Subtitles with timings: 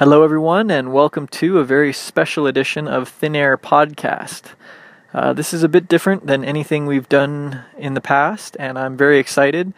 [0.00, 4.54] Hello, everyone, and welcome to a very special edition of Thinayr Podcast.
[5.12, 8.96] Uh, this is a bit different than anything we've done in the past, and I'm
[8.96, 9.74] very excited.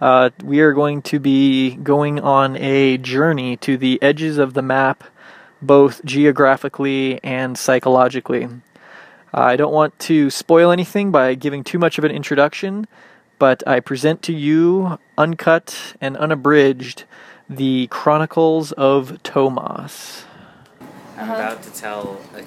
[0.00, 4.62] Uh, we are going to be going on a journey to the edges of the
[4.62, 5.04] map,
[5.60, 8.48] both geographically and psychologically.
[9.34, 12.86] I don't want to spoil anything by giving too much of an introduction,
[13.38, 17.04] but I present to you, uncut and unabridged,
[17.48, 20.24] the Chronicles of Tomas.
[20.80, 21.22] Uh-huh.
[21.22, 22.42] I'm about to tell a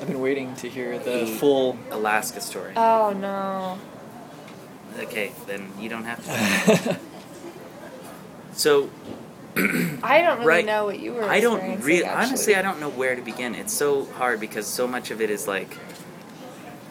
[0.00, 1.78] I've been waiting to hear the The- full.
[1.90, 2.72] Alaska story.
[2.76, 3.78] Oh no.
[5.04, 6.98] Okay, then you don't have to.
[8.52, 8.90] so
[9.56, 10.66] I don't really Right.
[10.66, 13.54] know what you were I don't really, honestly, I don't know where to begin.
[13.54, 15.76] It's so hard because so much of it is like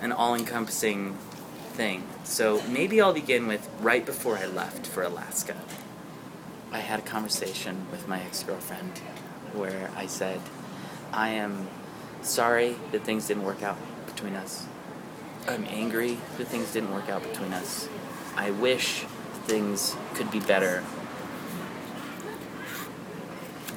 [0.01, 1.15] an all-encompassing
[1.73, 2.03] thing.
[2.23, 5.55] So maybe I'll begin with right before I left for Alaska.
[6.75, 8.99] I had a conversation with my ex-girlfriend
[9.53, 10.41] where I said,
[11.13, 11.69] "I am
[12.21, 13.77] sorry that things didn't work out
[14.07, 14.65] between us.
[15.47, 17.87] I'm angry that things didn't work out between us.
[18.35, 19.05] I wish
[19.47, 20.83] things could be better.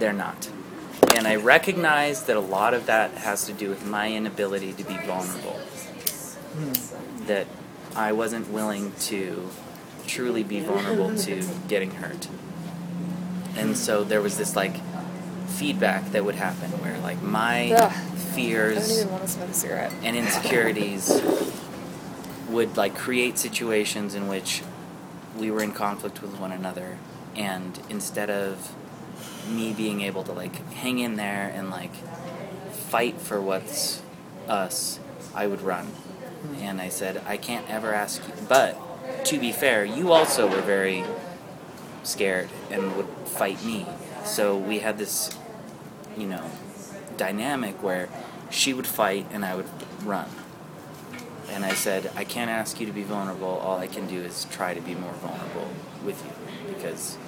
[0.01, 0.48] They're not.
[1.14, 4.83] And I recognize that a lot of that has to do with my inability to
[4.83, 5.61] be vulnerable.
[7.28, 7.47] That
[7.95, 9.51] I wasn't willing to
[10.08, 12.27] truly be vulnerable to getting hurt.
[13.59, 14.77] And so there was this like
[15.48, 17.92] feedback that would happen where like my Ugh.
[18.34, 19.92] Fears even want to smoke a cigarette.
[20.05, 21.20] and insecurities
[22.48, 24.62] would like create situations in which
[25.36, 26.98] we were in conflict with one another
[27.34, 28.73] and instead of
[29.48, 31.95] me being able to like hang in there and like
[32.73, 34.03] fight for what's
[34.47, 35.01] us
[35.34, 36.55] i would run hmm.
[36.62, 40.62] and i said i can't ever ask you but to be fair you also were
[40.62, 41.03] very
[42.09, 43.87] scared and would fight me
[44.25, 45.37] so we had this
[46.17, 46.51] you know
[47.17, 48.09] dynamic where
[48.51, 49.69] she would fight and I would
[50.05, 50.29] run.
[51.51, 53.48] And I said, I can't ask you to be vulnerable.
[53.48, 55.69] All I can do is try to be more vulnerable
[56.05, 56.74] with you.
[56.74, 57.19] Because,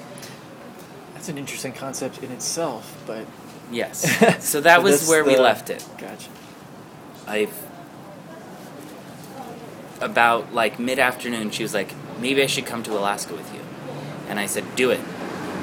[1.14, 3.26] That's an interesting concept in itself, but.
[3.70, 4.04] yes.
[4.44, 5.84] So that was that's where we left it.
[5.98, 6.30] Gotcha.
[7.26, 7.52] I've.
[10.00, 13.59] About like mid afternoon, she was like, maybe I should come to Alaska with you.
[14.30, 15.00] And I said, do it.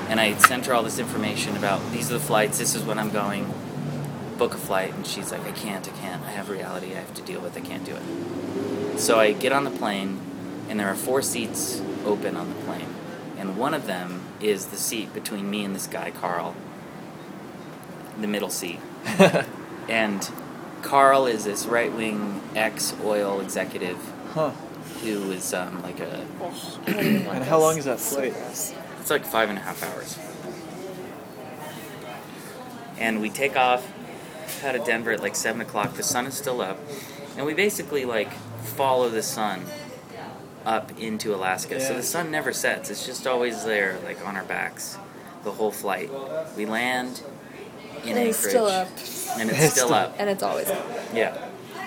[0.09, 3.00] And I sent her all this information about these are the flights, this is when
[3.00, 3.51] I'm going,
[4.38, 4.94] book a flight.
[4.94, 6.23] And she's like, I can't, I can't.
[6.23, 9.00] I have reality I have to deal with, I can't do it.
[9.00, 10.22] So I get on the plane,
[10.69, 12.94] and there are four seats open on the plane.
[13.39, 16.55] And one of them is the seat between me and this guy, Carl,
[18.19, 18.79] the middle seat.
[19.89, 20.29] And
[20.81, 23.97] Carl is this right wing ex oil executive
[24.34, 24.51] Huh.
[25.02, 26.25] Who is um, like a.
[26.41, 26.53] Ugh,
[26.88, 28.34] I don't even want And how long is that flight?
[28.35, 30.18] It's like five and a half hours.
[33.00, 33.85] And we take off
[34.63, 35.94] out of Denver at like 7 o'clock.
[35.94, 36.80] The sun is still up.
[37.38, 38.31] And we basically like
[38.63, 39.63] follow the sun
[40.66, 41.79] up into Alaska.
[41.79, 44.97] So the sun never sets, it's just always there, like on our backs,
[45.44, 46.09] the whole flight.
[46.58, 47.22] We land
[48.03, 48.29] in And Anchorage.
[48.29, 48.88] it's still up.
[49.40, 50.16] And it's It's still still- up.
[50.18, 50.85] And it's always up.
[51.14, 51.38] Yeah.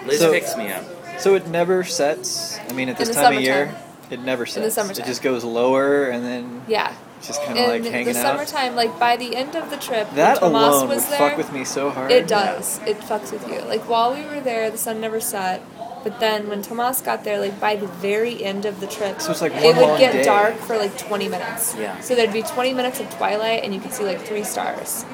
[0.07, 0.85] Liz So- picks me up.
[1.21, 2.59] So it never sets.
[2.69, 3.75] I mean, at this time of year,
[4.11, 4.65] it never sets.
[4.67, 5.05] the summertime.
[5.05, 6.93] It just goes lower and then Yeah.
[7.19, 8.07] it's just kind of like hanging out.
[8.09, 11.03] In the summertime, like by the end of the trip, That when Tomas alone was
[11.05, 12.11] would there, fuck with me so hard.
[12.11, 12.81] It does.
[12.87, 13.61] It fucks with you.
[13.63, 15.63] Like while we were there, the sun never set.
[16.03, 19.33] But then when Tomas got there, like by the very end of the trip, So
[19.33, 20.23] it's like it would get day.
[20.25, 21.77] dark for like 20 minutes.
[21.79, 22.01] Yeah.
[22.01, 25.05] So there'd be 20 minutes of twilight, and you could see like three stars,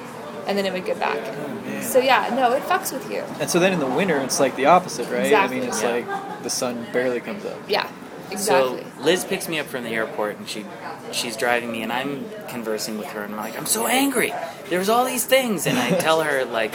[0.47, 1.19] and then it would get back.
[1.19, 1.83] Oh, man.
[1.83, 3.23] So yeah, no, it fucks with you.
[3.41, 5.25] And so then in the winter, it's like the opposite, right?
[5.27, 5.57] Exactly.
[5.57, 5.91] I mean, it's Yeah.
[5.91, 7.59] like the sun barely comes up.
[7.69, 7.89] Yeah,
[8.31, 8.83] exactly.
[8.83, 10.65] So Liz picks me up from the airport and she
[11.13, 14.33] she's driving me and I'm conversing with her and I'm like, I'm so angry.
[14.71, 16.75] There's all these things and I tell her like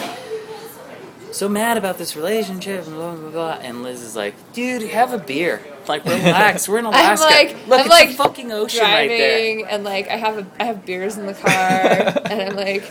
[1.31, 5.13] so mad about this relationship and blah blah blah and Liz is like, dude, have
[5.13, 5.61] a beer.
[5.87, 7.25] Like relax, we're in Alaska.
[7.27, 7.55] I'm Alaska.
[7.57, 9.55] like, Look, I'm it's like the fucking ocean right there.
[9.57, 12.83] driving, and like I have a, I have beers in the car, and I'm like,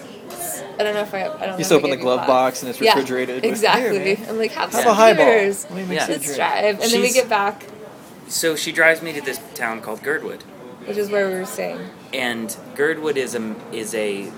[0.81, 1.41] I don't know if I, I don't.
[1.41, 3.37] You if just open the glove box and it's Yeah, refrigerated.
[3.37, 4.17] with, exactly.
[4.17, 5.25] "Here, I'm like, have, Have some a highball.
[5.27, 5.65] beers.
[5.71, 6.07] Let me make Yeah.
[6.09, 7.67] Let's drive, and then we get back,
[8.29, 10.43] So she drives me to this town called Girdwood.
[10.87, 11.79] which is where we were staying.
[12.15, 14.31] And Girdwood is a is a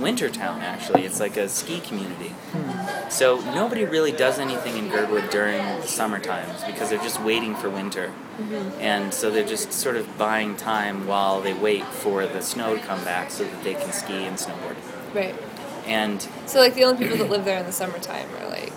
[0.00, 1.04] winter town actually.
[1.04, 2.30] It's like a ski community.
[2.52, 3.08] Hmm.
[3.10, 7.54] So nobody really does anything in Girdwood during the summer times because they're just waiting
[7.54, 8.10] for winter.
[8.40, 8.80] Mm-hmm.
[8.80, 12.82] And so they're just sort of buying time while they wait for the snow to
[12.82, 14.74] come back so that they can ski and snowboard.
[15.14, 15.36] Right.
[15.86, 18.72] And So like the only people that live there in the summertime are like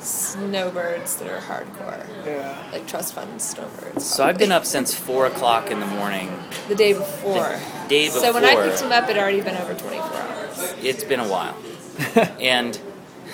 [0.00, 2.56] snowbirds that are hardcore, Yeah.
[2.72, 4.04] like trust fund snowbirds.
[4.06, 6.32] so I've been up since four o'clock in the morning.
[6.68, 7.58] the day before.
[7.88, 8.20] Day before.
[8.22, 10.74] So when I picked him up, it already been over 24 hours.
[10.82, 11.56] It's been a while.
[12.40, 12.78] and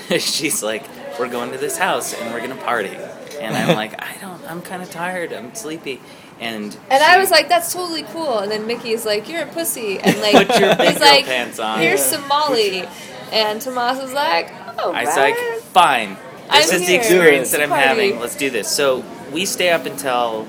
[0.19, 0.85] she's like,
[1.19, 2.97] "We're going to this house and we're gonna party."
[3.41, 4.43] And I'm like, "I don't.
[4.51, 5.33] I'm kind of tired.
[5.33, 6.01] I'm sleepy."
[6.41, 9.99] And And I was like, "That's totally cool." And then Mickey's like, "You're a pussy,"
[10.01, 11.79] and like Put your he's like, pants on.
[11.79, 12.87] "Here's Somali.
[13.33, 15.35] and Tomas is like, "Oh, I was right.
[15.37, 16.17] like, "Fine.
[16.53, 17.85] This I'm is the experience that I'm Party.
[17.87, 18.21] having.
[18.21, 20.47] Let's do this." So we stay up until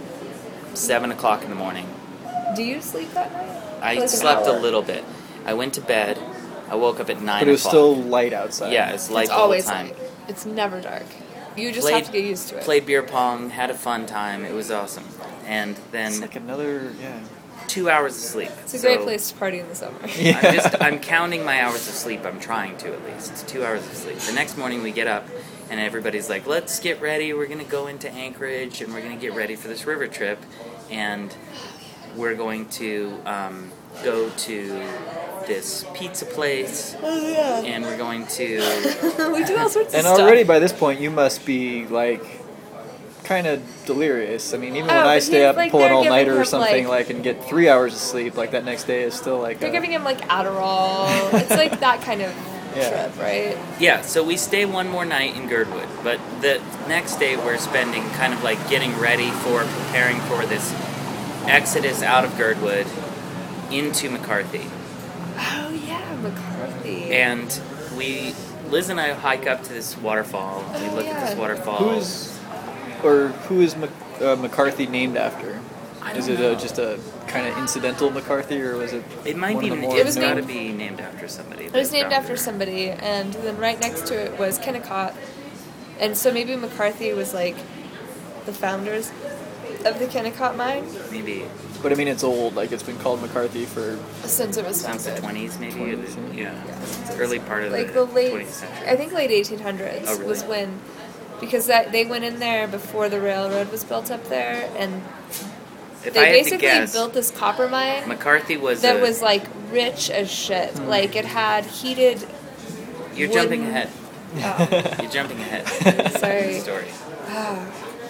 [0.73, 1.87] seven o'clock in the morning.
[2.55, 3.61] Do you sleep that night?
[3.81, 5.03] I Like an slept a little bit.
[5.45, 6.17] I went to bed.
[6.69, 7.41] I woke up at nine.
[7.41, 7.71] But it was o'clock.
[7.71, 8.73] still light outside.
[8.73, 9.87] yeah, it's light it's the whole always time.
[9.89, 9.97] light.
[10.27, 11.05] It's never dark.
[11.55, 12.63] You just Played- have to get used to it.
[12.63, 14.43] Played beer pong, had a fun time.
[14.45, 15.05] It was awesome.
[15.45, 17.19] And It's then like another yeah.
[17.67, 18.49] two hours of sleep.
[18.63, 19.97] It's a So great place to party in the summer.
[20.17, 20.39] Yeah.
[20.43, 22.25] I'm just I'm counting my hours of sleep.
[22.25, 23.31] I'm trying to at least.
[23.31, 24.17] It's two hours of sleep.
[24.17, 25.27] The next morning we get up
[25.69, 27.33] and everybody's like, "Let's get ready.
[27.33, 30.39] We're gonna go into Anchorage and we're gonna get ready for this river trip,
[30.91, 31.35] and
[32.15, 33.71] we're going to um,
[34.03, 34.67] go to
[35.47, 37.61] this pizza place, Oh yeah.
[37.61, 38.57] and we're going to."
[39.33, 40.19] we do all sorts of And stuff.
[40.19, 42.23] already by this point, you must be like
[43.23, 44.53] kind of delirious.
[44.53, 45.93] I mean, even when Oh, I but stay he's, up and like, pull an they're
[45.95, 48.51] all nighter giving or him, something, like- like, and get three hours of sleep, like
[48.51, 49.59] that next day is still like.
[49.59, 51.33] They're a- giving him like Adderall.
[51.33, 52.31] it's like that kind of
[52.75, 53.07] Yeah.
[53.07, 53.57] trip, right?
[53.79, 58.03] Yeah, so we stay one more night in Girdwood, but the next day we're spending
[58.11, 60.71] kind of like getting ready for preparing for this
[61.47, 62.85] exodus out of Girdwood
[63.71, 64.65] into McCarthy.
[65.37, 67.11] Oh yeah, McCarthy.
[67.13, 67.59] And
[67.97, 68.33] we,
[68.69, 70.63] Liz and I hike up to this waterfall.
[70.67, 71.77] Oh, We look at this waterfall.
[71.77, 72.39] Who is,
[73.03, 73.89] or who is Mc,
[74.21, 75.59] uh, McCarthy named after?
[76.01, 76.51] I Is don't it know.
[76.51, 79.03] a, just a kind of incidental McCarthy, or was it?
[79.25, 79.69] It might one be.
[79.71, 81.65] of the more It's was got to named- be named after somebody.
[81.65, 82.39] It was named after it.
[82.39, 85.15] somebody, and then right next to it was Kennecott.
[85.99, 87.55] And so maybe McCarthy was like
[88.45, 89.11] the founders
[89.85, 91.45] of the Kennecott mine Maybe
[91.85, 92.55] But I mean, it's old.
[92.55, 93.99] Like it's been called McCarthy for.
[94.23, 95.23] since it was since the founded.
[95.23, 95.75] twenties, maybe.
[95.75, 96.41] 20s, yeah.
[96.65, 98.87] Yeah, since it Early part of like the the late, twentieth century.
[98.89, 100.25] I think late 1800s Oh, really?
[100.27, 100.79] was when,
[101.39, 105.03] because that they went in there before the railroad was built up there, and
[106.03, 108.99] if they I had to basically guess, built this copper mine McCarthy was that a-
[108.99, 110.71] was like rich as shit.
[110.71, 110.87] Hmm.
[110.87, 112.27] Like it had heated.
[113.13, 113.89] You're jumping wooden- ahead.
[114.37, 115.67] Oh, You're jumping ahead.
[116.19, 116.59] sorry.
[116.61, 116.87] Story.
[117.27, 117.63] Ah.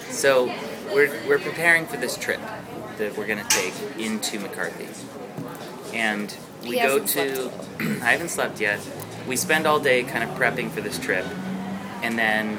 [0.08, 0.46] So
[0.94, 2.40] we're we're preparing for this trip
[2.98, 4.88] that we're gonna take into McCarthy,
[5.94, 7.50] and we He go to.
[7.80, 8.80] I haven't slept yet.
[9.26, 11.26] We spend all day kind of prepping for this trip,
[12.02, 12.58] and then,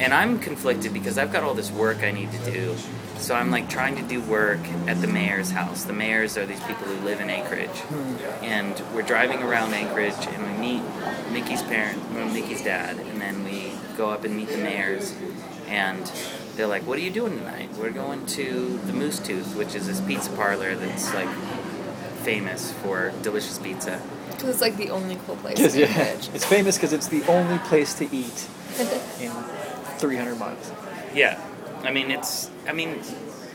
[0.00, 2.76] and I'm conflicted because I've got all this work I need to do.
[3.18, 5.82] So I'm like trying to do work at the mayor's house.
[5.82, 7.82] The mayors are these people who live in Anchorage,
[8.42, 10.82] and we're driving around Anchorage, and we meet
[11.32, 11.98] Mickey's parent,
[12.32, 15.14] Mickey's dad, and then we go up and meet the mayors,
[15.66, 16.10] and
[16.58, 19.86] they're like, "What are you doing tonight?" We're going to the Moose Tooth, which is
[19.86, 21.28] this pizza parlor that's like
[22.24, 24.02] famous for delicious pizza.
[24.32, 25.56] Because it's like the only cool place.
[25.56, 26.28] Because yeah, Anchorage.
[26.34, 28.48] it's famous because it's the only place to eat
[29.20, 29.30] in
[29.98, 30.72] 300 miles.
[31.14, 31.40] Yeah,
[31.84, 32.50] I mean it's.
[32.66, 33.00] I mean,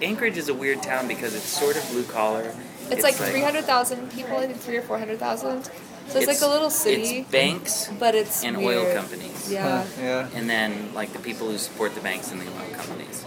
[0.01, 2.55] Anchorage is a weird town because it's sort of blue collar.
[2.89, 5.69] It's, like, 300,000 people, I think three or 400,000.
[6.13, 8.85] So it's, like a little city, It's banks but it's and weird.
[8.85, 9.51] oil companies.
[9.51, 9.81] Yeah.
[9.83, 10.29] Huh, yeah.
[10.35, 13.25] and then like the people who support the banks and the oil companies.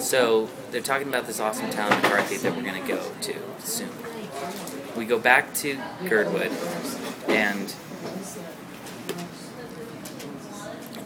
[0.00, 3.90] So they're talking about this awesome town McCarthy that we're going to go to soon.
[4.96, 5.78] We go back to
[6.08, 6.52] Girdwood
[7.28, 7.74] and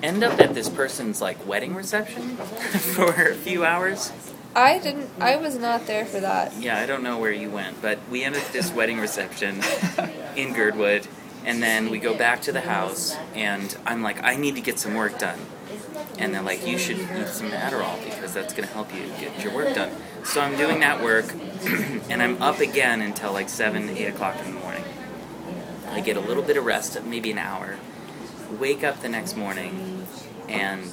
[0.00, 4.12] end up at this person's like wedding reception for a few hours.
[4.54, 5.08] I didn't.
[5.20, 6.56] I was not there for that.
[6.56, 9.60] Yeah, I don't know where you went, but we ended this wedding reception
[10.36, 11.06] in Girdwood,
[11.44, 14.78] and then we go back to the house, and I'm like, I need to get
[14.78, 15.38] some work done.
[16.18, 19.42] And they're like, you should eat some Adderall because that's going to help you get
[19.42, 19.90] your work done.
[20.24, 21.32] So I'm doing that work,
[22.10, 24.84] and I'm up again until like 7, 8 o'clock in the morning.
[25.88, 27.78] I get a little bit of rest, maybe an hour.
[28.58, 30.06] Wake up the next morning,
[30.48, 30.90] and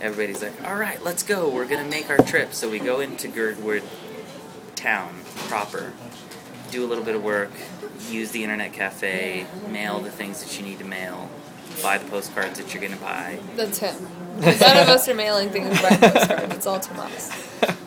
[0.00, 1.48] everybody's like, all right, let's go.
[1.48, 2.52] We're going to make our trip.
[2.54, 3.82] So we go into Girdwood
[4.76, 5.14] town
[5.48, 5.92] proper,
[6.70, 7.50] do a little bit of work,
[8.08, 11.28] use the internet cafe, mail the things that you need to mail,
[11.82, 13.38] buy the postcards that you're going to buy.
[13.56, 13.94] That's him.
[14.38, 16.52] None of us are mailing things by postcard.
[16.52, 17.30] It's all Tomas.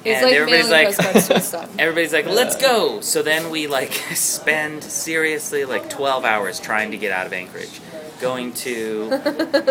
[0.03, 1.69] He's And like everybody's mailing like- postcards to.
[1.79, 2.99] Everybody's like, let's go!
[3.01, 7.79] So then we like spend seriously like 12 hours trying to get out of Anchorage.
[8.23, 9.09] Going to,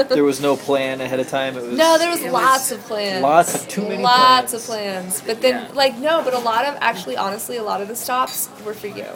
[0.11, 1.57] There was no plan ahead of time.
[1.57, 3.23] It was No, there was It was lots of plans.
[3.23, 4.55] lots of too many Lots plans.
[4.55, 5.23] of plans.
[5.27, 5.69] But then, Yeah.
[5.75, 8.89] like, no, but a lot of, actually, honestly, a lot of the stops were for
[8.89, 9.07] you.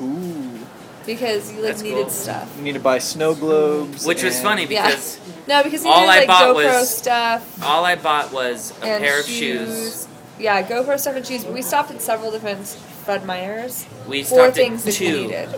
[0.00, 0.58] Ooh,
[1.06, 2.10] Because you, like, That's needed cool.
[2.10, 2.48] stuff.
[2.56, 4.06] you need to buy snow globes.
[4.06, 4.86] which was and- funny Yeah.
[4.86, 7.62] because No, because you All needed, I like, bought GoPro was stuff.
[7.62, 10.06] all I bought was a and pair of shoes.
[10.38, 11.44] Yeah, GoPro stuff and shoes.
[11.44, 12.66] But we stopped at several different
[13.04, 15.48] Fred Meyers We for stopped things at that you two, needed.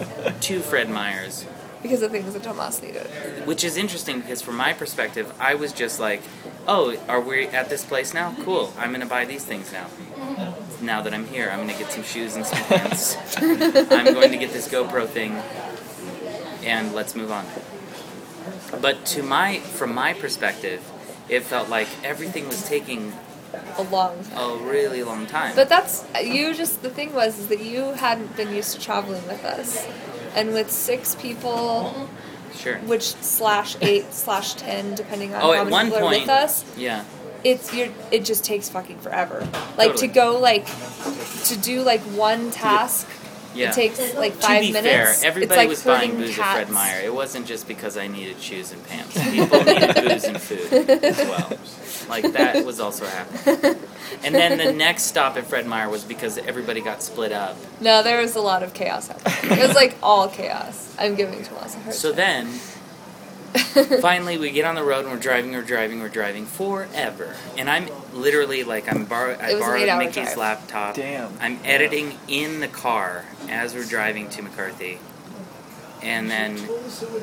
[0.41, 1.45] two Fred Meyers.
[1.87, 3.07] Because of things that Tomas needed.
[3.47, 6.23] which is interesting because from my perspective, I was just like,
[6.67, 8.35] "Oh, are we at this place now?
[8.45, 8.73] Cool.
[8.79, 9.87] I'm gonna buy these things now.
[10.83, 13.17] Now that I'm here, I'm gonna get some shoes and some pants.
[13.37, 15.33] I'm going to get this GoPro thing,
[16.65, 17.47] and let's move on."
[18.81, 20.81] But to my, from my perspective,
[21.29, 23.13] it felt like everything was taking
[23.79, 24.39] A long time.
[24.39, 25.55] a really long time.
[25.57, 26.55] But that's you.
[26.55, 29.87] Just the thing was is that you hadn't been used to traveling with us,
[30.37, 32.09] and with six people,
[32.55, 32.77] sure.
[32.81, 37.05] which slash eight slash ten, depending on Oh, how many people are with us, Yeah.
[37.43, 39.41] it's you're, it just takes fucking forever.
[39.77, 40.09] Like Totally.
[40.09, 40.67] to go like
[41.45, 43.09] to do like one task.
[43.57, 43.71] Yeah.
[43.71, 45.21] It takes like five to five be minutes.
[45.21, 46.53] fair, everybody like was buying herding booze at.
[46.55, 47.01] Fred Meyer.
[47.05, 49.15] It wasn't just because I needed shoes and pants.
[49.31, 51.59] People needed booze and food as well.
[52.09, 53.77] Like that was also happening.
[54.25, 57.57] And then the next stop at Fred Meyer was because everybody got split up.
[57.81, 59.59] No, there was a lot of chaos happening.
[59.59, 60.95] It was like all chaos.
[60.99, 62.17] I'm giving Tomas a hard So time.
[62.17, 62.61] then,
[64.01, 67.35] finally, we get on the road and we're driving, we're driving, we're driving forever.
[67.57, 70.37] And I'm literally like, I'm borrow- I It was an borrowed Mickey's drive.
[70.39, 70.95] laptop.
[70.97, 71.33] Damn.
[71.41, 74.99] I'm editing in the car as we're driving to McCarthy.
[76.03, 76.61] And then,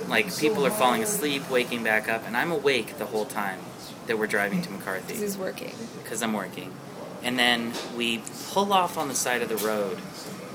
[0.09, 3.59] like, people are falling asleep, waking back up, and I'm awake the whole time
[4.07, 5.73] that we're driving to McCarthy he's working.
[6.03, 6.73] because I'm working.
[7.21, 8.21] And then we
[8.51, 9.99] pull off on the side of the road,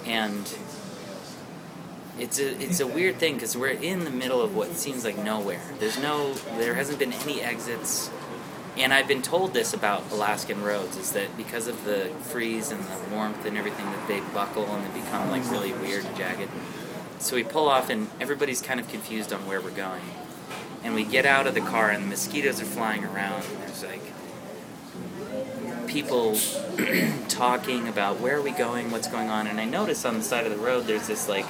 [0.05, 0.45] and
[2.19, 5.17] it's a it's a weird thing because we're in the middle of what seems like
[5.19, 5.61] nowhere.
[5.79, 8.11] There's no, there hasn't been any exits,
[8.77, 12.83] and I've been told this about Alaskan roads is that because of the freeze and
[12.83, 16.51] the warmth and everything that they buckle and they become like really weird and jagged.
[17.21, 20.03] So we pull off, and everybody's kind of confused on where we're going.
[20.85, 23.43] And we get out of the car, and the mosquitoes are flying around.
[23.45, 24.03] And there's like
[25.89, 26.39] people
[27.29, 29.49] talking about where are we going, what's going on.
[29.49, 31.47] And I notice on the side of the road there's this like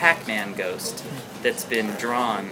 [0.00, 1.04] Pac-Man ghost
[1.42, 2.48] that's been drawn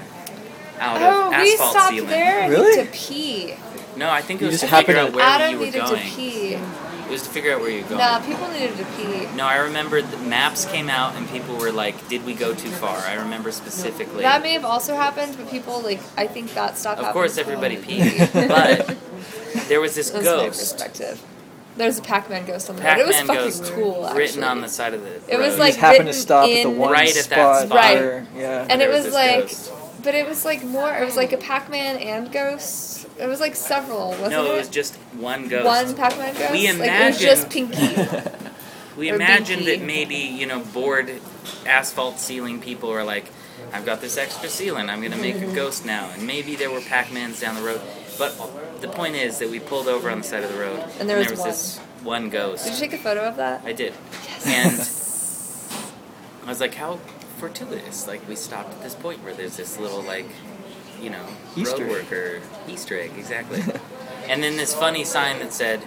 [0.78, 2.10] out Oh, of we asphalt stopped sealing.
[2.10, 2.84] there and Really?
[2.84, 3.54] to pee.
[3.96, 5.58] No, I think it You was just to figure happened out to- where Adam you
[5.58, 6.02] were needed going.
[6.10, 6.54] to pee.
[6.54, 8.00] It was to figure out where you were going.
[8.00, 9.26] Nah, people needed to pee.
[9.34, 12.68] No, I remember the maps came out and people were like, "Did we go too
[12.70, 14.22] far?" I remember specifically.
[14.24, 17.00] That may have also happened, but people like I think that stopped.
[17.00, 18.94] of course, everybody peed, but
[19.68, 21.18] there was this That's my ghost, perspective.
[21.78, 22.98] There's a Pac-Man ghost on the road.
[22.98, 24.04] It was Pac-Man fucking ghost, cool.
[24.06, 24.18] Actually.
[24.20, 25.14] written on the side of the.
[25.32, 25.52] It was road.
[25.54, 27.66] You like just happened to written stop at the one Right at that spot.
[27.66, 27.76] spot.
[27.78, 27.98] Right.
[27.98, 28.66] where- yeah.
[28.68, 29.72] and it was, this like, ghost.
[30.02, 30.92] but it was like more.
[30.94, 33.06] It was like a Pac-Man and ghost.
[33.18, 34.54] It was like several, wasn't no, it?
[34.54, 35.64] it was just one ghost.
[35.66, 36.52] one Pac-Man ghost.
[36.52, 38.30] We like it was just imagined- Pinky.
[38.96, 39.78] We imagined Binky.
[39.78, 41.20] that maybe, you know, bored
[41.64, 43.30] asphalt sealing people are like,
[43.72, 46.10] I've got this extra sealing, I'm going to make a ghost now.
[46.12, 47.80] And maybe there were Pac Mans down the road.
[48.18, 51.08] But the point is that we pulled over on the side of the road, And
[51.08, 51.48] there was was one.
[51.48, 52.64] this one ghost.
[52.64, 53.62] Did you take a photo of that?
[53.64, 53.94] I did.
[54.24, 55.68] Yes.
[56.42, 56.96] And I was like, how
[57.38, 58.06] fortuitous.
[58.08, 60.26] Like, we stopped at this point where there's this little, like,
[61.00, 61.24] you know,
[61.56, 62.04] Easter road egg.
[62.10, 63.62] worker Easter egg, exactly.
[64.28, 65.80] and then this funny sign that said,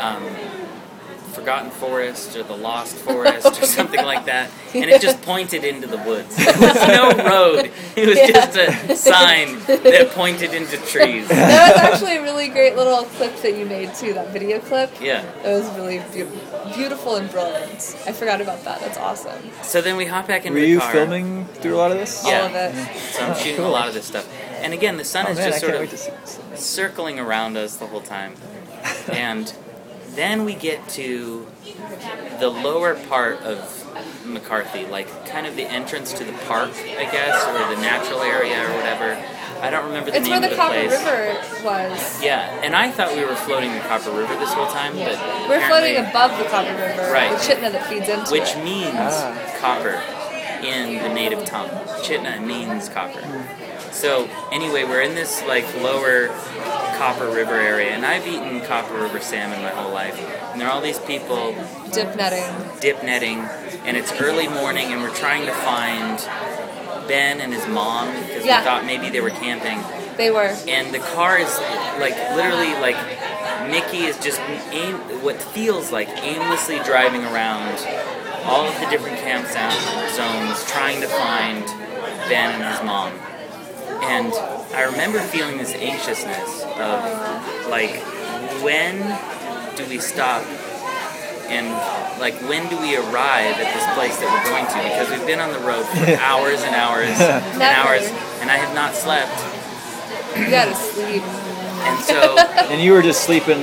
[0.00, 0.24] um,
[1.30, 4.50] Forgotten Forest or the Lost Forest or something like that.
[4.74, 6.36] And it just pointed into the woods.
[6.36, 7.70] There was no road.
[7.96, 8.30] It was Yeah.
[8.30, 11.26] just a sign that pointed into trees.
[11.28, 14.12] that was actually a really great little clip that you made too.
[14.14, 14.90] That video clip.
[15.00, 15.22] Yeah.
[15.44, 17.96] It was really beau- beautiful and brilliant.
[18.06, 18.80] I forgot about that.
[18.80, 19.42] That's awesome.
[19.62, 20.92] So then we hop back into Were the you car.
[20.92, 22.22] filming through a lot of this?
[22.26, 22.40] Yeah.
[22.42, 22.96] All of it.
[23.12, 23.66] So I'm Oh, shooting cool.
[23.66, 24.28] a lot of this stuff.
[24.62, 26.38] And again, the sun Oh is man, I just sort of wait to see this.
[26.66, 28.34] circling around us the whole time.
[29.10, 29.52] And
[30.14, 31.46] then we get to
[32.38, 33.76] the lower part of
[34.26, 38.62] McCarthy, like kind of the entrance to the park, I guess, or the natural area
[38.68, 39.18] or whatever.
[39.60, 40.90] I don't remember the It's name where the of the Copper place.
[40.90, 42.22] River was.
[42.22, 45.66] Yeah, and I thought we were floating the Copper River this whole time, but We're
[45.68, 47.12] floating above the Copper River.
[47.12, 47.30] Right.
[47.30, 48.64] The Chitina that feeds into which it.
[48.64, 49.56] means Ah.
[49.60, 50.00] copper
[50.66, 51.68] in the native tongue.
[52.02, 53.20] Chitina means copper.
[53.92, 56.28] So anyway, we're in this like lower
[56.98, 60.18] Copper River area, and I've eaten Copper River salmon my whole life.
[60.52, 61.54] And there are all these people
[61.92, 62.80] Dip netting.
[62.80, 63.38] dip netting,
[63.84, 66.18] and it's early morning, and we're trying to find
[67.08, 68.60] Ben and his mom because Yeah.
[68.60, 69.80] we thought maybe they were camping.
[70.16, 70.54] They were.
[70.68, 71.58] And the car is
[71.98, 72.96] like literally like
[73.70, 77.78] Mickey is just aim what feels like aimlessly driving around
[78.44, 81.64] all of the different camp zones trying to find
[82.28, 83.12] Ben and his mom.
[84.02, 84.32] And
[84.74, 87.96] I remember feeling this anxiousness of like
[88.62, 88.96] when
[89.76, 90.42] do we stop
[91.48, 91.68] and
[92.20, 95.40] like when do we arrive at this place that we're going to because we've been
[95.40, 98.06] on the road for hours and hours and hours
[98.40, 99.32] and I have not slept
[100.38, 101.22] You gotta sleep.
[101.22, 102.36] and so
[102.70, 103.62] And you were just sleeping.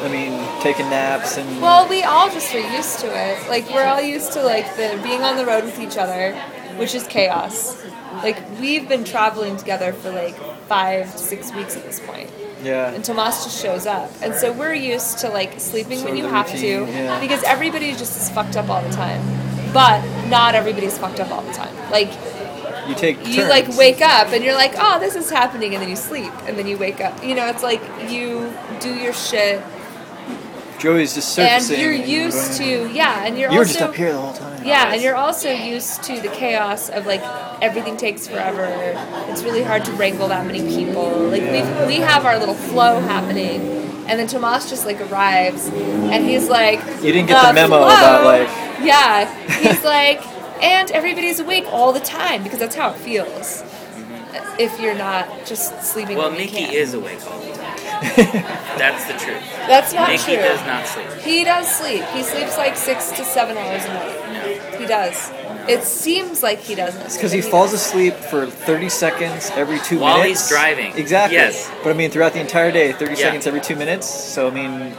[0.00, 1.60] I mean, taking naps and.
[1.60, 3.48] Well, we all just are used to it.
[3.50, 6.34] Like we're all used to like the being on the road with each other,
[6.78, 7.76] which is chaos.
[8.14, 10.36] Like we've been traveling together for like
[10.66, 12.30] five to six weeks at this point.
[12.62, 12.90] Yeah.
[12.92, 14.10] and Tomas just shows up.
[14.20, 17.20] And so we're used to like sleeping when you have routine, to yeah.
[17.20, 19.22] because everybody just is fucked up all the time.
[19.72, 21.74] But not everybody's fucked up all the time.
[21.92, 22.10] Like
[22.88, 23.48] You take you turns.
[23.50, 26.58] like wake up and you're like, "Oh, this is happening." And then you sleep and
[26.58, 27.22] then you wake up.
[27.22, 29.62] You know, it's like you do your shit
[30.78, 34.12] Joey's just and you're used to yeah, and you're You were also just up here
[34.12, 34.64] the whole time.
[34.64, 37.22] yeah, and you're also used to the chaos of like
[37.62, 38.66] everything takes forever.
[39.30, 41.10] It's really hard to wrangle that many people.
[41.10, 43.60] Like we we have our little flow happening,
[44.06, 47.86] and then Tomas just like arrives, and he's like, You didn't get the memo flow."
[47.86, 48.48] about, like-
[48.82, 49.26] yeah,
[49.60, 50.24] he's like,
[50.62, 53.62] and everybody's awake all the time because that's how it feels.
[54.58, 56.16] If you're not just sleeping.
[56.16, 56.74] Well, when you Mickey can.
[56.74, 57.76] is awake all the time.
[58.78, 59.42] That's the truth.
[59.66, 60.36] That's not Mickey true.
[60.36, 61.08] does not sleep.
[61.22, 62.02] He does sleep.
[62.14, 64.32] He sleeps like six to seven hours a night.
[64.72, 64.78] No.
[64.78, 65.30] He does.
[65.68, 67.12] It seems like he doesn't.
[67.14, 67.80] Because he but falls does.
[67.86, 70.50] asleep for 30 seconds every two While minutes.
[70.50, 70.96] While he's driving.
[70.96, 71.36] Exactly.
[71.36, 71.70] Yes.
[71.82, 73.16] But I mean, throughout the entire day, 30 Yeah.
[73.16, 74.06] seconds every two minutes.
[74.08, 74.94] So, I mean,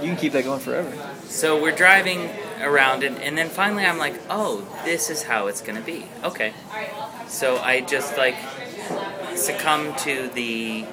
[0.00, 0.92] you can keep that going forever.
[1.28, 2.30] So we're driving
[2.62, 6.06] around, and, and then finally I'm like, oh, this is how it's going to be.
[6.22, 6.52] Okay.
[7.26, 8.36] So I just like
[9.36, 10.84] succumb to the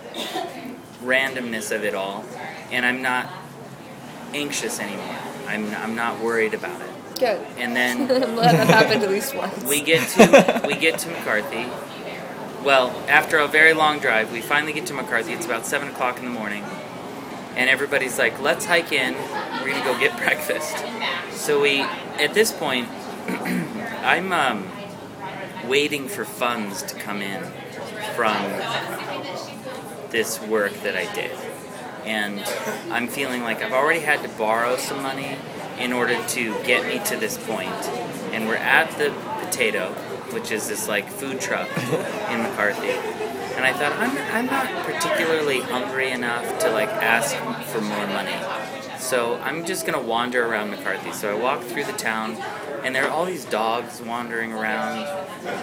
[1.04, 2.24] randomness of it all,
[2.72, 3.30] and I'm not
[4.34, 5.18] anxious anymore.
[5.48, 6.90] I'm, I'm not worried about it.
[7.20, 7.46] Good.
[7.58, 9.64] And then that happen at least once.
[9.64, 11.68] we get to we get to McCarthy.
[12.64, 15.34] Well, after a very long drive, we finally get to McCarthy.
[15.34, 16.64] It's about seven o'clock in the morning,
[17.56, 19.14] and everybody's like, "Let's hike in.
[19.62, 20.84] We're gonna go get breakfast."
[21.32, 22.88] So we, at this point,
[23.28, 24.68] I'm um,
[25.68, 27.44] waiting for funds to come in
[28.16, 28.36] from
[30.12, 31.32] this work that I did,
[32.06, 32.44] and
[32.92, 35.38] I'm feeling like I've already had to borrow some money
[35.80, 37.72] in order to get me to this point.
[38.34, 39.14] And we're at the
[39.46, 39.92] Potato,
[40.32, 42.92] which is this like food truck in McCarthy.
[43.56, 47.36] And I thought I'm, I'm not particularly hungry enough to like ask
[47.72, 48.36] for more money.
[49.00, 51.12] So I'm just gonna wander around McCarthy.
[51.12, 52.38] So I walk through the town,
[52.84, 55.02] and there are all these dogs wandering around,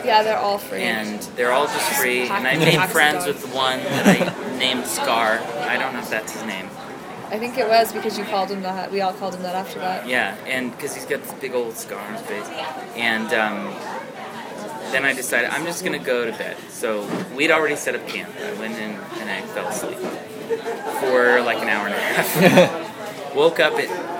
[0.04, 0.82] yeah, they're all free.
[0.82, 2.22] and they're all just free.
[2.22, 3.42] And I made friends dogs.
[3.42, 5.38] with one that I named Scar.
[5.68, 6.68] I don't know if that's his name.
[7.30, 8.90] I think it was because you called him that.
[8.90, 10.08] We all called him that after that.
[10.08, 12.48] Yeah, and because he's got this big old scar on his face.
[12.96, 13.74] And um,
[14.92, 16.56] then I decided I'm just gonna go to bed.
[16.70, 18.32] So we'd already set up camp.
[18.40, 19.98] I went in and I fell asleep
[21.00, 22.88] for like an hour and a half.
[23.34, 24.17] woke up at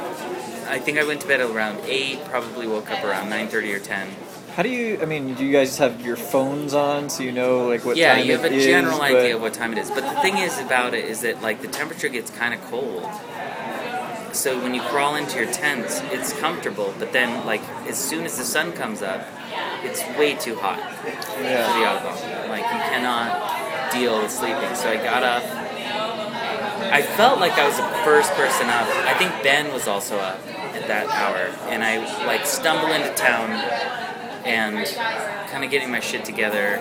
[0.69, 2.25] I think I went to bed at around eight.
[2.27, 4.09] Probably woke up around nine thirty or ten.
[4.55, 7.69] How do you, I mean, do you guys have your phones on so you know,
[7.69, 9.73] like, what yeah, time you have it a is, general but- idea of what time
[9.73, 9.89] it is.
[9.89, 13.07] But the thing is about it is that like the temperature gets kind of cold.
[14.33, 16.93] So when you crawl into your tents, it's comfortable.
[16.99, 19.27] But then like as soon as the sun comes up,
[19.83, 21.21] it's way too hot yeah.
[21.23, 22.49] for the alcohol.
[22.49, 24.75] Like you cannot deal with sleeping.
[24.75, 25.43] So I got up.
[26.81, 28.87] I felt like I was the first person up.
[29.07, 33.51] I think Ben was also up at that hour, and I like stumble into town
[34.45, 34.87] and
[35.51, 36.77] kind of getting my shit together.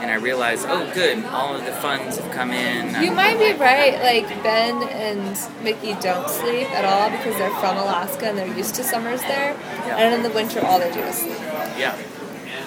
[0.00, 3.02] And I realized, oh, good, all of the funds have come in.
[3.02, 4.00] You might be right.
[4.00, 8.76] Like Ben and Mickey don't sleep at all because they're from Alaska and they're used
[8.76, 9.54] to summers there.
[9.86, 9.96] Yeah.
[9.96, 11.36] And in the winter, all they do is sleep.
[11.76, 11.98] Yeah.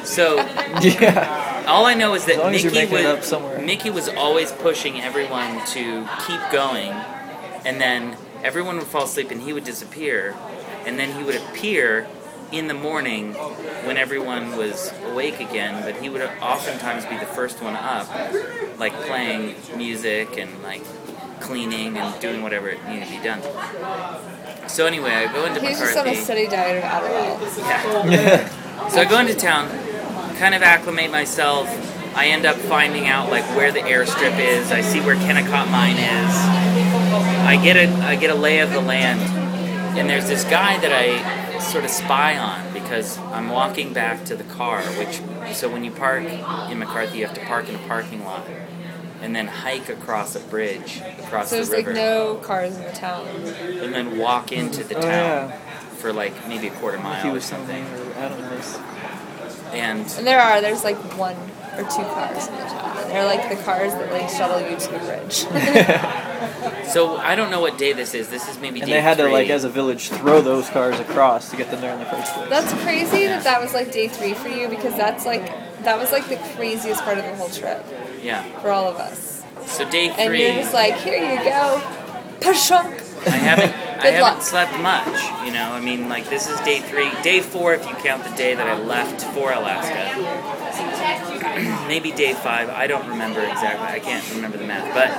[0.04, 0.36] So
[0.82, 1.51] Yeah.
[1.68, 3.62] All I know is that As long as Mickey you're making it was up.
[3.62, 6.92] Mickey was always pushing everyone to keep going,
[7.66, 10.36] and then everyone would fall asleep and he would disappear,
[10.86, 12.08] and then he would appear
[12.52, 13.34] in the morning
[13.86, 15.84] when everyone was awake again.
[15.84, 18.08] But he would oftentimes be the first one up,
[18.80, 20.84] like playing music and like
[21.40, 23.42] cleaning and doing whatever it needed to be done.
[24.70, 26.24] So anyway, I go into He's just on a McCarthy.
[26.24, 28.12] steady diet of Adderall.
[28.12, 28.88] Yeah.
[28.90, 29.68] So I go into town,
[30.42, 31.68] kind of acclimate myself.
[32.18, 34.72] I end up finding out like where the airstrip is.
[34.72, 36.36] I see where Kennecott Mine is.
[37.46, 39.20] I get a I get a lay of the land,
[39.98, 44.36] and there's this guy that I sort of spy on because I'm walking back to
[44.36, 44.82] the car.
[44.82, 45.22] Which
[45.56, 48.44] so when you park in McCarthy, you have to park in a parking lot,
[49.22, 51.66] and then hike across a bridge across the river.
[51.66, 53.28] So there's like no cars in the town.
[53.28, 55.58] and then walk into the Oh, town yeah.
[56.02, 58.22] for like maybe a quarter mile He or was something, something.
[58.22, 59.01] or I don't know.
[59.72, 61.36] And And there are, there's like one
[61.78, 62.98] or two cars in the town.
[62.98, 66.28] And they're like the cars that like shuttle you to the bridge.
[66.92, 68.30] So I don't know what day this is.
[68.30, 71.00] This is maybe And day they had to, like, as a village, throw those cars
[71.00, 72.50] across to get them there in the first place.
[72.50, 75.46] that's crazy that that was like day three for you because that's like,
[75.84, 77.86] that was like the craziest part of the whole trip
[78.22, 78.44] yeah.
[78.60, 79.44] for all of us.
[79.68, 81.82] So day And three, you're just like, here you go,
[82.42, 83.01] pashunk.
[83.26, 84.42] I haven't I haven't luck.
[84.42, 85.46] slept much.
[85.46, 88.36] You know, I mean, like this is day three, day four if you count the
[88.36, 90.02] day that I left for Alaska.
[91.88, 92.70] Maybe day five.
[92.70, 93.88] I don't remember exactly.
[93.88, 95.12] I can't remember the math, but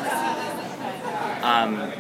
[1.45, 1.93] um,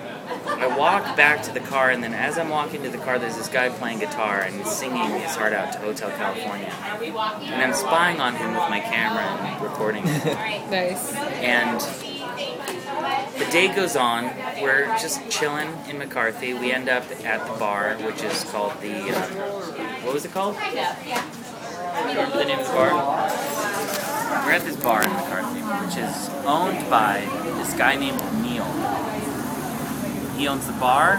[0.47, 3.37] I walk back to the car, and then as I'm walking to the car, there's
[3.37, 8.21] this guy playing guitar and singing his heart out to Hotel California, and I'm spying
[8.21, 10.25] on him with my camera and recording it.
[10.71, 11.13] Nice.
[11.15, 11.81] And
[13.39, 14.31] the day goes on.
[14.61, 16.55] We're just chilling in McCarthy.
[16.55, 19.11] We end up at the bar, which is called the.
[19.11, 19.33] Um,
[20.05, 20.57] what was it called?
[20.57, 22.93] Remember the name of the bar?
[24.45, 27.21] We're at this bar in McCarthy, which is owned by
[27.59, 28.65] this guy named Neil.
[30.37, 31.17] He owns the bar.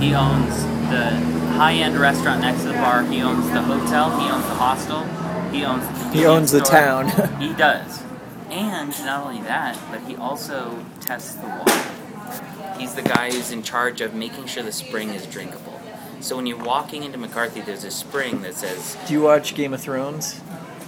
[0.00, 1.10] He owns the
[1.56, 3.04] high-end restaurant next to the bar.
[3.04, 4.18] He owns the hotel.
[4.18, 5.04] He owns the hostel.
[5.50, 5.86] He owns.
[5.86, 7.08] The He owns the town.
[7.40, 8.02] He does.
[8.50, 12.78] And not only that, but he also tests the water.
[12.78, 15.80] He's the guy who's in charge of making sure the spring is drinkable.
[16.20, 19.72] So when you're walking into McCarthy, there's a spring that says, Do you watch Game
[19.72, 20.38] of Thrones?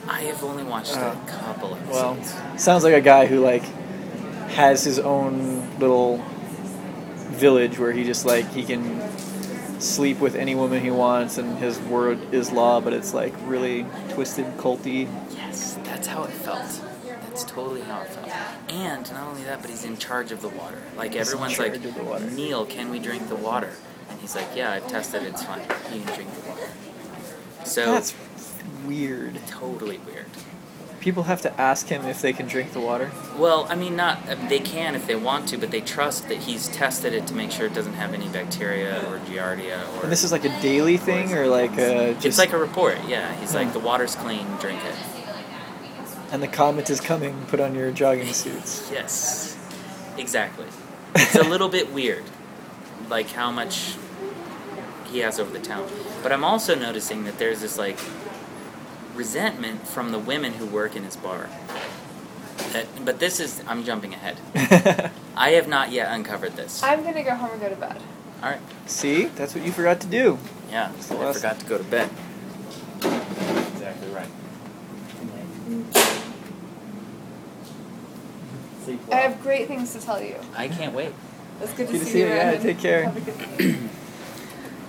[0.06, 1.00] I have only watched Oh.
[1.00, 1.88] a uh, couple of.
[1.88, 2.62] Well, episodes.
[2.62, 3.62] sounds like a guy who like
[4.50, 6.18] has his own little
[7.38, 9.00] village where he just like he can
[9.80, 13.86] sleep with any woman he wants and his word is law, but it's like really
[14.10, 15.08] twisted, culty.
[15.34, 16.82] yes, that's how it felt.
[17.40, 18.28] That's totally how it felt.
[18.70, 20.78] And not only that, but he's in charge of the water.
[20.96, 22.30] Like He's everyone's like, charge of the water.
[22.30, 23.70] Neil, can we drink the water?
[24.10, 25.22] And he's like, Yeah, I've tested.
[25.22, 25.62] It, it's fine.
[25.92, 26.68] You can drink the water.
[27.64, 28.14] So That's
[28.84, 29.38] weird.
[29.46, 30.26] totally weird.
[31.00, 33.10] People have to ask him if they can drink the water.
[33.38, 34.18] Well, I mean, not
[34.50, 37.50] they can if they want to, but they trust that he's tested it to make
[37.52, 40.02] sure it doesn't have any bacteria or giardia or.
[40.02, 42.98] And this is like a daily thing, or like a just, it's like a report,
[43.08, 43.34] yeah.
[43.40, 43.72] He's like, Hmm.
[43.72, 44.94] the water's clean, drink it.
[46.32, 47.44] And the comet is coming.
[47.48, 48.88] Put on your jogging suits.
[48.92, 49.56] Yes,
[50.16, 50.66] exactly.
[51.14, 52.24] It's a little bit weird,
[53.08, 53.96] like how much
[55.10, 55.88] he has over the town.
[56.22, 57.98] But I'm also noticing that there's this like
[59.14, 61.48] resentment from the women who work in his bar.
[62.72, 64.38] That, but this is I'm jumping ahead.
[65.36, 66.82] I have not yet uncovered this.
[66.82, 68.00] I'm gonna go home and go to bed.
[68.42, 68.60] All right.
[68.86, 70.38] See, that's what you forgot to do.
[70.70, 72.08] Yeah, I last- forgot to go to bed.
[73.02, 74.28] Exactly right.
[78.84, 79.22] Sleep I well.
[79.22, 80.36] have great things to tell you.
[80.56, 81.12] I can't wait.
[81.60, 82.26] It's good to Good to see, see you.
[82.26, 82.62] Yeah, Ryan.
[82.62, 83.04] take care.
[83.04, 83.78] Have a good day.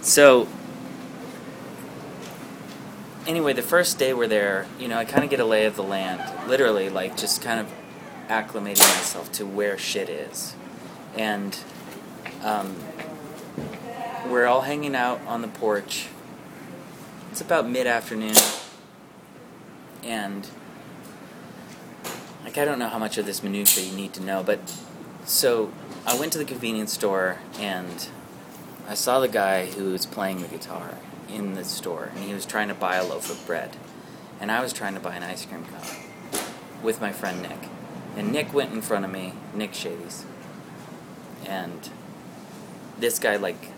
[0.03, 0.47] So,
[3.27, 5.75] anyway, the first day we're there, you know, I kind of get a lay of
[5.75, 6.49] the land.
[6.49, 7.71] Literally, like, just kind of
[8.27, 10.55] acclimating myself to where shit is.
[11.15, 11.55] And
[12.43, 12.75] um,
[14.27, 16.07] we're all hanging out on the porch.
[17.29, 18.33] It's about mid afternoon.
[20.03, 20.47] And,
[22.51, 24.59] like, I don't know how much of this minutia you need to know, but
[25.23, 25.71] so
[26.05, 28.09] I went to the convenience store and
[28.89, 30.95] I saw the guy who was playing the guitar
[31.29, 33.77] in the store, and he was trying to buy a loaf of bread,
[34.41, 36.43] and I was trying to buy an ice cream cone
[36.83, 37.69] with my friend Nick,
[38.17, 40.25] and Nick went in front of me, Nick Shades,
[41.45, 41.89] and
[42.99, 43.69] this guy like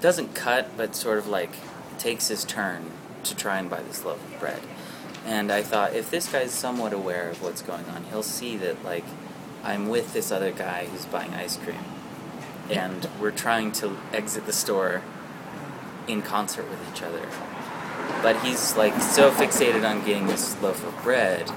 [0.00, 1.52] doesn't cut, but sort of like
[1.98, 2.90] takes his turn
[3.22, 4.62] to try and buy this loaf of bread,
[5.26, 8.84] and I thought if this guy's somewhat aware of what's going on, he'll see that
[8.84, 9.04] like
[9.62, 11.84] I'm with this other guy who's buying ice cream
[12.70, 15.02] and we're trying to exit the store
[16.08, 17.28] in concert with each other.
[18.22, 21.50] But he's like so fixated on getting this loaf of bread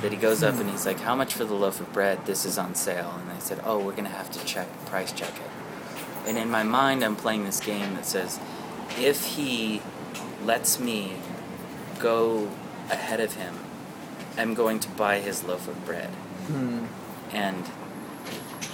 [0.00, 2.26] that he goes up and he's like, How much for the loaf of bread?
[2.26, 3.14] This is on sale.
[3.20, 6.28] And I said, Oh, we're gonna have to check, price check it.
[6.28, 8.38] And in my mind, I'm playing this game that says,
[8.98, 9.82] If he
[10.44, 11.14] lets me
[11.98, 12.50] go
[12.92, 13.54] ahead of him,
[14.38, 16.10] I'm going to buy his loaf of bread.
[16.48, 16.86] Hmm.
[17.32, 17.64] And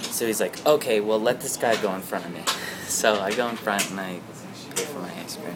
[0.01, 2.41] so he's like, okay, well, let this guy go in front of me.
[2.87, 4.19] So I go in front and I
[4.75, 5.55] pay for my ice cream.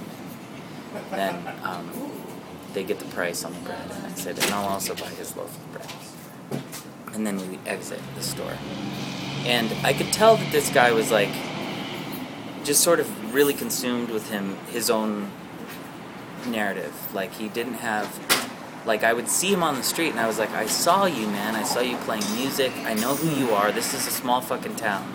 [0.96, 1.92] And Then um,
[2.74, 3.92] they get the price on the bread.
[3.92, 6.64] And I said, and I'll also buy his loaf of bread.
[7.14, 8.58] And then we exit the store.
[9.46, 11.30] And I could tell that this guy was like,
[12.64, 15.30] just sort of really consumed with him, his own
[16.48, 17.14] narrative.
[17.14, 18.08] Like, he didn't have
[18.86, 21.28] like I would see him on the street and I was like, I saw you,
[21.28, 21.56] man.
[21.56, 22.72] I saw you playing music.
[22.78, 23.72] I know who you are.
[23.72, 25.14] This is a small fucking town.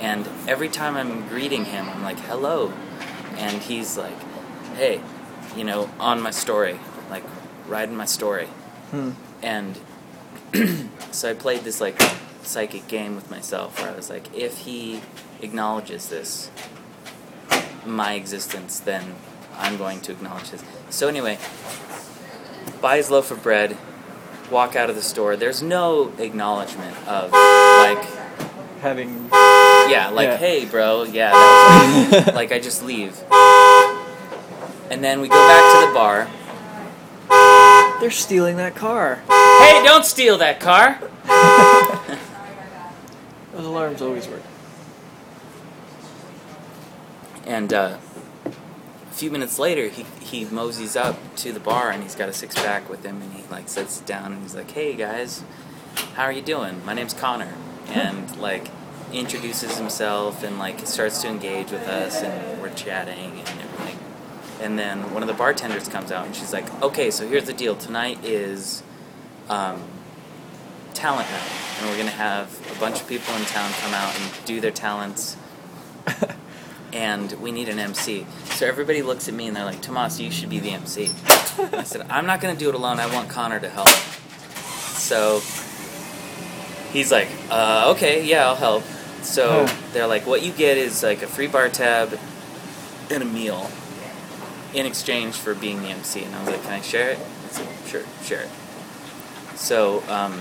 [0.00, 2.72] And every time I'm greeting him, I'm like, hello.
[3.36, 4.18] And he's like,
[4.74, 5.00] hey,
[5.56, 6.78] you know, on my story,
[7.10, 7.24] like
[7.66, 8.46] riding my story.
[8.90, 9.10] Hmm.
[9.42, 9.78] And
[11.12, 12.00] so I played this like
[12.42, 15.00] psychic game with myself where I was like, if he
[15.40, 16.50] acknowledges this,
[17.84, 19.14] my existence, then
[19.56, 20.64] I'm going to acknowledge his.
[20.90, 21.38] So anyway,
[22.80, 23.76] buy his loaf of bread,
[24.50, 25.36] walk out of the store.
[25.36, 28.04] There's no acknowledgement of like
[28.80, 29.28] having.
[29.32, 30.36] Yeah, like, Yeah.
[30.36, 33.18] hey, bro, yeah, that was like, I just leave.
[34.90, 36.28] And then we go back to the bar.
[38.00, 39.16] They're stealing that car.
[39.26, 40.98] Hey, don't steal that car!
[43.52, 44.42] Those alarms always work.
[47.44, 47.98] And uh,
[49.18, 52.54] few minutes later, he, he moseys up to the bar and he's got a six
[52.54, 55.42] pack with him and he like sits down and he's like, "Hey guys,
[56.14, 56.84] how are you doing?
[56.86, 57.52] My name's Connor,"
[57.88, 58.68] and like
[59.12, 63.98] introduces himself and like starts to engage with us and we're chatting and everything.
[64.60, 67.52] And then one of the bartenders comes out and she's like, "Okay, so here's the
[67.52, 67.74] deal.
[67.74, 68.84] Tonight is."
[69.48, 69.82] Um,
[70.94, 74.44] talent night, and we're gonna have a bunch of people in town come out and
[74.44, 75.36] do their talents
[76.92, 78.26] and we need an MC.
[78.56, 81.10] So everybody looks at me and they're like, Tomas, you should be the MC.
[81.72, 82.98] I said, I'm not going to do it alone.
[83.00, 83.88] I want Connor to help.
[83.88, 85.40] So
[86.92, 88.82] he's like, uh, okay, yeah, I'll help.
[89.22, 89.76] So Huh.
[89.92, 92.18] they're like, what you get is like a free bar tab
[93.10, 93.70] and a meal
[94.74, 96.22] in exchange for being the MC.
[96.24, 97.18] And I was like, can I share it?
[97.18, 98.50] I said, sure, share it.
[99.56, 100.40] So um,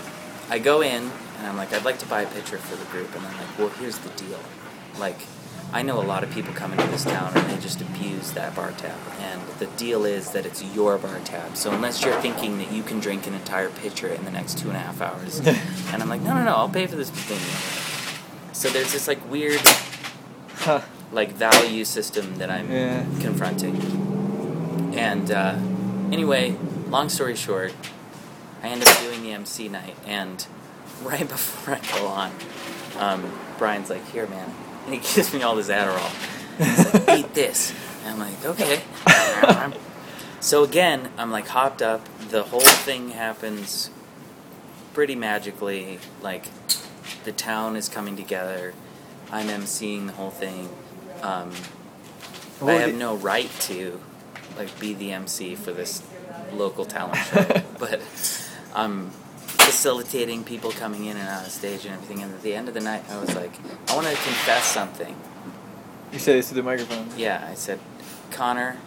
[0.50, 1.04] I go in
[1.40, 3.16] and I'm like, I'd like to buy a picture for the group.
[3.16, 4.40] And I'm like, well, here's the deal.
[5.00, 5.18] Like,
[5.74, 8.56] I know a lot of people come into this town and they just abuse that
[8.56, 8.98] bar tab.
[9.20, 11.58] And the deal is that it's your bar tab.
[11.58, 14.70] So unless you're thinking that you can drink an entire pitcher in the next two
[14.70, 15.40] and a half hours,
[15.92, 17.38] and I'm like, no, no, no, I'll pay for this thing.
[18.54, 19.60] So there's this like weird
[20.56, 20.82] Huh.
[21.12, 23.04] like value system that I'm Yeah.
[23.22, 23.76] confronting.
[24.96, 25.58] And uh,
[26.12, 26.56] anyway,
[26.90, 27.74] long story short,
[28.64, 30.46] I end up doing the MC night, and
[31.04, 32.32] right before I go on,
[32.98, 34.52] um, Brian's like, "Here, man,"
[34.88, 36.10] and he gives me all this Adderall.
[36.58, 37.74] He's like, "Eat this,"
[38.04, 38.82] and I'm like, "Okay."
[40.40, 42.08] so again, I'm like hopped up.
[42.30, 43.92] The whole thing happens
[44.94, 46.00] pretty magically.
[46.22, 46.48] Like
[47.24, 48.74] the town is coming together.
[49.32, 50.70] I'm emceeing the whole thing.
[51.22, 51.52] Um,
[52.62, 54.00] I have no right to
[54.58, 56.02] like be the MC for this
[56.54, 58.02] local talent show, but
[58.74, 59.12] I'm
[59.68, 62.24] facilitating people coming in and out of stage and everything.
[62.24, 63.52] And at the end of the night, I was like,
[63.90, 65.14] I want to confess something.
[66.14, 67.10] You say this to the microphone.
[67.18, 67.80] Yeah, I said,
[68.32, 68.78] Connor,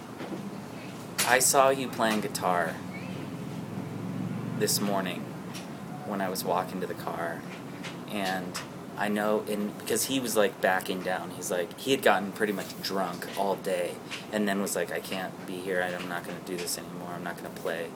[1.29, 2.75] I saw you playing guitar
[4.59, 5.21] this morning
[6.07, 7.43] when I was walking to the car,
[8.11, 8.59] and
[8.97, 12.55] I know, and because he was like backing down, he's like, he had gotten pretty
[12.55, 13.97] much drunk all day,
[14.33, 17.11] and then was like, I can't be here, I'm not going to do this anymore,
[17.15, 17.91] I'm not going to play.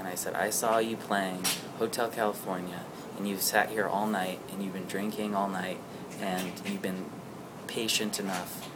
[0.00, 1.44] And I said, I saw you playing
[1.78, 2.80] Hotel California,
[3.18, 5.76] and you've sat here all night, and you've been drinking all night,
[6.22, 7.04] and you've been
[7.66, 8.66] patient enough.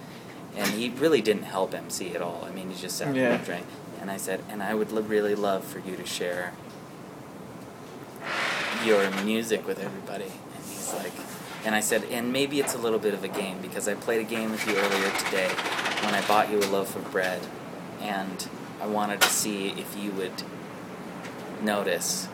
[0.55, 2.45] And he really didn't help MC at all.
[2.47, 3.37] I mean, he just sat Yeah.
[3.37, 3.65] and drank.
[4.03, 6.53] And I said, and I would lo- really love for you to share
[8.85, 10.25] your music with everybody.
[10.25, 11.13] And he's like,
[11.65, 14.21] and I said, and maybe it's a little bit of a game because I played
[14.21, 15.49] a game with you earlier today
[16.05, 17.41] when I bought you a loaf of bread,
[18.03, 18.47] and
[18.83, 20.43] I wanted to see if you would
[21.64, 22.29] notice.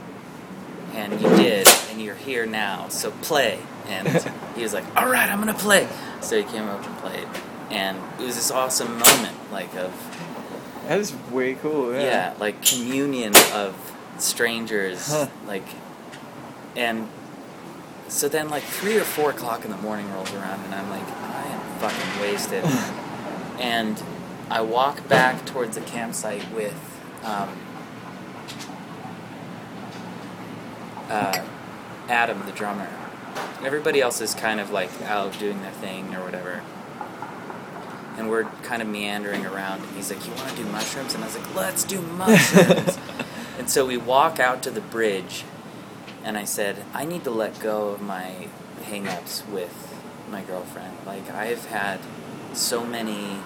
[0.94, 3.60] And you did, and you're here now, so play.
[3.88, 4.08] And
[4.56, 5.88] he was like, all right, I'm gonna play.
[6.20, 7.28] So he came up and played.
[7.70, 9.92] And it was this awesome moment, like, of
[10.88, 11.92] That is way cool.
[11.92, 12.00] Yeah.
[12.02, 13.76] yeah, like communion of
[14.18, 15.28] strangers, Huh.
[15.46, 15.62] like,
[16.76, 17.08] and
[18.08, 21.06] so then like three or four o'clock in the morning rolls around, and I'm like,
[21.06, 22.64] I am fucking wasted,
[23.60, 24.02] and
[24.50, 26.74] I walk back towards the campsite with,
[27.24, 27.48] um,
[31.10, 31.44] uh,
[32.08, 32.88] Adam, the drummer.
[33.62, 36.62] Everybody else is kind of like out doing their thing or whatever.
[38.16, 41.14] And we're kind of meandering around and he's like you want to do mushrooms?
[41.14, 42.98] And i was like let's do mushrooms.
[43.58, 45.44] And so we walk out to the bridge
[46.24, 48.48] and i said i need to let go of my
[48.84, 50.96] hang-ups with my girlfriend.
[51.04, 52.00] Like i've had
[52.54, 53.36] so many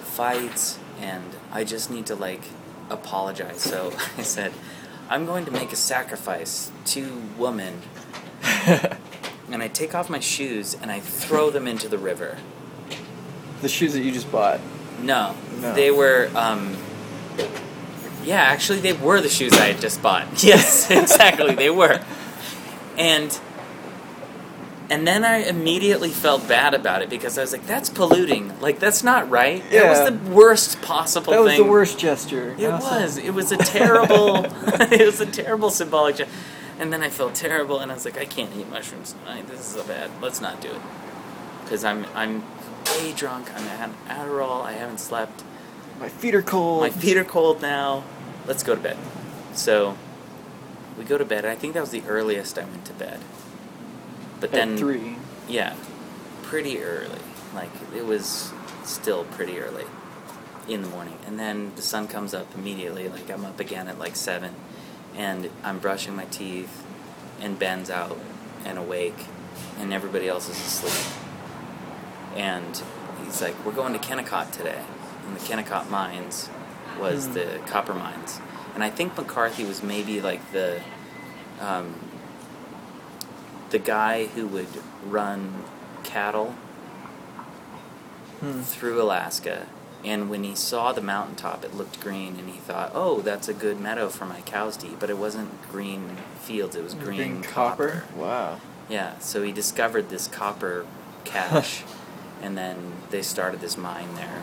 [0.00, 2.42] fights and i just need to like
[2.90, 3.62] apologize.
[3.62, 4.52] So i said
[5.08, 7.80] i'm going to make a sacrifice to woman
[8.42, 12.38] and i take off my shoes and i throw them into the river
[13.62, 14.60] the shoes that you just bought.
[15.00, 15.72] no, No.
[15.72, 16.30] they were.
[16.34, 16.76] Um,
[18.22, 20.26] yeah, actually, they were the shoes I had just bought.
[20.44, 22.04] Yes, exactly, they were.
[22.98, 23.32] And
[24.90, 28.52] and then I immediately felt bad about it because I was like, "That's polluting.
[28.60, 29.62] Like, that's not right.
[29.70, 29.90] That Yeah.
[29.90, 31.34] was the worst possible thing.
[31.34, 31.64] That was thing.
[31.64, 32.54] the worst gesture.
[32.58, 33.02] It Awesome.
[33.02, 33.16] was.
[33.18, 34.44] It was a terrible.
[34.92, 36.16] it was a terrible symbolic.
[36.16, 36.28] ge-
[36.78, 39.48] And then I felt terrible, and I was like, I can't eat mushrooms tonight.
[39.48, 40.10] This is a bad.
[40.20, 40.80] Let's not do it.
[41.64, 42.44] Because I'm I'm
[42.98, 43.48] way drunk.
[43.56, 44.62] I'm at Adderall.
[44.62, 45.42] I haven't slept.
[45.98, 46.82] My feet are cold.
[46.82, 48.04] My feet are cold now.
[48.46, 48.98] Let's go to bed.
[49.54, 49.96] So
[50.98, 51.44] we go to bed.
[51.44, 53.18] I think that was the earliest I went to bed.
[54.40, 55.16] But At then three.
[55.48, 55.74] yeah,
[56.42, 57.18] pretty early.
[57.54, 58.52] Like it was
[58.84, 59.84] still pretty early
[60.68, 61.16] in the morning.
[61.26, 63.08] And then the sun comes up immediately.
[63.08, 64.54] Like I'm up again at like seven,
[65.16, 66.84] and I'm brushing my teeth,
[67.40, 68.18] and Ben's out
[68.64, 69.26] and awake,
[69.78, 71.14] and everybody else is asleep.
[72.34, 72.82] And
[73.24, 74.82] he's like, "We're going to Kennecott today."
[75.26, 76.48] And the Kennecott mines
[77.00, 77.32] was Hmm.
[77.34, 78.40] the copper mines,
[78.74, 80.80] and I think McCarthy was maybe like the.
[81.60, 81.94] Um,
[83.70, 84.68] the guy who would
[85.04, 85.64] run
[86.04, 86.54] cattle
[88.40, 88.60] Hmm.
[88.60, 89.66] through Alaska,
[90.04, 93.54] and when he saw the mountaintop, it looked green, and he thought, "Oh, that's a
[93.54, 97.42] good meadow for my cows to eat." But it wasn't green fields; it was green,
[97.42, 98.04] copper.
[98.14, 98.60] Wow.
[98.90, 100.84] Yeah, so he discovered this copper
[101.24, 101.82] cache,
[102.42, 104.42] and then they started this mine there.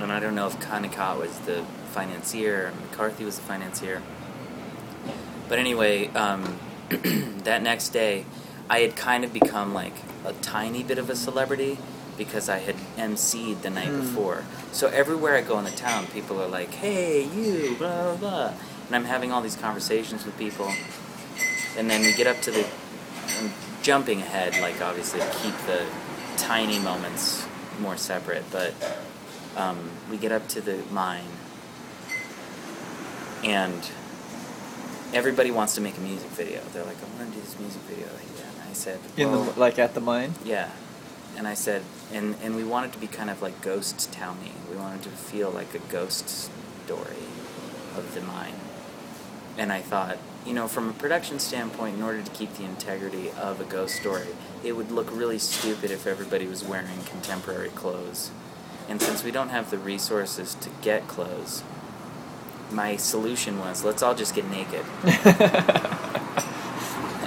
[0.00, 4.00] And I don't know if Kennecott was the financier, McCarthy was the financier.
[5.48, 6.58] But anyway, um,
[7.44, 8.24] that next day,
[8.70, 11.78] I had kind of become like a tiny bit of a celebrity
[12.16, 14.00] because I had emceed the night Hmm.
[14.00, 14.44] before.
[14.72, 18.52] So everywhere I go in the town, people are like, "Hey, you," blah blah blah,
[18.86, 20.72] and I'm having all these conversations with people.
[21.76, 22.66] And then we get up to the,
[23.38, 23.50] I'm
[23.82, 25.86] jumping ahead, like obviously to keep the
[26.36, 27.46] tiny moments
[27.80, 28.74] more separate, but
[29.56, 31.24] um, we get up to the mine,
[33.42, 33.90] and
[35.12, 36.60] everybody wants to make a music video.
[36.72, 38.06] They're like, I want to do this music video.
[38.08, 40.34] And I said, In the like at the mine.
[40.44, 40.70] yeah.
[41.34, 44.52] And I said, and, and we wanted to be kind of like ghost towny.
[44.70, 46.28] We wanted to feel like a ghost
[46.84, 47.24] story
[47.96, 48.54] of the mine.
[49.56, 53.30] And I thought, you know, from a production standpoint, in order to keep the integrity
[53.30, 54.26] of a ghost story,
[54.62, 58.30] it would look really stupid if everybody was wearing contemporary clothes.
[58.88, 61.62] And since we don't have the resources to get clothes,
[62.72, 64.84] my solution was let's all just get naked.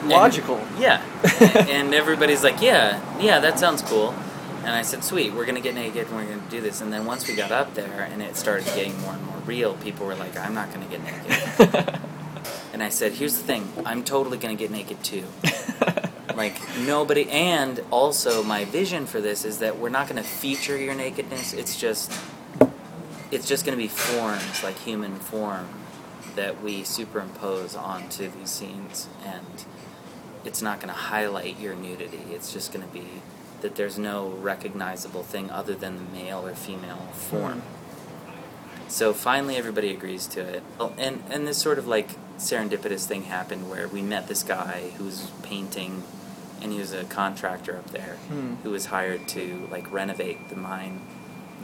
[0.06, 0.62] And- Logical.
[0.78, 1.02] yeah.
[1.68, 4.14] and everybody's like, yeah, yeah, that sounds cool.
[4.60, 6.82] And I said, sweet, we're going to get naked and we're going to do this.
[6.82, 9.74] And then once we got up there and it started getting more and more real,
[9.78, 12.00] people were like, I'm not going to get naked.
[12.74, 15.24] and I said, here's the thing I'm totally going to get naked too.
[16.36, 17.30] Like, nobody.
[17.30, 21.54] And also, my vision for this is that we're not going to feature your nakedness.
[21.54, 22.12] It's just.
[23.32, 25.68] It's just going to be forms, like human form,
[26.36, 29.08] that we superimpose onto these scenes.
[29.26, 29.66] And
[30.44, 32.22] it's not going to highlight your nudity.
[32.32, 33.08] It's just going to be
[33.62, 37.64] that there's no recognizable thing other than the male or female form.
[38.88, 40.64] So finally, everybody agrees to it.
[41.00, 45.06] And and this sort of like serendipitous thing happened where we met this guy who
[45.06, 46.04] was painting,
[46.62, 48.56] and he was a contractor up there Hmm.
[48.64, 51.02] who was hired to like renovate the mine.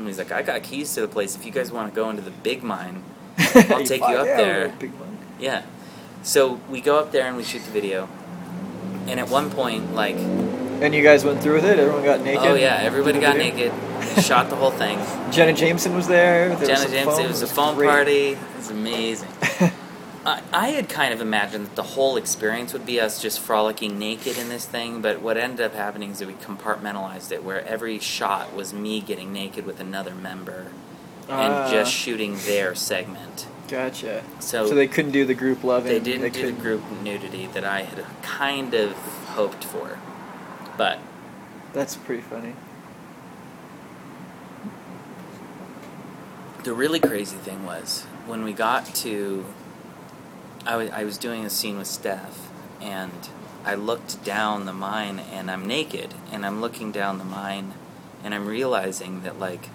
[0.01, 1.35] And he's like, I got keys to the place.
[1.35, 3.03] If you guys want to go into the big mine,
[3.37, 4.73] I'll take you up there.
[5.39, 5.63] Yeah.
[6.23, 8.07] So we go up there and we shoot the video.
[9.07, 11.79] And at one point, like, And you guys went through with it.
[11.79, 12.43] Everyone got naked.
[12.43, 13.71] oh yeah, everybody got naked.
[14.23, 14.99] Shot the whole thing.
[15.31, 16.49] Jenna Jameson was there.
[16.55, 17.25] there Jenna some James, foam.
[17.25, 18.29] it was a phone party.
[18.29, 19.29] It was amazing.
[20.25, 23.97] I, I had kind of imagined that the whole experience would be us just frolicking
[23.97, 27.65] naked in this thing, but what ended up happening is that we compartmentalized it, where
[27.65, 30.67] every shot was me getting naked with another member
[31.27, 31.71] and Ah.
[31.71, 33.47] just shooting their segment.
[33.67, 34.23] Gotcha.
[34.39, 35.91] So, So they couldn't do the group loving.
[35.91, 38.91] they didn't do the couldn't- group nudity that I had kind of
[39.35, 39.97] hoped for,
[40.77, 40.99] but
[41.73, 42.53] That's pretty funny.
[46.63, 49.45] the really crazy thing was when we got to
[50.65, 52.49] I was doing a scene with Steph
[52.81, 53.11] and
[53.65, 57.73] I looked down the mine and I'm naked and I'm looking down the mine
[58.23, 59.69] and I'm realizing that like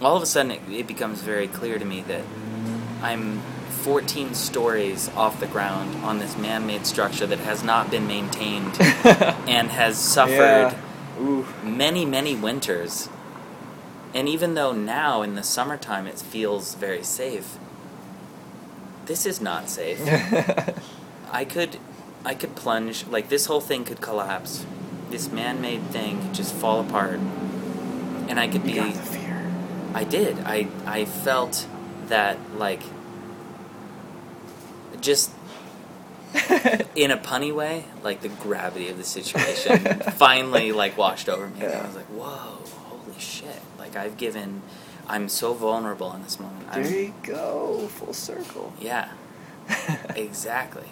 [0.00, 2.22] all of a sudden it, it becomes very clear to me that
[3.02, 3.40] I'm
[3.82, 9.70] 14 stories off the ground on this man-made structure that has not been maintained and
[9.70, 10.74] has suffered
[11.18, 11.44] Yeah.
[11.62, 13.08] Many, many winters.
[14.12, 17.58] And even though now in the summertime it feels very safe,
[19.06, 20.00] this is not safe.
[21.30, 21.78] I could
[22.24, 24.64] I could plunge like this whole thing could collapse.
[25.10, 27.20] This man-made thing could just fall apart.
[28.28, 29.52] And I could you be got the fear.
[29.92, 30.38] I did.
[30.40, 31.66] I I felt
[32.06, 32.82] that like
[35.00, 35.30] just
[36.96, 39.78] in a punny way, like the gravity of the situation
[40.16, 41.64] finally like washed over me.
[41.64, 42.58] And I was like, "Whoa,
[42.88, 44.62] holy shit!" Like I've given,
[45.08, 46.70] I'm so vulnerable in this moment.
[46.72, 47.88] there I'm, you go.
[47.88, 48.72] Full circle.
[48.80, 49.10] yeah,
[50.16, 50.88] exactly.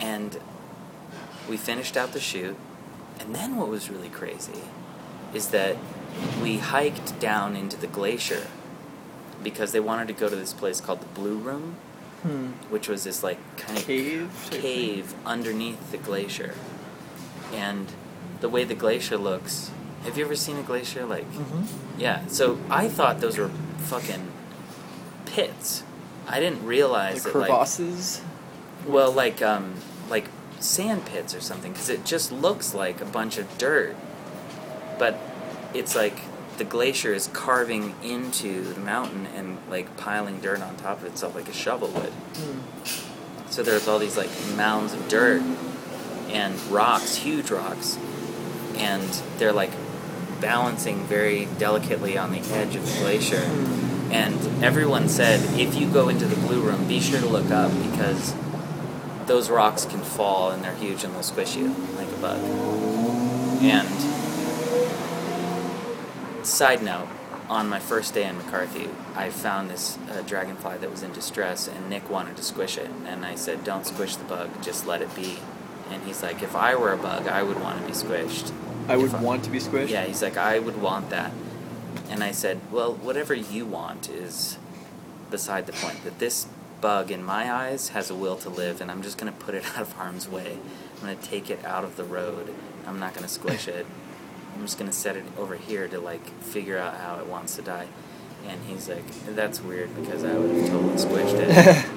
[0.00, 0.38] And
[1.48, 2.56] we finished out the shoot,
[3.20, 4.62] and then what was really crazy
[5.34, 5.76] is that
[6.42, 8.46] we hiked down into the glacier
[9.42, 11.76] because they wanted to go to this place called the Blue Room,
[12.22, 12.46] Hmm.
[12.70, 14.48] which was this like kind of Cave.
[14.50, 16.54] cave underneath the glacier.
[17.52, 17.86] and
[18.40, 19.70] the way the glacier looks.
[20.06, 21.04] Have you ever seen a glacier?
[21.04, 21.64] Like, hmm
[22.00, 22.26] yeah.
[22.28, 23.48] So I thought those were
[23.78, 24.30] fucking
[25.26, 25.82] pits.
[26.28, 28.20] I didn't realize The that like crevasses.
[28.86, 29.74] well, like um,
[30.08, 30.28] like
[30.60, 33.96] sand pits or something, because it just looks like a bunch of dirt,
[34.98, 35.18] but
[35.74, 36.18] it's like
[36.58, 41.34] the glacier is carving into the mountain and like piling dirt on top of itself
[41.34, 42.12] like a shovel would.
[42.12, 43.50] Hmm.
[43.50, 45.42] So there's all these like mounds of dirt
[46.28, 47.96] and rocks, huge rocks,
[48.76, 49.02] and
[49.38, 49.70] they're like
[50.40, 53.42] balancing very delicately on the edge of the glacier.
[54.10, 57.72] And everyone said, if you go into the blue room, be sure to look up
[57.90, 58.34] because
[59.26, 62.40] those rocks can fall and they're huge and they'll squish you like a bug.
[63.62, 63.88] And
[66.46, 67.08] side note,
[67.48, 71.68] on my first day in McCarthy, I found this uh, dragonfly that was in distress,
[71.68, 72.90] and Nick wanted to squish it.
[73.06, 75.38] And I said, "Don't squish the bug, just let it be."
[75.90, 78.52] And he's like, "If I were a bug, I would want to be squished."
[78.88, 79.88] I would want to be squished.
[79.88, 81.32] Yeah, he's like, I would want that.
[82.08, 84.58] And I said, Well, whatever you want is
[85.30, 86.04] beside the point.
[86.04, 86.46] That this
[86.80, 89.54] bug, in my eyes, has a will to live, and I'm just going to put
[89.54, 90.58] it out of harm's way.
[90.96, 92.54] I'm going to take it out of the road.
[92.86, 93.86] I'm not going to squish it.
[94.54, 97.56] I'm just going to set it over here to, like, figure out how it wants
[97.56, 97.88] to die.
[98.46, 101.90] And he's like, That's weird because I would have totally squished it.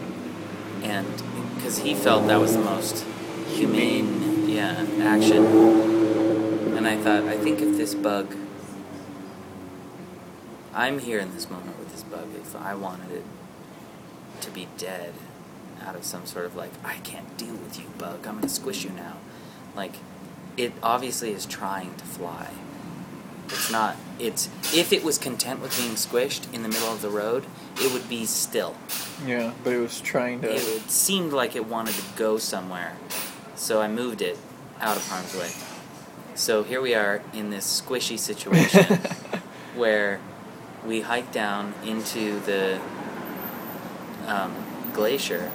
[0.84, 1.08] and
[1.56, 3.06] because he felt that was the most
[3.48, 5.99] humane, yeah, action.
[6.80, 8.34] And I thought, I think if this bug,
[10.74, 12.30] I'm here in this moment with this bug.
[12.38, 13.26] If I wanted it
[14.40, 15.14] to be dead,
[15.82, 18.26] out of some sort of like, I can't deal with you, bug.
[18.26, 19.18] I'm gonna squish you now.
[19.76, 19.96] Like,
[20.56, 22.50] it obviously is trying to fly.
[23.48, 23.98] It's not.
[24.18, 27.92] It's if it was content with being squished in the middle of the road, it
[27.92, 28.78] would be still.
[29.26, 30.56] yeah, but it was trying to.
[30.56, 32.96] It, it seemed like it wanted to go somewhere,
[33.56, 34.38] so I moved it
[34.80, 35.69] out of harm's way.
[36.40, 38.96] So here we are in this squishy situation
[39.76, 40.22] where
[40.88, 42.80] we hike down into the
[44.26, 44.56] um,
[44.94, 45.52] glacier,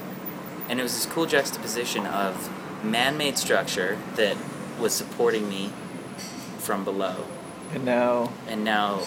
[0.69, 2.51] and it was this cool juxtaposition of
[2.85, 4.37] man-made structure that
[4.79, 5.73] was supporting me
[6.59, 7.25] from below,
[7.73, 9.05] and now and now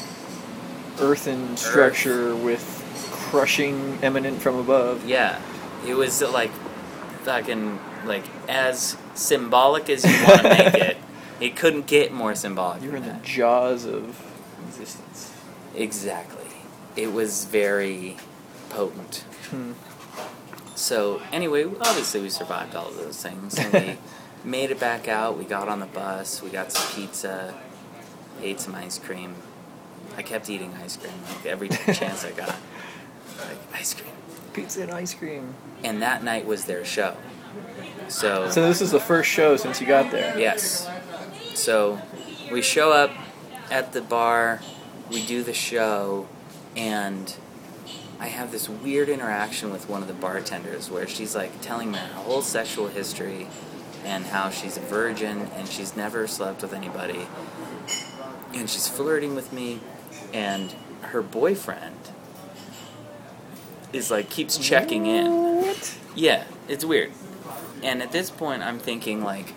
[0.99, 2.65] earthen structure with
[3.29, 5.05] crushing eminent from above.
[5.05, 5.39] Yeah,
[5.85, 6.51] it was like
[7.21, 10.97] fucking like as symbolic as you want to make it.
[11.39, 12.81] It couldn't get more symbolic.
[12.81, 14.19] You're in than the jaws of
[14.67, 15.33] existence.
[15.75, 16.45] Exactly.
[16.95, 18.17] It was very
[18.69, 19.23] potent.
[19.51, 19.73] Hmm.
[20.75, 23.97] So anyway, obviously we survived all of those things, and we
[24.49, 25.37] made it back out.
[25.37, 26.41] We got on the bus.
[26.41, 27.53] We got some pizza.
[28.41, 29.35] Ate some ice cream.
[30.15, 32.49] I kept eating ice cream like every chance I got.
[33.39, 34.13] Like ice cream.
[34.53, 35.53] Pizza and ice cream.
[35.83, 37.15] And that night was their show.
[38.07, 40.37] So, So this is the first show since you got there.
[40.37, 40.87] yes.
[41.57, 41.99] So
[42.51, 43.11] we show up
[43.71, 44.61] at the bar,
[45.09, 46.27] we do the show,
[46.75, 47.35] and
[48.19, 51.97] I have this weird interaction with one of the bartenders where she's like telling me
[51.97, 53.47] her whole sexual history
[54.05, 57.27] and how she's a virgin and she's never slept with anybody.
[58.53, 59.79] And she's flirting with me,
[60.31, 62.11] and her boyfriend
[63.91, 65.57] is like keeps checking in.
[65.57, 65.97] What?
[66.15, 67.11] Yeah, it's weird.
[67.81, 69.53] And at this point, I'm thinking like,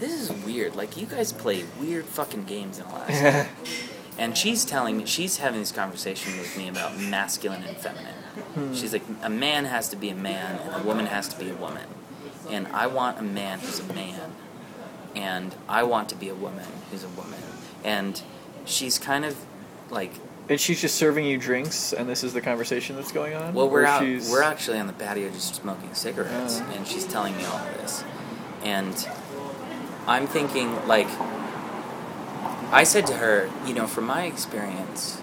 [0.00, 0.74] this is weird.
[0.74, 3.48] Like you guys play weird fucking games in Alaska.
[4.18, 8.14] and she's telling me she's having this conversation with me about masculine and feminine.
[8.54, 8.74] Hmm.
[8.74, 11.50] She's like, a man has to be a man, and a woman has to be
[11.50, 11.86] a woman.
[12.48, 14.32] And I want a man who's a man,
[15.14, 17.40] and I want to be a woman who's a woman.
[17.84, 18.20] And
[18.64, 19.36] she's kind of
[19.90, 20.12] like
[20.48, 23.54] and she's just serving you drinks, and this is the conversation that's going on.
[23.54, 24.02] Well, we're out.
[24.02, 26.72] We're actually on the patio just smoking cigarettes, Oh.
[26.74, 28.02] and she's telling me all of this,
[28.64, 29.08] and
[30.10, 31.06] I'm thinking like,
[32.72, 35.20] I said to her, you know, from my experience,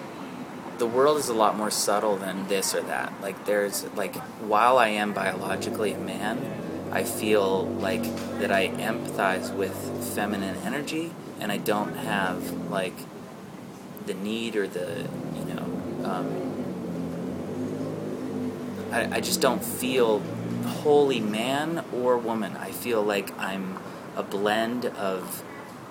[0.78, 3.12] the world is a lot more subtle than this or that.
[3.20, 6.40] Like, there's like, while I am biologically a man,
[6.90, 8.02] I feel like
[8.38, 9.74] that I empathize with
[10.14, 12.94] feminine energy, and I don't have like
[14.06, 15.66] the need or the you know.
[16.04, 16.44] Um,
[18.90, 20.20] I, I just don't feel
[20.64, 22.56] wholly man or woman.
[22.56, 23.78] I feel like I'm
[24.18, 25.44] a blend of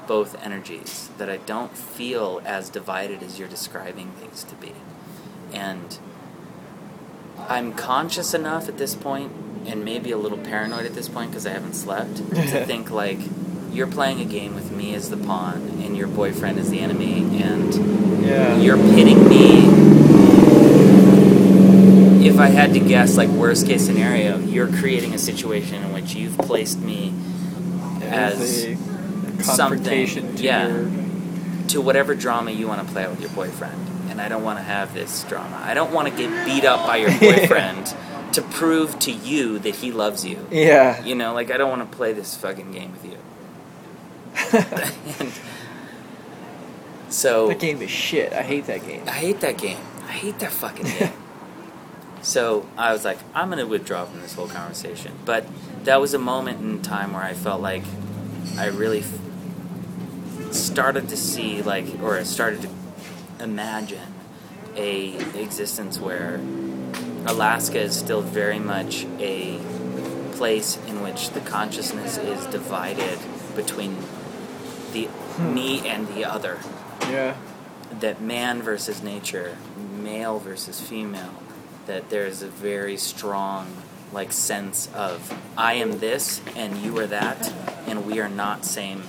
[0.05, 4.73] both energies that I don't feel as divided as you're describing things to be.
[5.53, 5.97] And
[7.47, 9.31] I'm conscious enough at this point,
[9.65, 13.19] and maybe a little paranoid at this point because I haven't slept, to think like
[13.71, 17.19] you're playing a game with me as the pawn and your boyfriend is the enemy,
[17.41, 18.57] and yeah.
[18.59, 19.87] you're pitting me.
[22.27, 26.13] If I had to guess, like worst case scenario, you're creating a situation in which
[26.13, 27.13] you've placed me
[28.07, 30.67] as a something, confrontation to yeah.
[30.67, 30.91] your
[31.69, 33.87] to whatever drama you want to play out with your boyfriend.
[34.09, 35.61] And I don't want to have this drama.
[35.63, 37.93] I don't want to get beat up by your boyfriend
[38.33, 40.45] to prove to you that he loves you.
[40.51, 41.03] yeah.
[41.03, 43.17] You know, like I don't want to play this fucking game with you.
[45.19, 45.31] and
[47.09, 48.33] so that game is shit.
[48.33, 49.03] I hate that game.
[49.07, 49.79] I hate that game.
[50.07, 51.13] I hate that fucking game.
[52.27, 55.13] so I was like, I'm gonna withdraw from this whole conversation.
[55.23, 55.45] But
[55.85, 57.83] that was a moment in time where I felt like
[58.57, 62.69] I really f- started to see, like, or I started to
[63.41, 64.13] imagine
[64.75, 66.41] a existence where
[67.25, 69.57] Alaska is still very much a
[70.33, 73.19] place in which the consciousness is divided
[73.55, 73.95] between
[74.91, 75.53] the hmm.
[75.53, 76.59] me and the other
[77.03, 77.37] Yeah.
[78.01, 79.57] that man versus nature,
[79.97, 81.33] male versus female,
[81.87, 83.67] that there's a very strong
[84.13, 87.51] like sense of I am this and you are that
[87.87, 89.01] and we are not same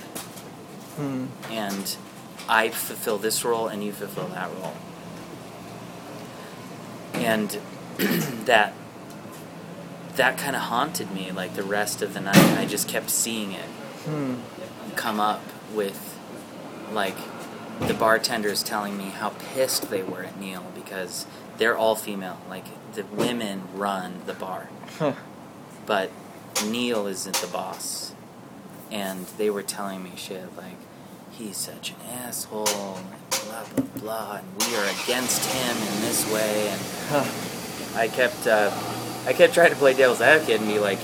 [0.95, 1.27] Hmm.
[1.49, 1.95] and
[2.49, 4.73] I fulfill this role and you fulfill that role.
[7.13, 7.57] And
[8.45, 8.73] that
[10.15, 12.35] that kind of haunted me like the rest of the night.
[12.57, 13.69] I just kept seeing it
[14.05, 14.35] Hmm.
[14.95, 15.41] come up
[15.73, 16.17] with
[16.91, 17.15] like
[17.79, 21.25] the bartenders telling me how pissed they were at Neil because
[21.59, 22.39] they're all female.
[22.49, 25.13] Like the women run the bar, Huh.
[25.85, 26.09] but
[26.65, 28.13] Neil isn't the boss.
[28.91, 30.77] And they were telling me shit like
[31.31, 36.29] he's such an asshole and blah blah blah and we are against him in this
[36.33, 37.99] way and Huh.
[37.99, 38.71] I kept uh,
[39.27, 40.99] I kept trying to play devil's advocate and be like,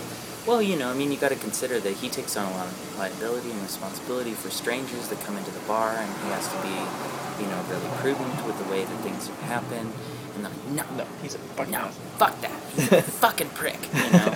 [0.48, 2.68] well, you know, I mean, you got to consider that he takes on a lot
[2.68, 6.58] of liability and responsibility for strangers that come into the bar, and he has to
[6.62, 9.92] be, you know, really prudent with the way that things happen.
[10.36, 13.80] And they're like, no, No, he's a fucking no, fuck that, he's a fucking prick,
[13.94, 14.36] you know.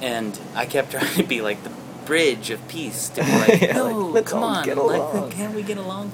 [0.00, 1.72] And I kept trying to be like the
[2.04, 5.62] bridge of peace to be like, Yeah, no, like, come on, get like, can't we
[5.62, 6.12] get along?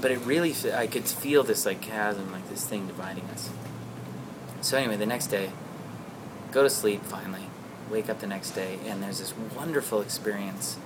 [0.00, 3.50] But it really, I could feel this like chasm, like this thing dividing us.
[4.60, 5.50] So anyway, the next day,
[6.52, 7.44] go to sleep finally,
[7.90, 10.76] wake up the next day, and there's this wonderful experience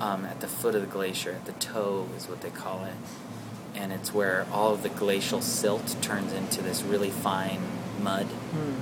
[0.00, 1.32] um, at the foot of the glacier.
[1.32, 2.94] At the toe is what they call it,
[3.78, 7.60] and it's where all of the glacial silt turns into this really fine
[8.02, 8.74] mud, Hmm.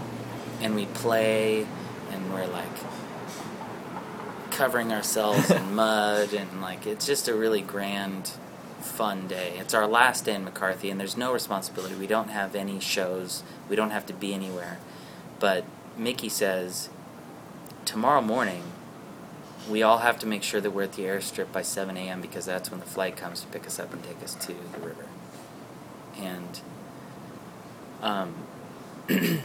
[0.64, 1.66] and we play,
[2.10, 2.76] and we're like
[4.50, 8.32] covering ourselves in mud, and like it's just a really grand.
[8.80, 9.54] Fun day.
[9.58, 11.96] It's our last day in McCarthy, and there's no responsibility.
[11.96, 13.42] We don't have any shows.
[13.68, 14.78] We don't have to be anywhere.
[15.40, 15.64] But
[15.96, 16.88] Mickey says,
[17.84, 18.62] tomorrow morning,
[19.68, 22.20] we all have to make sure that we're at the airstrip by 7 a.m.
[22.20, 24.78] because that's when the flight comes to pick us up and take us to the
[24.80, 25.06] river.
[26.18, 26.60] And
[28.02, 28.34] um,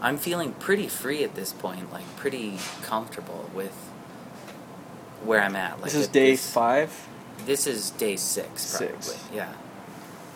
[0.00, 3.72] I'm feeling pretty free at this point, like pretty comfortable with
[5.24, 5.74] where I'm at.
[5.80, 7.08] Like This is day this- five.
[7.46, 9.00] This is day six, probably.
[9.00, 9.24] Six.
[9.34, 9.52] Yeah.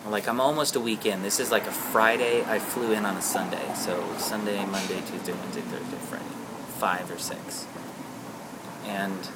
[0.09, 1.21] Like I'm almost a week in.
[1.21, 2.43] This is like a Friday.
[2.45, 6.25] I flew in on a Sunday, so Sunday, Monday, Tuesday, Wednesday, Thursday, Friday,
[6.79, 7.65] five or six,
[8.87, 9.29] and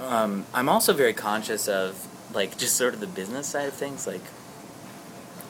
[0.00, 4.06] um, I'm also very conscious of like just sort of the business side of things.
[4.06, 4.22] Like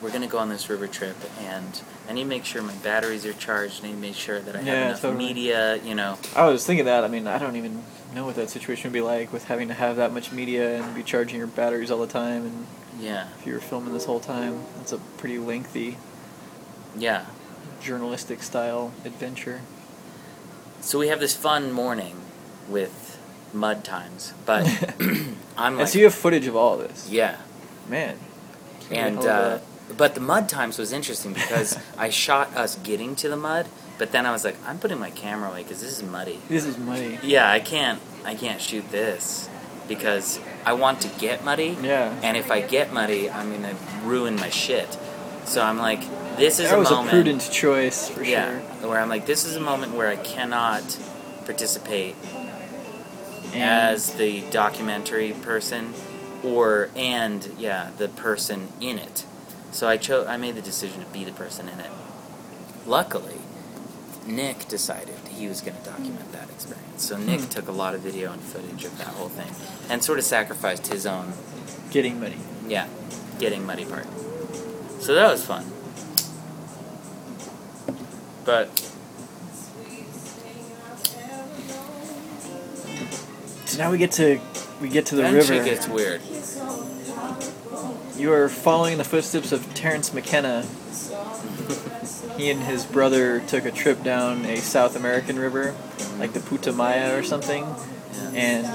[0.02, 3.26] we're gonna go on this river trip, and I need to make sure my batteries
[3.26, 3.84] are charged.
[3.84, 5.24] I need to make sure that I have Yeah, enough totally.
[5.26, 5.76] media.
[5.76, 7.04] You know, I was thinking that.
[7.04, 7.82] I mean, I don't even
[8.14, 10.94] know what that situation would be like with having to have that much media and
[10.94, 12.44] be charging your batteries all the time.
[12.46, 12.66] And
[12.98, 15.96] yeah, if you were filming this whole time, that's a pretty lengthy
[16.96, 17.24] yeah.
[17.80, 19.60] Journalistic style adventure.
[20.80, 22.16] So we have this fun morning
[22.68, 23.18] with
[23.52, 24.64] mud times, but
[25.56, 27.08] I'm like, and so you have footage of all of this.
[27.10, 27.38] yeah,
[27.88, 28.16] Man.
[28.90, 29.58] and uh,
[29.96, 33.66] but the mud times was interesting because I shot us getting to the mud,
[33.98, 36.38] but then I was like, I'm putting my camera away because this is muddy.
[36.48, 37.18] This is muddy.
[37.22, 39.48] Yeah, I can't, I can't shoot this
[39.88, 42.14] because I want to get muddy, Yeah.
[42.22, 43.74] and if I get muddy, I'm gonna
[44.04, 44.96] ruin my shit.
[45.44, 46.00] So I'm like,
[46.40, 47.08] this is that a was moment.
[47.08, 48.90] a prudent choice for yeah, sure.
[48.90, 50.82] where I'm like, this is a moment where I cannot
[51.44, 52.14] participate
[53.52, 55.92] And as the documentary person
[56.44, 59.24] or and yeah the person in it
[59.72, 61.90] so i chose i made the decision to be the person in it
[62.86, 63.36] luckily
[64.26, 67.48] nick decided he was going to document that experience so nick Hmm.
[67.48, 69.50] took a lot of video and footage of that whole thing
[69.90, 71.32] and sort of sacrificed his own
[71.90, 72.38] getting muddy.
[72.68, 72.86] yeah
[73.38, 74.06] getting muddy part
[75.00, 75.64] so that was fun
[78.44, 78.68] but
[83.66, 84.40] So now we get to
[84.80, 85.46] we get to the then river.
[85.46, 86.20] shit gets weird
[88.16, 90.64] You are following the footsteps of Terence McKenna
[92.40, 95.74] he and his brother took a trip down a South American river,
[96.18, 97.66] like the Putumayo or something,
[98.34, 98.66] and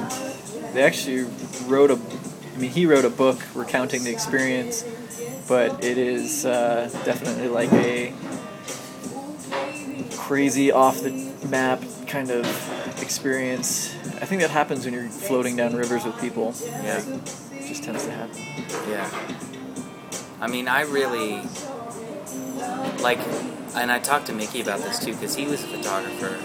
[0.74, 1.24] they actually
[1.66, 2.00] wrote a.
[2.54, 4.86] I mean, he wrote a book recounting the experience,
[5.48, 8.14] but it is uh, definitely like a
[10.26, 11.12] crazy off the
[11.50, 12.46] map kind of
[13.00, 13.94] experience.
[14.20, 16.56] I think that happens when you're floating down rivers with people.
[16.64, 16.98] Yeah.
[16.98, 18.36] It just tends to happen.
[18.90, 19.08] Yeah.
[20.42, 21.44] I mean, I really
[23.04, 23.20] like,
[23.76, 26.40] and I talked to Mickey about this too because he was a photographer.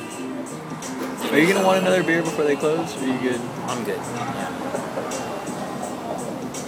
[1.33, 2.95] Are you gonna want another beer before they close?
[2.99, 3.41] Or are you good?
[3.67, 3.97] I'm good.
[3.97, 4.51] Yeah.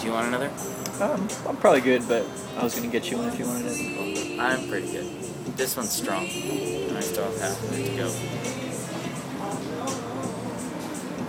[0.00, 0.50] Do you want another?
[0.98, 2.24] Um, I'm probably good, but
[2.56, 4.40] I was gonna get you one if you wanted it.
[4.40, 5.06] I'm pretty good.
[5.56, 6.26] This one's strong,
[7.18, 8.10] it to go.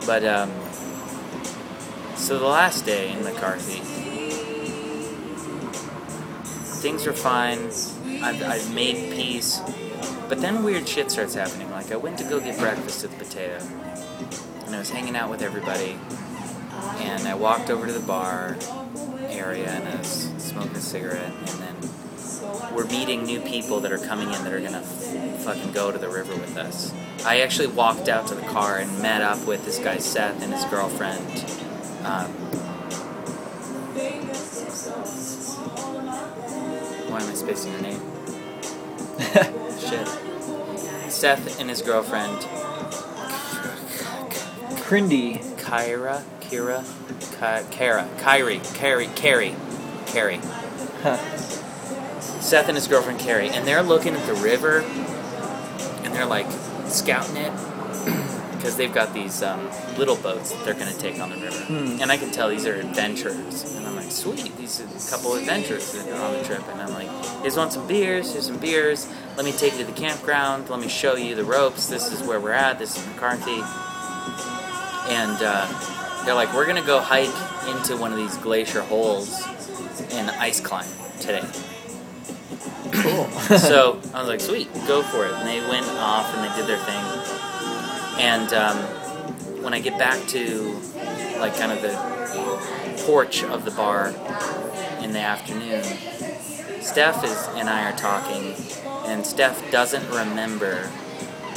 [0.05, 0.51] But um,
[2.15, 3.79] so the last day in McCarthy,
[6.81, 7.69] things are fine.
[8.21, 9.61] I've, I've made peace,
[10.29, 11.71] but then weird shit starts happening.
[11.71, 13.63] Like I went to go get breakfast at the Potato,
[14.65, 15.97] and I was hanging out with everybody,
[16.97, 18.57] and I walked over to the bar
[19.27, 21.75] area and I was smoking a cigarette, and then
[22.75, 24.83] we're meeting new people that are coming in that are gonna
[25.43, 26.93] fucking go to the river with us.
[27.25, 30.53] I actually walked out to the car and met up with this guy Seth and
[30.53, 31.21] his girlfriend.
[32.05, 32.31] Um,
[37.09, 38.01] why am I spacing her name?
[39.79, 40.07] Shit.
[41.11, 42.39] Seth and his girlfriend
[44.83, 45.41] Crindy.
[45.73, 46.83] Kyra, Kira,
[47.39, 49.55] Ky- Kara, Kyrie, Carrie, Carrie,
[50.05, 50.39] Carrie.
[51.01, 51.17] Huh.
[52.19, 54.81] Seth and his girlfriend Carrie, and they're looking at the river,
[56.13, 56.45] and they're like
[56.85, 57.51] scouting it
[58.55, 61.57] because they've got these um, little boats that they're going to take on the river,
[61.65, 61.97] Hmm.
[62.01, 65.33] and I can tell these are adventurers, and I'm like, sweet, these are a couple
[65.35, 67.09] adventurers that are on the trip, and I'm like,
[67.41, 69.07] here's want some beers, here's some beers,
[69.37, 72.21] let me take you to the campground, let me show you the ropes, this is
[72.21, 73.61] where we're at, this is McCarthy,
[75.11, 77.27] and uh, they're like, we're going to go hike
[77.75, 79.43] into one of these glacier holes
[80.11, 80.87] and ice climb
[81.19, 81.43] today
[82.93, 83.27] Cool.
[83.57, 85.33] so I was like, sweet, go for it.
[85.33, 87.05] And they went off and they did their thing.
[88.19, 88.77] And um,
[89.63, 90.79] when I get back to
[91.39, 94.09] like kind of the porch of the bar
[95.01, 95.83] in the afternoon,
[96.81, 98.53] Steph is and I are talking,
[99.05, 100.89] and Steph doesn't remember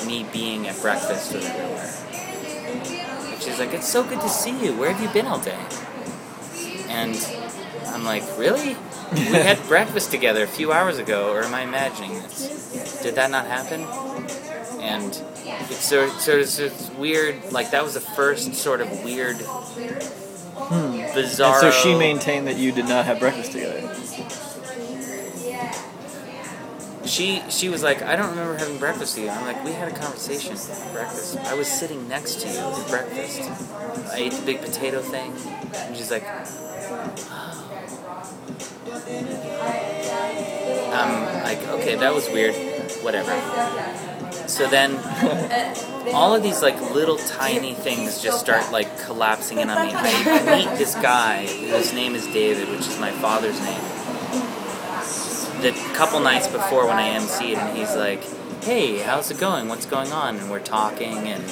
[0.07, 2.13] me being at breakfast with her.
[3.33, 4.77] And she's like, "It's so good to see you.
[4.77, 5.59] Where have you been all day?"
[6.89, 7.17] And
[7.89, 8.77] I'm like, "Really?
[9.17, 13.01] We had breakfast together a few hours ago, or am I imagining this?
[13.03, 13.83] Did that not happen?"
[14.81, 15.11] And
[15.71, 17.53] it's sort sort of it's weird.
[17.53, 19.39] Like that was the first sort of weird,
[21.15, 21.55] bizarre.
[21.55, 23.83] And so she maintained that you did not have breakfast together.
[27.07, 29.31] She she was like, I don't remember having breakfast with you.
[29.31, 31.37] I'm like, we had a conversation at breakfast.
[31.39, 33.41] I was sitting next to you at breakfast.
[34.13, 35.33] I ate the big potato thing,
[35.75, 36.25] and she's like,
[40.93, 42.55] I'm like, okay, that was weird.
[43.03, 43.33] Whatever.
[44.49, 44.97] So then,
[46.15, 49.93] all of these like little tiny things just start like collapsing in on me.
[49.95, 53.81] I meet this guy whose name is David, which is my father's name
[55.61, 58.23] the couple nights before when I MC'd, and he's like,
[58.63, 59.69] "Hey, how's it going?
[59.69, 61.43] What's going on?" And we're talking, and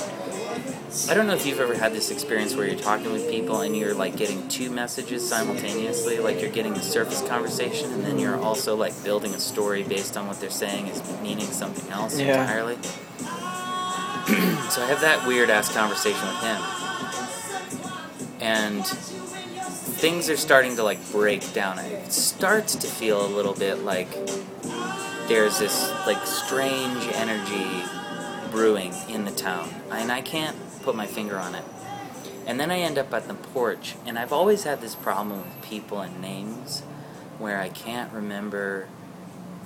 [1.10, 3.76] I don't know if you've ever had this experience where you're talking with people and
[3.76, 8.40] you're like getting two messages simultaneously, like you're getting the surface conversation, and then you're
[8.40, 12.40] also like building a story based on what they're saying is meaning something else Yeah.
[12.42, 12.76] entirely.
[14.70, 16.62] so I have that weird ass conversation with him,
[18.40, 21.78] and things are starting to like break down.
[21.80, 24.10] It starts to feel a little bit like
[25.26, 27.84] there's this like strange energy
[28.52, 31.64] brewing in the town, and I can't put my finger on it.
[32.46, 35.62] And then I end up at the porch, and I've always had this problem with
[35.62, 36.80] people and names
[37.38, 38.86] where I can't remember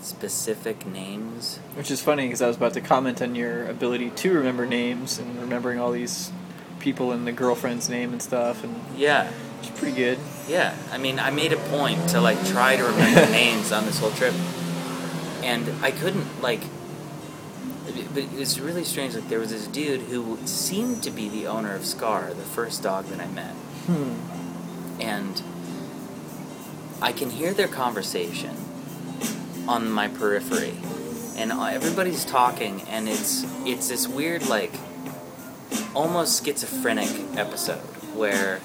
[0.01, 1.59] specific names.
[1.75, 5.19] Which is funny because I was about to comment on your ability to remember names
[5.19, 6.31] and remembering all these
[6.79, 10.19] people and the girlfriend's name and stuff, and Yeah, it's pretty good.
[10.49, 13.99] Yeah, I mean, I made a point to like try to remember names on this
[13.99, 14.35] whole trip,
[15.43, 16.61] and I couldn't like.
[18.13, 19.15] But it was really strange.
[19.15, 22.83] Like there was this dude who seemed to be the owner of Scar, the first
[22.83, 23.55] dog that I met,
[23.87, 25.01] Hmm.
[25.01, 25.43] and
[27.01, 28.57] I can hear their conversation
[29.67, 30.75] on my periphery,
[31.37, 34.73] and everybody's talking, and it's it's this weird like
[35.95, 37.81] almost schizophrenic episode
[38.15, 38.61] where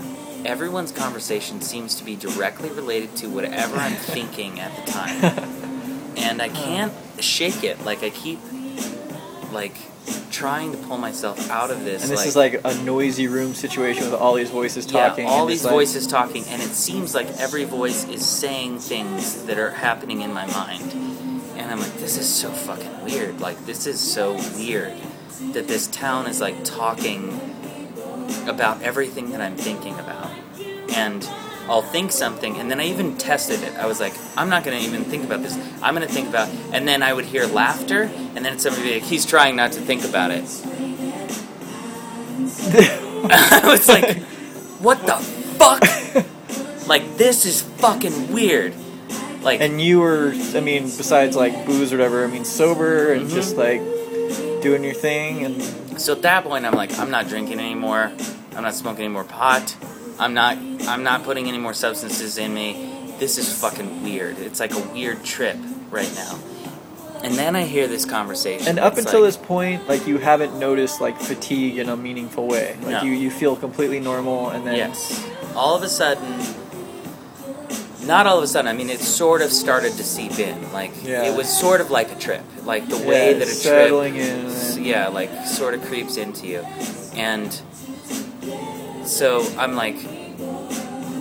[0.45, 5.23] everyone's conversation seems to be directly related to whatever I'm thinking at the time.
[6.17, 7.83] and I can't shake it.
[7.85, 8.39] Like I keep
[9.53, 9.75] like
[10.31, 12.03] trying to pull myself out of this.
[12.03, 15.25] And this is like a noisy room situation with all these voices talking.
[15.25, 19.43] Yeah, all these like- voices talking, and it seems like every voice is saying things
[19.45, 20.91] that are happening in my mind.
[21.55, 23.39] And I'm like, this is so fucking weird.
[23.39, 24.93] Like, this is so weird
[25.53, 27.39] that this town is like talking
[28.47, 30.29] about everything that I'm thinking about.
[30.93, 31.27] And
[31.69, 33.73] I'll think something, and then I even tested it.
[33.75, 35.57] I was like, I'm not gonna even think about this.
[35.81, 38.03] I'm gonna think about, and then I would hear laughter,
[38.35, 40.43] and then somebody would be like, he's trying not to think about it.
[43.25, 44.17] I was like,
[44.79, 45.15] what the
[45.57, 46.87] fuck?
[46.87, 48.73] like, this is fucking weird.
[49.41, 53.27] Like, And you were, I mean, besides like booze or whatever, I mean, sober and
[53.27, 53.33] Mhm.
[53.33, 53.81] just like
[54.61, 55.61] doing your thing and
[55.99, 58.11] so at that point, I'm like, I'm not drinking anymore.
[58.55, 59.75] I'm not smoking any more pot.
[60.19, 60.57] I'm not.
[60.87, 63.15] I'm not putting any more substances in me.
[63.19, 64.37] This is fucking weird.
[64.39, 65.57] It's like a weird trip
[65.91, 66.37] right now.
[67.23, 68.67] And then I hear this conversation.
[68.67, 72.47] And up until like- this point, like you haven't noticed like fatigue in a meaningful
[72.47, 72.75] way.
[72.81, 73.01] Like No.
[73.03, 75.25] you, you feel completely normal, and then Yes.
[75.55, 76.37] All of a sudden,
[78.05, 78.67] not all of a sudden.
[78.67, 80.73] I mean, it sort of started to seep in.
[80.73, 81.23] Like Yeah.
[81.23, 84.83] it was sort of like a trip, like the way yeah, that a trip, in.
[84.83, 86.59] yeah, like sort of creeps into you,
[87.15, 87.61] and
[89.05, 89.97] so I'm like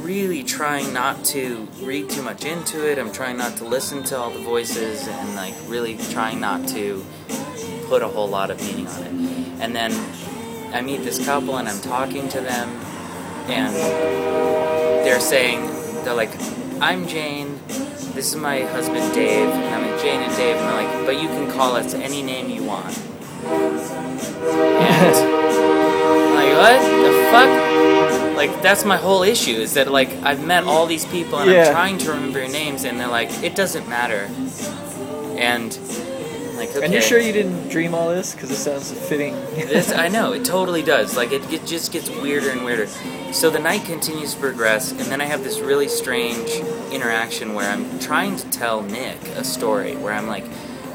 [0.02, 2.98] really trying not to read too much into it.
[2.98, 7.04] I'm trying not to listen to all the voices, and like really trying not to
[7.88, 9.12] put a whole lot of meaning on it.
[9.60, 9.92] And then
[10.74, 12.68] I meet this couple, and I'm talking to them,
[13.48, 13.74] and
[15.04, 15.66] they're saying,
[16.04, 16.32] they're like,
[16.80, 17.60] I'm Jane,
[18.14, 21.22] this is my husband Dave, and I'm like, Jane and Dave, and they're like, but
[21.22, 22.98] you can call us any name you want.
[24.42, 25.31] And
[26.58, 28.36] like, what the fuck?
[28.36, 31.66] Like, that's my whole issue, is that, like, I've met all these people, and Yeah.
[31.68, 34.28] I'm trying to remember your names, and they're like, it doesn't matter.
[35.36, 35.76] And,
[36.56, 36.84] like, okay.
[36.84, 38.34] And you're sure you didn't dream all this?
[38.34, 39.34] Because it sounds fitting.
[39.54, 41.16] This, I know, it totally does.
[41.16, 42.86] Like, it, it just gets weirder and weirder.
[43.32, 46.50] So the night continues to progress, and then I have this really strange
[46.90, 50.44] interaction where I'm trying to tell Nick a story, where I'm like,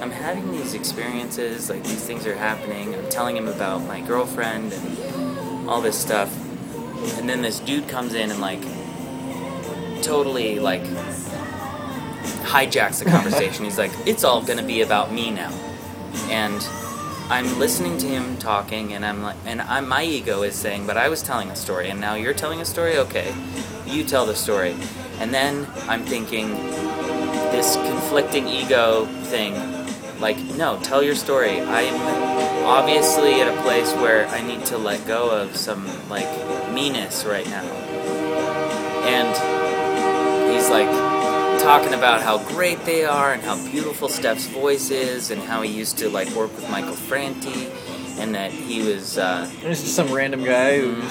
[0.02, 2.94] I'm having these experiences, like, these things are happening.
[2.94, 5.27] I'm telling him about my girlfriend and
[5.68, 6.34] all this stuff.
[7.20, 8.62] And then this dude comes in and, like,
[10.02, 10.84] totally, like,
[12.44, 13.66] hijacks the conversation.
[13.66, 15.52] He's like, it's all gonna be about me now.
[16.30, 16.66] And
[17.30, 20.96] I'm listening to him talking, and I'm like, and I'm, my ego is saying, but
[20.96, 22.98] I was telling a story, and now you're telling a story.
[22.98, 23.34] Okay,
[23.86, 24.76] you tell the story,
[25.20, 26.56] and then I'm thinking
[27.52, 29.54] this conflicting ego thing,
[30.20, 31.62] like, no, tell your story.
[31.62, 36.28] I'm obviously at a place where I need to let go of some like
[36.72, 37.64] meanness right now,
[39.06, 40.88] and he's like
[41.62, 45.72] talking about how great they are and how beautiful Steph's voice is and how he
[45.72, 47.68] used to like work with Michael Franti
[48.20, 51.02] and that he was uh, There's just some random guy who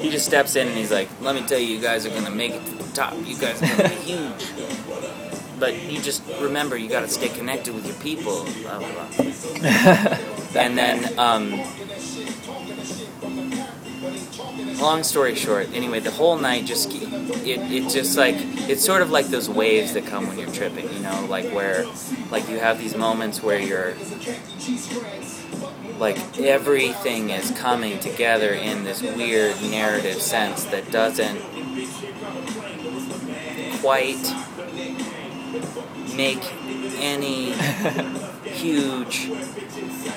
[0.00, 2.30] he just steps in and he's like, "Let me tell you, you guys are gonna
[2.30, 3.14] make it to the top.
[3.24, 5.21] You guys are gonna be huge."
[5.62, 8.44] But you just remember, you gotta stay connected with your people.
[8.62, 10.18] Blah blah blah.
[10.60, 11.52] and then, um,
[14.80, 18.34] long story short, anyway, the whole night just it it just like
[18.68, 21.86] it's sort of like those waves that come when you're tripping, you know, like where
[22.32, 23.94] like you have these moments where you're
[26.00, 31.40] like everything is coming together in this weird narrative sense that doesn't
[33.80, 34.41] quite
[36.16, 36.42] make
[36.98, 37.52] any
[38.44, 39.30] huge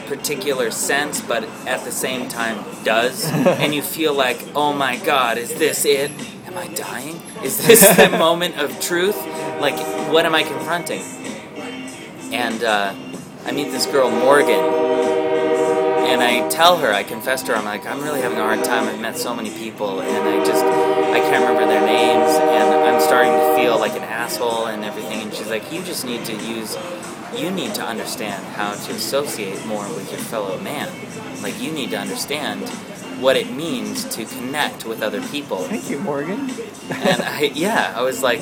[0.08, 3.26] particular sense but at the same time does.
[3.62, 6.12] And you feel like oh my god is this it?
[6.46, 7.22] Am i dying?
[7.44, 9.18] Is this the moment of truth?
[9.60, 9.78] Like
[10.12, 11.02] what am i confronting?
[12.34, 12.94] And uh,
[13.46, 14.96] i meet this girl morgan
[16.06, 18.64] and I tell her, I confess to her, I'm like, I'm really having a hard
[18.64, 18.88] time.
[18.88, 20.64] I've met so many people, and I just,
[21.16, 25.22] I can't remember their names, and I'm starting to feel like an asshole and everything.
[25.22, 26.78] And she's like, you just need to use,
[27.38, 30.90] you need to understand how to associate more with your fellow man.
[31.42, 32.68] Like, you need to understand
[33.22, 35.60] what it means to connect with other people.
[35.60, 36.50] Thank you, Morgan.
[36.92, 38.42] And I, yeah, I was like,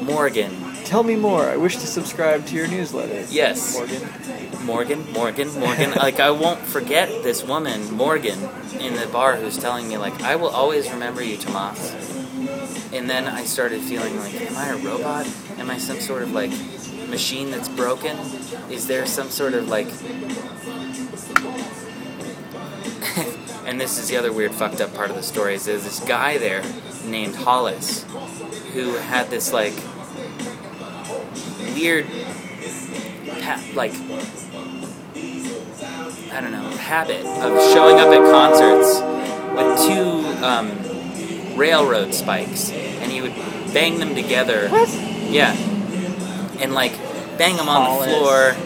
[0.00, 1.48] Morgan, Tell me more.
[1.48, 3.24] I wish to subscribe to your newsletter.
[3.30, 3.74] Yes.
[3.74, 4.64] Morgan.
[4.64, 5.90] Morgan, Morgan, Morgan.
[5.96, 8.38] like I won't forget this woman, Morgan,
[8.78, 11.94] in the bar who's telling me like I will always remember you, Tomas.
[12.92, 15.26] And then I started feeling like, am I a robot?
[15.58, 16.50] Am I some sort of like
[17.08, 18.16] machine that's broken?
[18.70, 19.88] Is there some sort of like
[23.66, 26.00] And this is the other weird fucked up part of the story is there's this
[26.00, 26.62] guy there
[27.06, 28.04] named Hollis
[28.72, 29.74] who had this like
[31.74, 32.06] weird,
[33.42, 33.92] ha- like,
[36.32, 39.00] I don't know, habit of showing up at concerts
[39.54, 43.34] with two um, railroad spikes, and he would
[43.72, 44.68] bang them together.
[44.68, 44.88] What?
[45.30, 45.52] Yeah,
[46.60, 46.92] and like
[47.38, 48.06] bang them on Hollis.
[48.10, 48.56] the floor.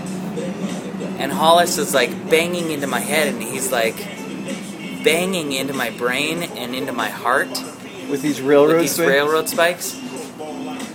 [1.18, 3.96] And Hollis is like banging into my head, and he's like
[5.04, 7.48] banging into my brain and into my heart
[8.10, 9.08] With these railroad with these spikes?
[9.08, 10.00] railroad spikes.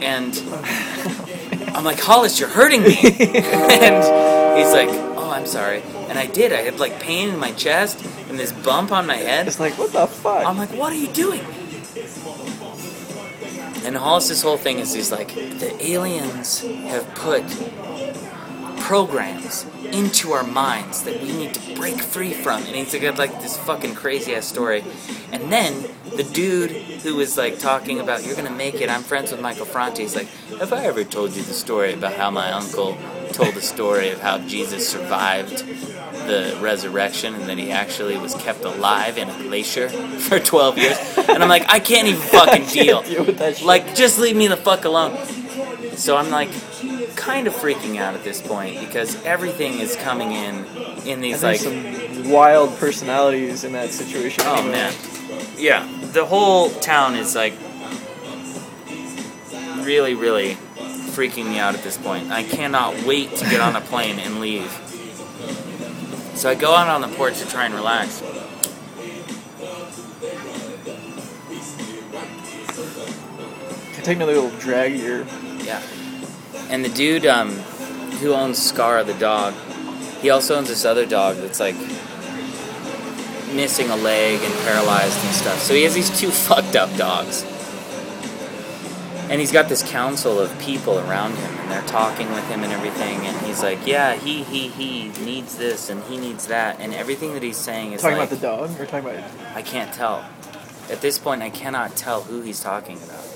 [0.02, 0.34] And
[1.70, 2.96] I'm like, Hollis, you're hurting me.
[3.02, 5.82] and he's like, Oh, I'm sorry.
[6.10, 6.52] And I did.
[6.52, 9.48] I had like pain in my chest and this bump on my head.
[9.48, 10.46] It's like, what the fuck?
[10.46, 11.42] I'm like, what are you doing?
[13.86, 17.44] And Hollis's whole thing is he's like, the aliens have put
[18.84, 22.62] programs into our minds that we need to break free from.
[22.64, 24.84] And he's got like this fucking crazy ass story.
[25.32, 29.32] And then the dude who was like talking about, you're gonna make it, I'm friends
[29.32, 30.28] with Michael Franti, he's like,
[30.60, 32.98] have I ever told you the story about how my uncle
[33.32, 35.60] told the story of how Jesus survived
[36.28, 39.88] the resurrection and that he actually was kept alive in a glacier
[40.28, 40.98] for 12 years?
[41.30, 43.02] And I'm like, I can't even fucking deal.
[43.04, 43.66] deal with that shit.
[43.66, 45.18] Like, just leave me the fuck alone.
[45.96, 46.50] So I'm like,
[47.16, 50.66] kind of freaking out at this point because everything is coming in
[51.06, 54.44] in these like some wild personalities in that situation.
[54.48, 54.72] Oh anyway.
[54.72, 54.94] man.
[55.58, 57.54] Yeah, the whole town is like
[59.84, 60.56] really, really
[61.14, 62.32] freaking me out at this point.
[62.32, 64.72] I cannot wait to get on a plane and leave.
[66.36, 68.22] So I go out on the porch to try and relax.
[74.04, 75.26] Take another little drag here?
[75.64, 75.82] Yeah.
[76.70, 77.52] And the dude um,
[78.22, 79.54] who owns Scar the dog,
[80.22, 81.76] he also owns this other dog that's like
[83.54, 85.60] missing a leg and paralyzed and stuff.
[85.60, 87.46] So he has these two fucked up dogs.
[89.30, 92.72] And he's got this council of people around him and they're talking with him and
[92.74, 96.94] everything and he's like, Yeah, he he he needs this and he needs that and
[96.94, 99.24] everything that he's saying is Talking like about the dog or talking about
[99.56, 100.26] I can't tell.
[100.92, 103.33] At this point, I cannot tell who he's talking about.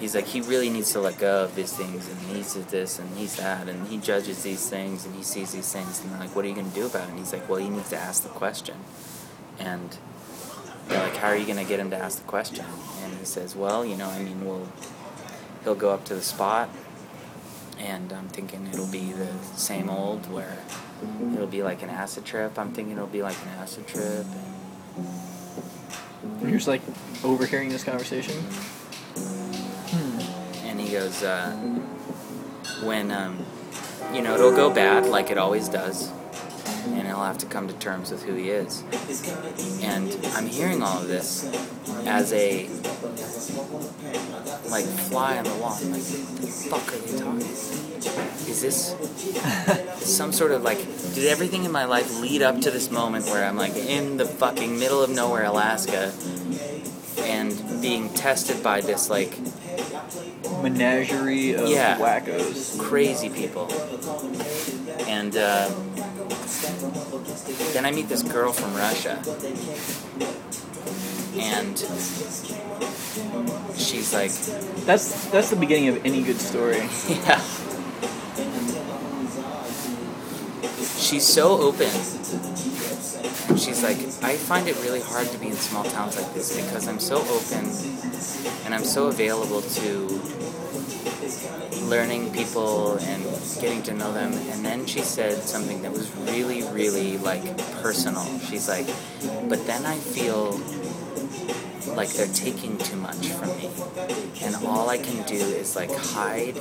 [0.00, 2.98] He's like, he really needs to let go of these things, and he needs this,
[2.98, 6.34] and he's that, and he judges these things, and he sees these things, and like,
[6.34, 7.10] what are you going to do about it?
[7.10, 8.76] And he's like, well, he needs to ask the question.
[9.58, 9.96] And
[10.88, 12.64] they're like, how are you going to get him to ask the question?
[13.02, 14.68] And he says, well, you know, I mean, we'll,
[15.62, 16.68] he'll go up to the spot,
[17.78, 20.58] and I'm thinking it'll be the same old where
[21.34, 22.58] it'll be like an acid trip.
[22.58, 24.26] I'm thinking it'll be like an acid trip.
[26.22, 26.82] And, You're just like
[27.22, 28.34] overhearing this conversation.
[28.34, 28.48] he
[30.94, 31.50] goes, uh,
[32.84, 33.44] when, um,
[34.12, 36.12] you know, it'll go bad like it always does,
[36.86, 38.84] and he'll have to come to terms with who he is.
[39.82, 41.50] And I'm hearing all of this
[42.06, 42.68] as a,
[44.70, 45.76] like, fly on the wall.
[45.80, 47.40] I'm like, the fuck are they talking?
[48.48, 48.94] Is this
[49.96, 50.78] some sort of like,
[51.14, 54.26] did everything in my life lead up to this moment where I'm like in the
[54.26, 56.12] fucking middle of nowhere, Alaska,
[57.18, 59.36] and being tested by this like
[60.62, 61.98] Menagerie of Yeah.
[61.98, 62.78] wackos.
[62.78, 63.68] crazy people.
[65.08, 65.68] And uh,
[67.72, 69.18] then I meet this girl from Russia.
[71.36, 71.76] And
[73.78, 74.30] she's like,
[74.86, 76.78] That's that's the beginning of any good story.
[77.08, 77.40] yeah.
[80.98, 81.90] She's so open.
[83.58, 86.88] She's like, I find it really hard to be in small towns like this because
[86.88, 87.70] I'm so open
[88.64, 90.20] and I'm so available to
[91.88, 93.24] learning people and
[93.60, 94.32] getting to know them.
[94.32, 98.24] And then she said something that was really, really like personal.
[98.40, 98.86] She's like,
[99.48, 100.60] but then I feel
[101.96, 103.70] like they're taking too much from me.
[104.42, 106.56] And all I can do is like hide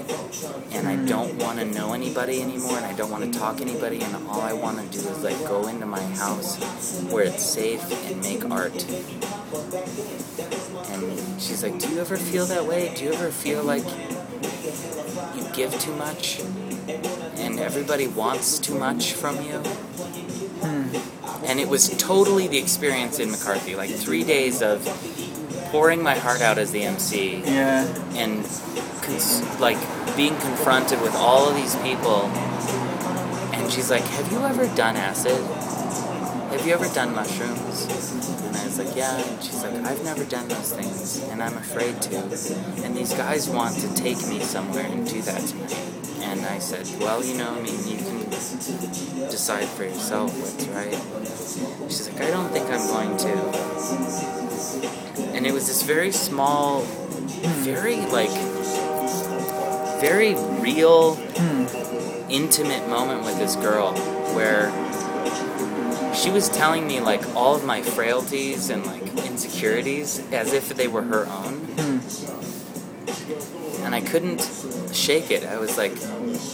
[0.71, 3.63] and I don't want to know anybody anymore and I don't want to talk to
[3.63, 7.43] anybody and all I want to do is like go into my house where it's
[7.43, 8.73] safe and make art.
[10.91, 12.93] And she's like, "Do you ever feel that way?
[12.95, 13.85] Do you ever feel like
[15.35, 16.39] you give too much
[17.37, 19.59] and everybody wants too much from you?"
[20.63, 20.95] Hmm.
[21.45, 24.81] And it was totally the experience in McCarthy, like 3 days of
[25.71, 27.85] pouring my heart out as the MC Yeah.
[28.15, 28.45] and
[29.01, 29.77] cons- like
[30.15, 32.29] being confronted with all of these people
[33.53, 35.39] and she's like have you ever done acid
[36.51, 37.87] have you ever done mushrooms
[38.77, 39.15] was like yeah.
[39.15, 42.17] And she's like i've never done those things and i'm afraid to.
[42.83, 45.65] And these guys want to take me somewhere and do that to me.
[46.23, 48.29] And i said well you know i mean you can
[49.29, 50.97] decide for yourself what's right.
[51.89, 53.33] She's like i don't think i'm going to.
[55.35, 56.81] And it was this very small
[57.63, 58.31] very like
[60.03, 62.29] very real, hmm.
[62.29, 63.93] intimate moment with this girl
[64.35, 64.69] where
[66.13, 70.87] she was telling me like all of my frailties and like insecurities as if they
[70.87, 72.01] were her own.
[73.83, 74.41] And I couldn't
[74.93, 75.45] shake it.
[75.45, 75.97] I was like,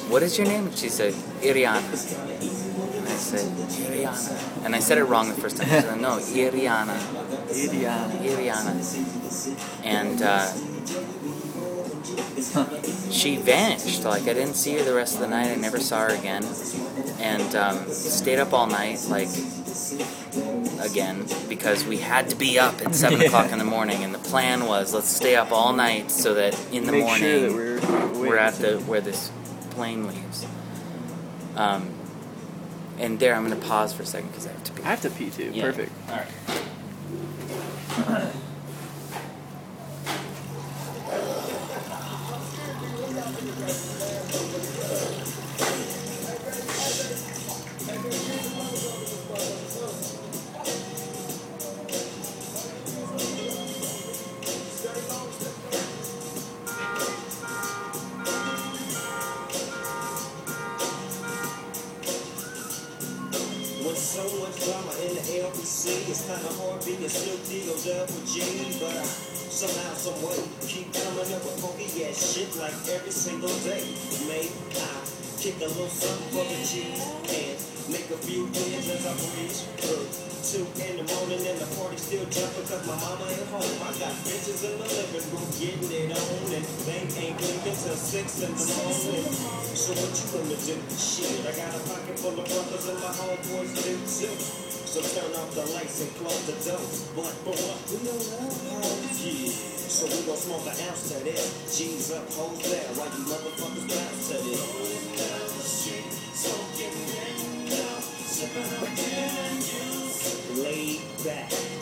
[0.10, 0.68] What is your name?
[0.68, 1.78] And she said, Iriana.
[2.98, 3.46] And I said,
[3.86, 4.66] Iriana.
[4.66, 5.68] And I said it wrong the first time.
[5.68, 6.98] Said, No, Iriana.
[7.50, 8.12] Idiana.
[8.22, 8.74] Iriana.
[9.84, 10.52] And uh,
[13.12, 14.04] she vanished.
[14.04, 15.48] Like, I didn't see her the rest of the night.
[15.52, 16.44] I never saw her again.
[17.20, 19.28] And um, stayed up all night, like,
[20.80, 23.28] again, because we had to be up at 7 Yeah.
[23.28, 24.04] o'clock in the morning.
[24.04, 27.20] And the plan was let's stay up all night so that in the Make morning
[27.20, 29.32] sure we're, we're at the where this
[29.72, 30.46] plane leaves.
[31.56, 31.90] Um,
[33.00, 34.84] and there, I'm going to pause for a second because I have to pee.
[34.84, 35.52] I have to pee too.
[35.54, 35.64] Yeah.
[35.64, 35.92] Perfect.
[36.10, 36.16] All
[38.08, 38.34] right.
[82.90, 83.78] my mama ain't home.
[83.86, 87.94] I got bitches in the living room getting it on and they ain't blinking till
[87.94, 89.30] six in the morning.
[89.78, 90.74] So what you gonna do?
[90.98, 94.34] Shit, I got a pocket full of brothers and my homeboys do too.
[94.90, 96.82] So turn off the lights and close the door.
[97.14, 97.78] But what?
[97.94, 98.50] We don't know
[99.22, 99.54] Yeah.
[99.86, 101.46] So we gon' smoke an ounce to this.
[101.78, 104.90] G's up, hoes there, while you motherfuckers bounce to this.
[110.58, 111.79] Laid back.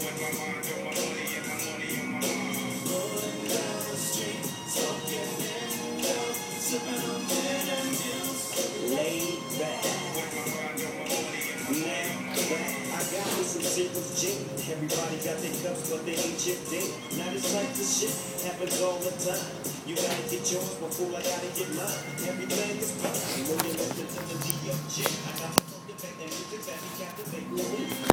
[14.87, 16.87] Everybody got their cups, but they ain't chipped in.
[17.19, 18.15] Now this type of shit
[18.47, 19.43] happens all the time.
[19.83, 22.07] You gotta get yours before I gotta get mine.
[22.23, 25.03] Everything is fine when you listen to the DFG.
[25.03, 27.51] I got the cultivating music that be captivating.
[27.51, 28.07] Listen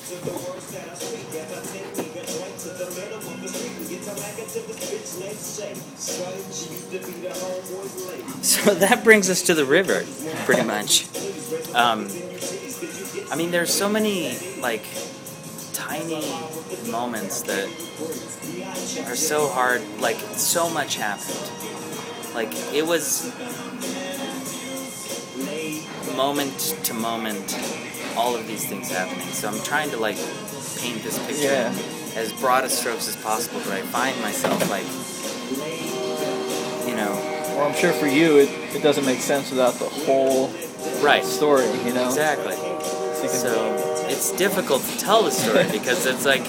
[0.00, 3.36] to the words that I speak as I take me right to the middle of
[3.36, 5.76] the street and get to back into this bitch named Shay.
[6.00, 6.24] So
[6.56, 8.24] she used to be the homeboy's lady.
[8.40, 10.08] So that brings us to the river,
[10.48, 11.04] pretty much.
[11.76, 12.08] Um,
[13.30, 14.86] I mean, there's so many like
[16.08, 17.66] tiny moments that
[19.08, 19.82] are so hard.
[20.00, 21.50] Like so much happened.
[22.34, 23.32] Like it was
[26.16, 27.58] moment to moment,
[28.16, 29.26] all of these things happening.
[29.28, 30.16] So I'm trying to like
[30.78, 31.74] paint this picture Yeah.
[32.14, 33.60] as broad a strokes as possible.
[33.64, 34.86] But I find myself like,
[36.88, 37.12] you know,
[37.56, 40.48] Well, I'm sure for you, it, it doesn't make sense without the whole
[41.02, 41.24] right.
[41.24, 42.06] story, you know?
[42.06, 42.54] Exactly.
[42.56, 46.44] So you can- So it's difficult to tell the story because it's like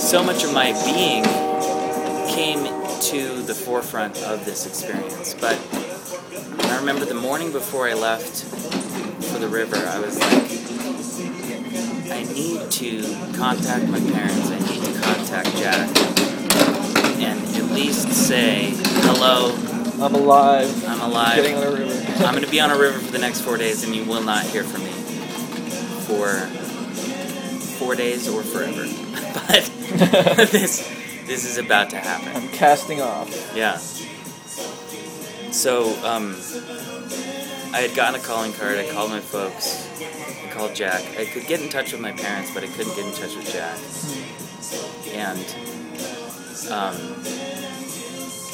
[0.00, 1.24] so much of my being
[2.34, 2.64] came
[3.00, 5.34] to the forefront of this experience.
[5.34, 5.58] But
[6.64, 8.44] I remember the morning before I left
[9.24, 10.30] for the river, I was like,
[12.10, 13.02] I need to
[13.36, 14.50] contact my parents.
[14.50, 15.88] I need to contact Jack
[17.20, 18.72] and at least say,
[19.04, 19.54] hello,
[20.04, 20.84] I'm alive.
[20.86, 21.36] I'm alive.
[21.36, 22.24] Getting on a river.
[22.24, 24.22] I'm going to be on a river for the next four days, and you will
[24.22, 24.89] not hear from me
[26.10, 26.26] for
[27.78, 28.84] four days or forever.
[29.32, 30.88] but this
[31.26, 32.34] this is about to happen.
[32.34, 33.30] I'm casting off.
[33.54, 33.76] Yeah.
[35.52, 36.34] So um,
[37.72, 38.78] I had gotten a calling card.
[38.78, 39.88] I called my folks.
[40.00, 41.02] I called Jack.
[41.16, 43.52] I could get in touch with my parents, but I couldn't get in touch with
[43.52, 43.78] Jack.
[45.14, 45.38] And
[46.70, 46.96] um,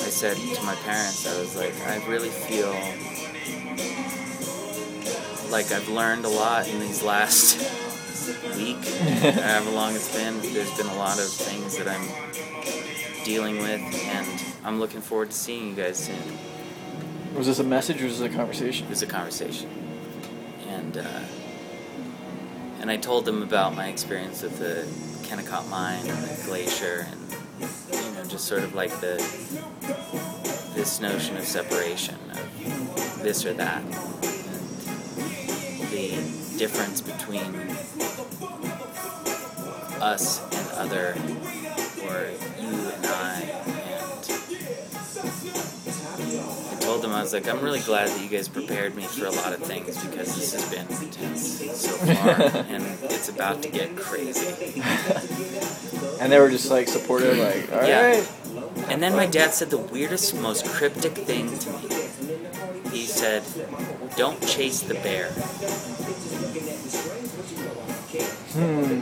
[0.04, 2.72] I said to my parents, I was like, I really feel
[5.50, 7.58] like I've learned a lot in these last
[8.56, 8.84] week,
[9.22, 10.40] however long it's been.
[10.40, 15.36] There's been a lot of things that I'm dealing with, and I'm looking forward to
[15.36, 16.38] seeing you guys soon.
[17.34, 18.86] Was this a message or was this a conversation?
[18.86, 19.68] It was a conversation,
[20.68, 21.20] and uh,
[22.80, 24.84] and I told them about my experience with the
[25.28, 27.20] Kennecott mine and the glacier, and
[27.92, 29.16] you know, just sort of like the
[30.74, 33.82] this notion of separation of this or that,
[35.90, 36.10] the
[36.58, 37.54] difference between
[40.00, 41.14] us and other,
[42.04, 42.30] or
[42.60, 44.04] you and I, and
[46.72, 49.26] I told them I was like, I'm really glad that you guys prepared me for
[49.26, 53.68] a lot of things because this has been intense so far, and it's about to
[53.68, 54.82] get crazy.
[56.18, 57.88] And they were just like supportive, like, all right.
[57.88, 58.24] Yeah.
[58.88, 61.88] And then my dad said the weirdest, most cryptic thing to me.
[62.90, 63.42] He said,
[64.16, 65.30] "Don't chase the bear."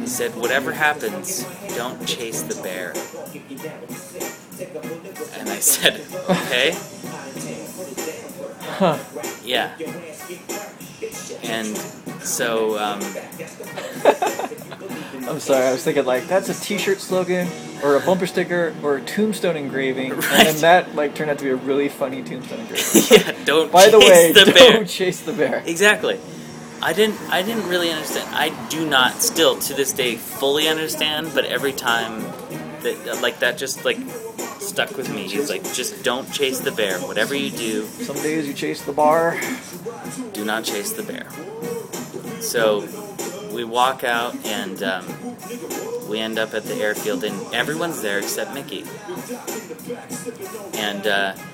[0.00, 1.44] He said, "Whatever happens,
[1.76, 2.92] don't chase the bear."
[5.38, 6.76] And I said, "Okay."
[8.74, 8.98] Huh.
[9.44, 9.76] Yeah.
[11.42, 11.76] And
[12.22, 13.00] so, um,
[15.28, 17.48] I'm sorry, I was thinking like that's a T-shirt slogan
[17.82, 20.44] or a bumper sticker or a tombstone engraving, and Right.
[20.46, 23.02] then that like turned out to be a really funny tombstone engraving.
[23.10, 24.84] yeah, don't By the way, the don't bear.
[24.84, 25.62] chase the bear.
[25.66, 26.18] Exactly.
[26.82, 28.28] I didn't I didn't really understand.
[28.34, 32.20] I do not still to this day fully understand, but every time
[32.84, 33.98] that like that just like
[34.60, 35.24] stuck with me.
[35.28, 36.98] He's like just don't chase the bear.
[37.00, 39.38] Whatever you do, Some days you chase the bar.
[40.32, 41.28] do not chase the bear.
[42.40, 42.86] So
[43.52, 45.06] we walk out and um,
[46.08, 48.84] we end up at the airfield and everyone's there except Mickey.
[50.74, 51.34] And uh,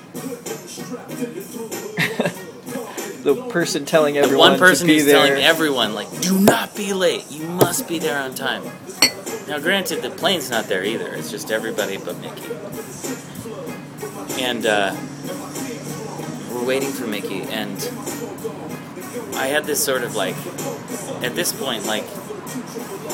[3.23, 5.27] The person telling everyone the one person who's there.
[5.27, 8.63] telling everyone like do not be late you must be there on time
[9.47, 12.51] now granted the plane's not there either it's just everybody but mickey
[14.41, 14.95] and uh,
[16.51, 17.77] we're waiting for mickey and
[19.35, 20.35] i had this sort of like
[21.23, 22.05] at this point like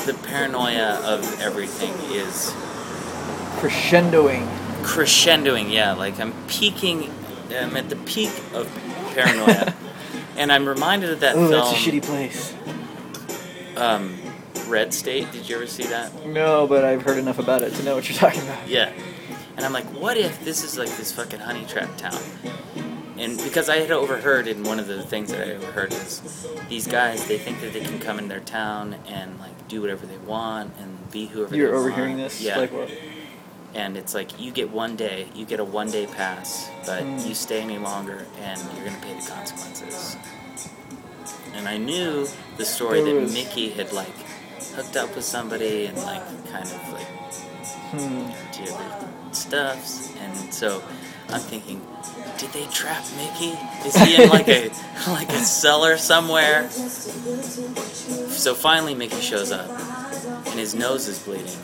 [0.06, 2.50] the paranoia of everything is
[3.60, 4.46] crescendoing.
[4.82, 7.12] crescendoing yeah like i'm peaking
[7.50, 8.68] i'm at the peak of
[9.14, 9.74] paranoia
[10.36, 12.54] and i'm reminded of that Oh, film that's a shitty place.
[13.76, 14.16] um,
[14.68, 15.30] Red State.
[15.32, 16.26] Did you ever see that?
[16.26, 18.68] No, but I've heard enough about it to know what you're talking about.
[18.68, 18.92] Yeah.
[19.56, 22.20] And I'm like, what if this is like this fucking honey trap town?
[23.18, 26.86] And because I had overheard in one of the things that I overheard is these
[26.86, 30.18] guys they think that they can come in their town and like do whatever they
[30.18, 32.30] want and be whoever You're they overhearing want.
[32.30, 32.40] this?
[32.40, 32.58] Yeah.
[32.58, 32.90] Like what?
[33.74, 37.26] and it's like you get one day, you get a one day pass, but Mm.
[37.28, 40.16] you stay any longer and you're gonna pay the consequences.
[41.54, 44.14] And I knew the story There that was- Mickey had like
[44.74, 47.06] hooked up with somebody and like kind of like
[47.90, 48.26] Hmm.
[48.52, 50.82] did stuffs, and so
[51.30, 51.80] I'm thinking,
[52.36, 53.56] did they trap Mickey?
[53.86, 54.70] Is he in like a
[55.08, 56.68] like a cellar somewhere?
[56.70, 59.70] So finally, Mickey shows up,
[60.46, 61.56] and his nose is bleeding,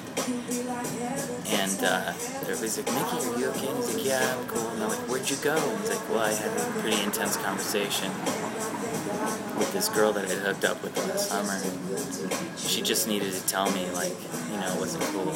[1.48, 3.68] and uh, everybody's like, Mickey, are you okay?
[3.68, 4.66] And he's like, Yeah, I'm cool.
[4.70, 5.56] And they're like, Where'd you go?
[5.56, 8.10] And he's like, Well, I had a pretty intense conversation
[9.58, 11.58] with this girl that I had hooked up with last summer.
[12.56, 14.12] She just needed to tell me, like,
[14.50, 15.30] you know, it wasn't cool.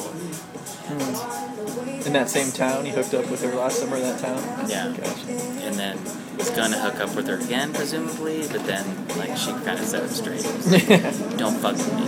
[0.88, 4.42] And In that same town, he hooked up with her last summer in that town.
[4.68, 4.94] Yeah.
[4.96, 5.30] Gotcha.
[5.66, 5.98] and then
[6.38, 8.84] was gonna hook up with her again, presumably, but then
[9.18, 10.42] like she kind of set it straight.
[10.44, 10.88] Was like,
[11.36, 12.06] Don't fuck with me.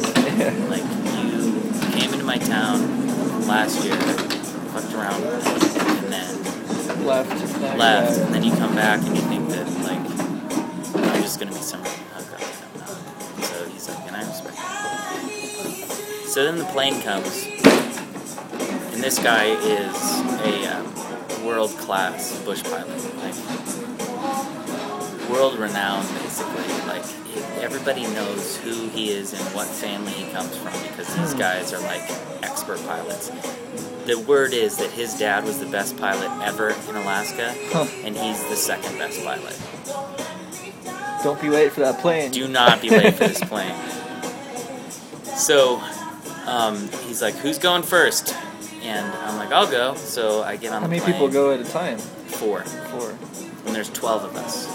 [0.68, 0.84] Like
[1.18, 3.96] you came into my town last year,
[4.72, 7.60] fucked around with me, and then left.
[7.60, 9.99] Now left, and then you come back and you think that like
[11.34, 12.40] I'm gonna be some hookup,
[12.74, 13.42] and I'm.
[13.44, 16.26] So he's like, and I respect that.
[16.28, 17.44] So then the plane comes,
[18.92, 19.96] and this guy is
[20.44, 23.34] a um, world class bush pilot, like
[25.30, 26.64] world renowned, basically.
[26.86, 27.04] Like
[27.62, 31.38] everybody knows who he is and what family he comes from because these Hmm.
[31.38, 32.02] guys are like
[32.42, 33.30] expert pilots.
[34.06, 37.86] The word is that his dad was the best pilot ever in Alaska, Huh.
[38.04, 39.56] and he's the second best pilot.
[41.22, 42.30] Don't be late for that plane.
[42.30, 43.74] Do not be late for this plane.
[45.36, 45.80] So
[46.46, 48.34] um, he's like, "Who's going first?
[48.82, 51.60] And I'm like, "I'll go." So I get on How the many people go at
[51.60, 51.98] a time?
[51.98, 53.10] Four, Four.
[53.66, 54.66] and there's twelve of us.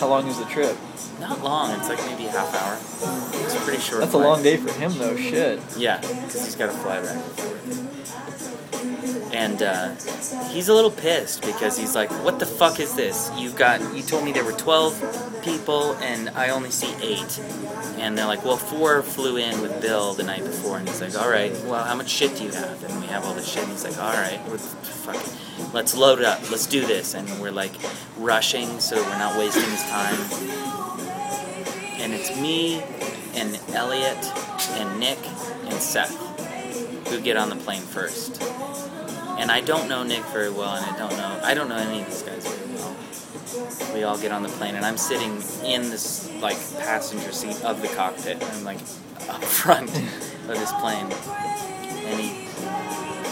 [0.00, 0.76] How long is the trip?
[1.20, 1.70] Not long.
[1.78, 2.76] It's like maybe a half hour.
[3.44, 4.00] It's a pretty short.
[4.00, 5.16] That's a long day for him, though.
[5.16, 5.60] Shit.
[5.76, 7.95] Yeah, because he's got to fly back and forth.
[9.32, 9.94] And uh,
[10.50, 13.30] he's a little pissed because he's like, "What the fuck is this?
[13.36, 14.94] You've got you told me there were twelve
[15.42, 17.40] people and I only see eight.
[17.98, 21.16] And they're like, "Well, four flew in with Bill the night before." And he's like,
[21.16, 23.62] "All right, well, how much shit do you have?" And we have all this shit.
[23.64, 26.50] And he's like, "All right, we're fucking, let's load up.
[26.50, 27.72] Let's do this." And we're like
[28.18, 30.18] rushing so we're not wasting his time.
[31.98, 32.82] And it's me
[33.34, 34.32] and Elliot
[34.72, 35.18] and Nick
[35.64, 36.35] and Seth
[37.08, 38.42] who get on the plane first.
[39.38, 42.00] And I don't know Nick very well, and I don't know I don't know any
[42.00, 42.96] of these guys very well.
[43.94, 47.82] We all get on the plane, and I'm sitting in this like passenger seat of
[47.82, 48.42] the cockpit.
[48.42, 48.80] I'm like
[49.28, 51.06] up front of this plane,
[52.06, 52.46] and he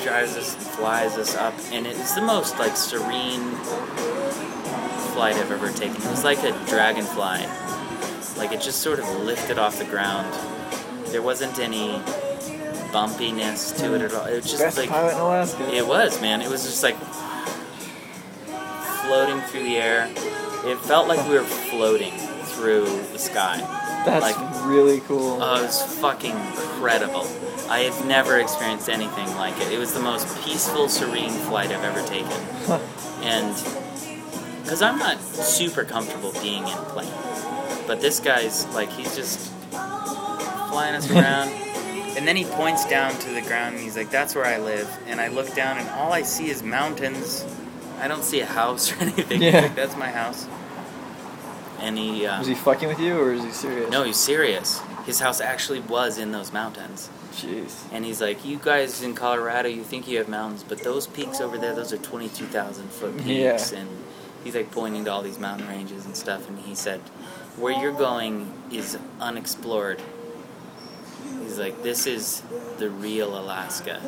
[0.04, 3.50] drives us, flies us up, and it's the most like serene,
[5.12, 5.96] flight I've ever taken.
[5.96, 7.46] It was like a dragonfly.
[8.36, 10.32] Like it just sort of lifted off the ground.
[11.06, 12.02] There wasn't any
[12.94, 14.26] bumpiness to it at all.
[14.26, 15.74] It was just Best like pilot in Alaska.
[15.74, 16.40] it was, man.
[16.40, 16.96] It was just like
[19.02, 20.08] floating through the air.
[20.64, 22.12] It felt like we were floating
[22.44, 23.58] through the sky.
[24.06, 25.42] That's like- really cool.
[25.42, 27.26] Oh, it was fucking incredible.
[27.68, 29.72] I have never experienced anything like it.
[29.72, 32.30] It was the most peaceful, serene flight I've ever taken.
[33.22, 33.54] And
[34.62, 37.12] because I'm not super comfortable being in a plane,
[37.86, 41.48] but this guy's like he's just flying us around,
[42.16, 44.88] and then he points down to the ground and he's like, "That's where I live."
[45.06, 47.44] And I look down and all I see is mountains.
[48.00, 49.40] I don't see a house or anything.
[49.42, 49.60] Yeah.
[49.60, 50.46] like, That's my house.
[51.80, 53.90] And he, uh, Was he fucking with you or is he serious?
[53.90, 54.80] no, he's serious.
[55.06, 57.10] His house actually was in those mountains.
[57.32, 57.82] Jeez.
[57.92, 61.40] And he's like, You guys in Colorado, you think you have mountains, but those peaks
[61.40, 63.72] over there, those are 22,000 foot peaks.
[63.72, 63.78] Yeah.
[63.80, 63.88] And
[64.44, 66.48] he's like pointing to all these mountain ranges and stuff.
[66.48, 67.00] And he said,
[67.58, 70.00] Where you're going is unexplored.
[71.54, 72.42] He's like, This is
[72.78, 74.00] the real Alaska.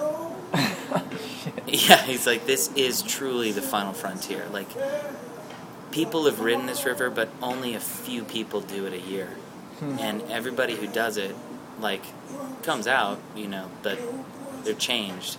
[1.68, 4.46] Yeah, he's like, This is truly the final frontier.
[4.52, 4.66] Like,
[5.92, 9.28] people have ridden this river, but only a few people do it a year.
[9.78, 9.96] Hmm.
[10.00, 11.36] And everybody who does it,
[11.80, 12.02] like,
[12.64, 13.96] comes out, you know, but
[14.64, 15.36] they're changed.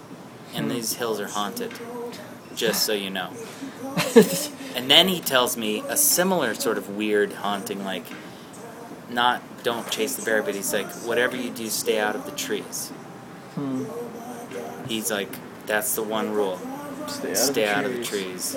[0.56, 0.72] And Hmm.
[0.78, 1.74] these hills are haunted,
[2.56, 3.32] just so you know.
[4.78, 8.06] And then he tells me a similar sort of weird haunting, like,
[9.10, 12.32] not don't chase the bear, but he's like, whatever you do, stay out of the
[12.32, 12.90] trees.
[13.56, 13.84] Hmm.
[14.88, 15.30] He's like,
[15.66, 16.58] that's the one rule.
[17.08, 18.52] Stay out, Stay of, the out of the trees.
[18.52, 18.56] trees.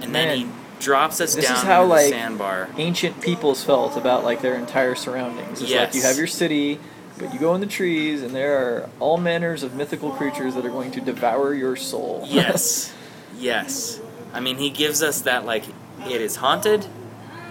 [0.00, 0.46] And Man, then he
[0.80, 2.68] drops us this is down how, into the like, sandbar.
[2.76, 5.62] Ancient peoples felt about like their entire surroundings.
[5.62, 6.80] It's like you have your city,
[7.16, 10.66] but you go in the trees, and there are all manners of mythical creatures that
[10.66, 12.24] are going to devour your soul.
[12.26, 12.92] Yes.
[13.38, 14.00] yes.
[14.32, 15.64] I mean, he gives us that, like,
[16.08, 16.84] it is haunted.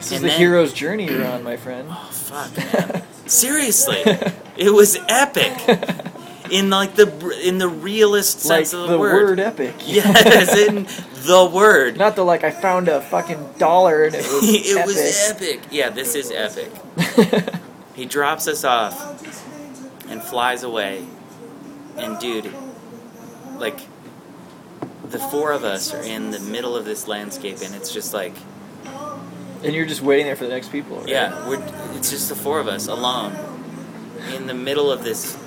[0.04, 1.88] This is And the then- hero's journey you're on, my friend.
[1.90, 3.04] Oh, fuck, man.
[3.26, 4.04] Seriously.
[4.56, 5.52] It was epic.
[6.52, 7.08] In, like, the
[7.44, 9.74] in the realest like sense of the the, word epic.
[9.88, 10.86] Yes, in
[11.26, 11.98] the word.
[11.98, 14.86] Not the like I found a fucking dollar and it was it epic.
[14.86, 15.62] was epic.
[15.72, 16.72] Yeah, this is epic.
[17.96, 18.96] He drops us off
[20.08, 21.04] and flies away.
[21.98, 22.54] And dude,
[23.58, 23.80] like
[25.10, 28.36] the four of us are in the middle of this landscape and it's just like
[29.64, 30.98] and you're just waiting there for the next people.
[30.98, 31.10] Right?
[31.10, 31.62] yeah, we're
[31.98, 33.36] it's just the four of us alone
[34.34, 35.38] in the middle of this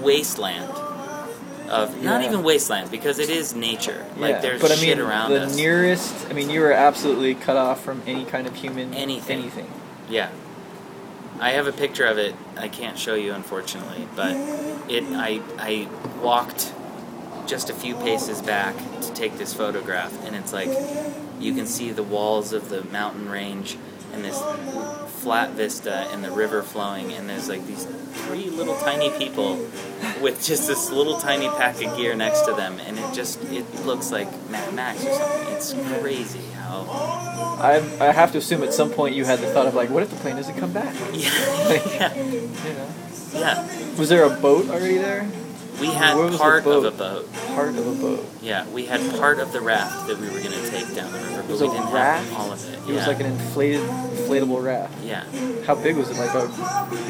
[0.00, 0.70] wasteland
[1.70, 4.04] of not even wasteland because it is nature.
[4.16, 5.56] Yeah, Like there's but I shit mean, around the us.
[5.56, 6.26] nearest.
[6.28, 9.38] I mean, you were absolutely cut off from any kind of human Anything.
[9.40, 9.70] Anything.
[10.08, 10.28] Yeah.
[11.40, 12.34] I have a picture of it.
[12.56, 14.32] I can't show you unfortunately, but
[14.88, 15.88] it I I
[16.22, 16.72] walked
[17.46, 20.68] just a few paces back to take this photograph and it's like
[21.40, 23.76] you can see the walls of the mountain range
[24.12, 24.40] and this
[25.22, 29.56] flat vista and the river flowing and there's like these three little tiny people
[30.20, 33.64] with just this little tiny pack of gear next to them and it just it
[33.84, 35.54] looks like Mad Max or something.
[35.54, 36.86] It's crazy how
[37.60, 40.02] I I have to assume at some point you had the thought of like, what
[40.02, 40.94] if the plane doesn't come back?
[41.12, 42.40] yeah, yeah, You
[42.74, 42.88] know.
[43.34, 43.96] yeah.
[43.98, 45.28] Was there a boat already there?
[45.80, 47.32] We had the part of a boat?
[47.48, 48.26] Part of a boat.
[48.40, 51.42] Yeah, we had part of the raft that we were gonna take down the river,
[51.48, 52.28] but we didn't raft?
[52.30, 52.78] have all of it.
[52.78, 52.94] It yeah.
[52.96, 54.94] was like an inflated, inflatable raft.
[55.04, 55.24] yeah,
[55.66, 56.16] How big was it?
[56.16, 56.38] Like a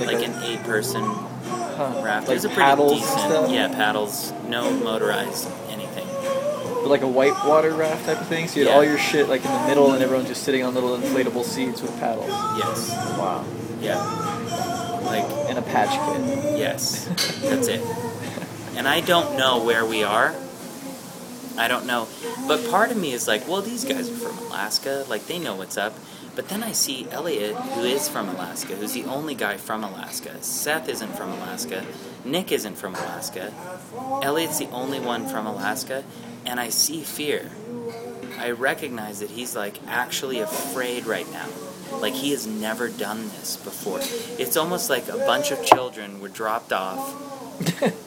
[0.01, 2.29] like, like a, an eight-person huh, raft.
[2.29, 3.51] Like it was a pretty decent.
[3.51, 6.07] Yeah, paddles, no motorized anything.
[6.07, 8.49] But like a whitewater raft type of thing.
[8.49, 8.77] So you had Yeah.
[8.77, 11.83] all your shit like in the middle, and everyone's just sitting on little inflatable seats
[11.83, 12.29] with paddles.
[12.59, 12.91] Yes.
[13.19, 13.45] Wow.
[13.81, 13.99] Yeah.
[15.05, 16.59] Like And a patch kit.
[16.59, 17.07] yes,
[17.43, 17.81] that's it.
[18.77, 20.35] And I don't know where we are.
[21.57, 22.09] I don't know,
[22.49, 25.55] but part of me is like, well, these guys are from Alaska, like they know
[25.55, 25.95] what's up.
[26.35, 30.43] But then I see Elliot, who is from Alaska, who's the only guy from Alaska.
[30.43, 31.87] Seth isn't from Alaska.
[32.25, 33.53] Nick isn't from Alaska.
[34.21, 36.03] Elliot's the only one from Alaska,
[36.45, 37.53] and I see fear.
[38.37, 41.47] I recognize that he's like actually afraid right now.
[42.01, 44.01] Like he has never done this before.
[44.43, 46.99] It's almost like a bunch of children were dropped off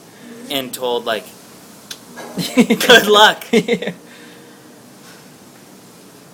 [0.50, 1.26] and told like,
[2.56, 3.44] "Good luck."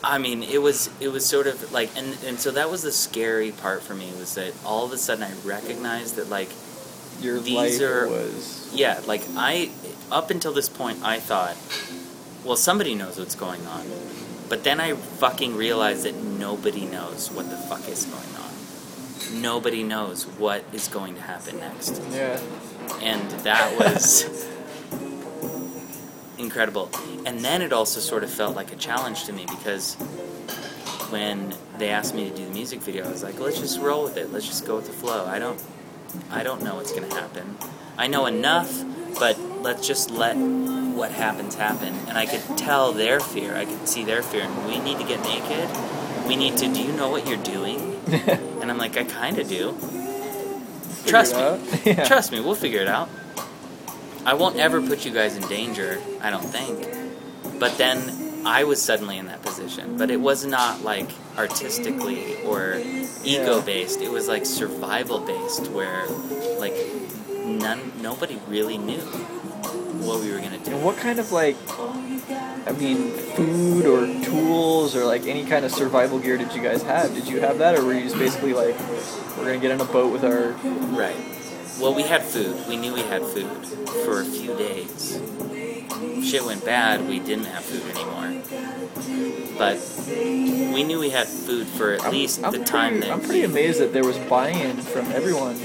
[0.06, 2.92] I mean, it was it was sort of like, and and so that was the
[2.92, 6.50] scary part for me was that all of a sudden I recognized that like,
[7.22, 8.70] Your These life are- was.
[8.74, 9.72] yeah, like I
[10.12, 11.56] up until this point I thought,
[12.44, 13.86] well, somebody knows what's going on,
[14.50, 19.42] but then I fucking realized that nobody knows what the fuck is going on.
[19.42, 22.40] Nobody knows what is going to happen next Yeah.
[23.02, 24.48] And that was
[26.38, 26.90] incredible.
[27.26, 29.96] And then it also sort of felt like a challenge to me because
[31.10, 34.04] when they asked me to do the music video, I was like, let's just roll
[34.04, 34.32] with it.
[34.32, 35.26] Let's just go with the flow.
[35.26, 35.62] I don't,
[36.32, 37.58] I don't know what's gonna happen.
[37.98, 38.84] I know enough,
[39.20, 41.94] but let's just let what happens happen.
[42.08, 43.56] And I could tell their fear.
[43.56, 44.44] I could see their fear.
[44.44, 45.70] And we need to get naked.
[46.28, 46.74] We need to.
[46.74, 48.00] Do you know what you're doing?
[48.08, 49.76] and I'm like, I kind of do.
[51.06, 51.42] Trust me.
[51.94, 52.06] Yeah.
[52.06, 52.40] Trust me.
[52.40, 53.10] We'll figure it out.
[54.26, 56.02] I won't ever put you guys in danger.
[56.22, 56.88] I don't think.
[57.60, 59.98] But then I was suddenly in that position.
[59.98, 62.82] But it was not like artistically or
[63.24, 64.02] ego based.
[64.02, 66.08] It was like survival based, where
[66.58, 66.76] like
[67.46, 69.00] none, nobody really knew
[70.04, 70.72] what we were gonna do.
[70.72, 74.33] And what kind of like, I mean, food or tools or
[75.14, 77.14] like any kind of survival gear did you guys have?
[77.14, 78.76] Did you have that, or were you just basically like,
[79.38, 80.52] we're gonna get on a boat with our?
[80.98, 81.16] Right.
[81.80, 82.56] Well, we had food.
[82.68, 83.46] We knew we had food
[84.06, 85.20] for a few days.
[86.24, 87.08] Shit went bad.
[87.08, 88.42] We didn't have food anymore.
[89.58, 89.78] But
[90.74, 93.46] we knew we had food for at least the pretty, time that I'm pretty we-
[93.46, 95.60] amazed that there was buy-in from everyone.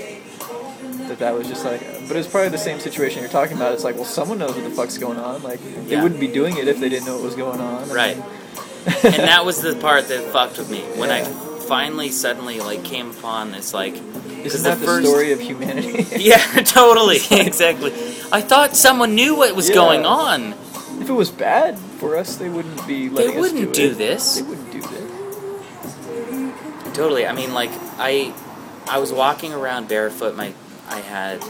[1.08, 3.72] That that was just like, but it's probably the same situation you're talking about.
[3.72, 5.42] It's like, well, someone knows what the fuck's going on.
[5.42, 6.02] Like, they Yeah.
[6.02, 7.90] wouldn't be doing it if they didn't know what was going on.
[7.90, 8.16] I Right.
[8.18, 8.26] mean-
[9.04, 13.10] and that was the part that fucked with me when I finally suddenly like came
[13.10, 16.06] upon this like Isn't the that the first- story of humanity?
[16.18, 17.92] yeah totally exactly
[18.32, 19.74] I thought someone knew what was Yeah.
[19.74, 20.54] going on
[21.00, 24.36] if it was bad for us, they wouldn't be letting us wouldn't do, do this.
[24.36, 26.94] They wouldn't do this.
[26.96, 28.32] totally I mean like I
[28.88, 30.52] I was walking around barefoot my
[30.88, 31.40] I had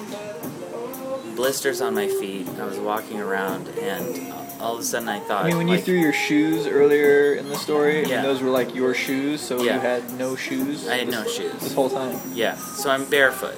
[1.36, 5.44] blisters on my feet I was walking around and all of a sudden I thought
[5.44, 8.22] I mean, when like, you threw your shoes earlier in the story, I mean, Yeah.
[8.22, 9.74] those were like your shoes, so Yeah.
[9.74, 10.88] you had no shoes.
[10.88, 11.60] I had this, no shoes.
[11.60, 12.18] this whole time.
[12.34, 13.56] yeah so I'm barefoot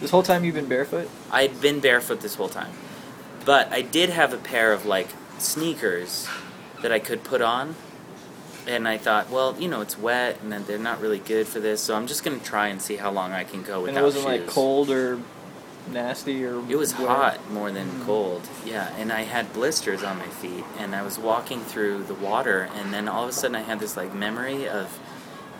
[0.00, 1.08] This whole time you've been barefoot.
[1.30, 2.72] I'd been barefoot this whole time.
[3.44, 5.08] But I did have a pair of like
[5.38, 6.26] sneakers
[6.82, 7.74] that I could put on.
[8.66, 11.58] And I thought, well, you know, it's wet and then they're not really good for
[11.58, 13.98] this, so I'm just gonna try and see how long I can go without and
[13.98, 14.40] it wasn't shoes.
[14.40, 15.18] like cold or
[15.90, 16.58] nasty or.
[16.70, 17.08] It was wet.
[17.08, 18.04] hot more than Mm.
[18.06, 18.42] cold.
[18.64, 22.68] Yeah, and I had blisters on my feet and I was walking through the water
[22.76, 24.98] and then all of a sudden I had this like memory of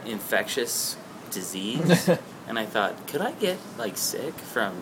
[0.06, 0.96] infectious
[1.30, 2.08] disease
[2.48, 4.74] and I thought, could I get like sick from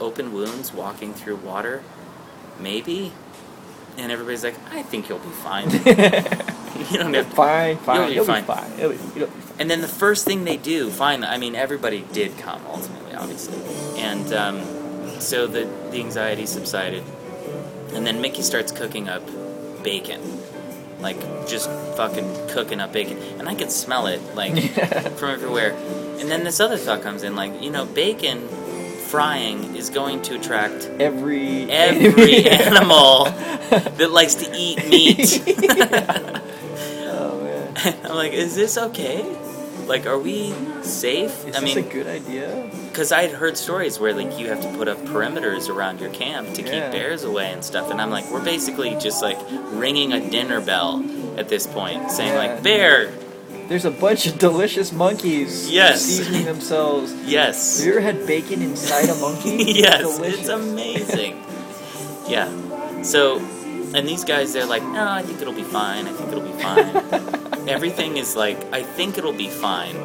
[0.00, 1.82] open wounds walking through water?
[2.60, 3.12] Maybe.
[3.98, 5.70] And everybody's like, I think you'll be fine.
[6.90, 7.36] you don't have to.
[7.36, 8.12] fine, fine.
[8.12, 8.44] You'll be fine.
[8.44, 8.78] fine.
[8.78, 9.56] You'll be, you'll be fine.
[9.58, 11.24] And then the first thing they do, fine.
[11.24, 13.58] I mean, everybody did come ultimately, obviously,
[13.96, 14.75] and um,
[15.20, 17.04] so the the anxiety subsided.
[17.94, 19.22] And then Mickey starts cooking up
[19.82, 20.20] bacon,
[21.00, 24.54] like just fucking cooking up bacon, and I could smell it like
[25.18, 25.72] from everywhere.
[26.18, 28.48] And then this other thought comes in, like you know, bacon
[29.06, 33.24] frying is going to attract Every every animal
[33.70, 35.42] that likes to eat meat.
[37.06, 37.96] oh man.
[38.04, 39.22] I'm like, is this okay?
[39.86, 40.52] Like, are we
[40.82, 41.46] safe?
[41.46, 42.70] Is I this mean, a good idea?
[42.90, 46.54] because I'd heard stories where like you have to put up perimeters around your camp
[46.54, 46.70] to Yeah.
[46.70, 49.38] keep bears away and stuff, and I'm like, we're basically just like
[49.70, 51.04] ringing a dinner bell
[51.36, 52.38] at this point, saying Yeah.
[52.54, 53.12] like, bear,
[53.68, 56.00] There's a bunch of delicious monkeys Yes.
[56.02, 57.12] seasoning themselves.
[57.24, 59.56] yes, Have you ever had bacon inside a monkey?
[59.84, 60.40] yes, Delicious.
[60.40, 61.42] it's amazing.
[62.28, 62.48] yeah,
[63.02, 63.40] so.
[63.94, 66.06] And these guys, they're like, no, I think it'll be fine.
[66.06, 67.68] I think it'll be fine.
[67.68, 69.96] Everything is like, I think it'll be fine.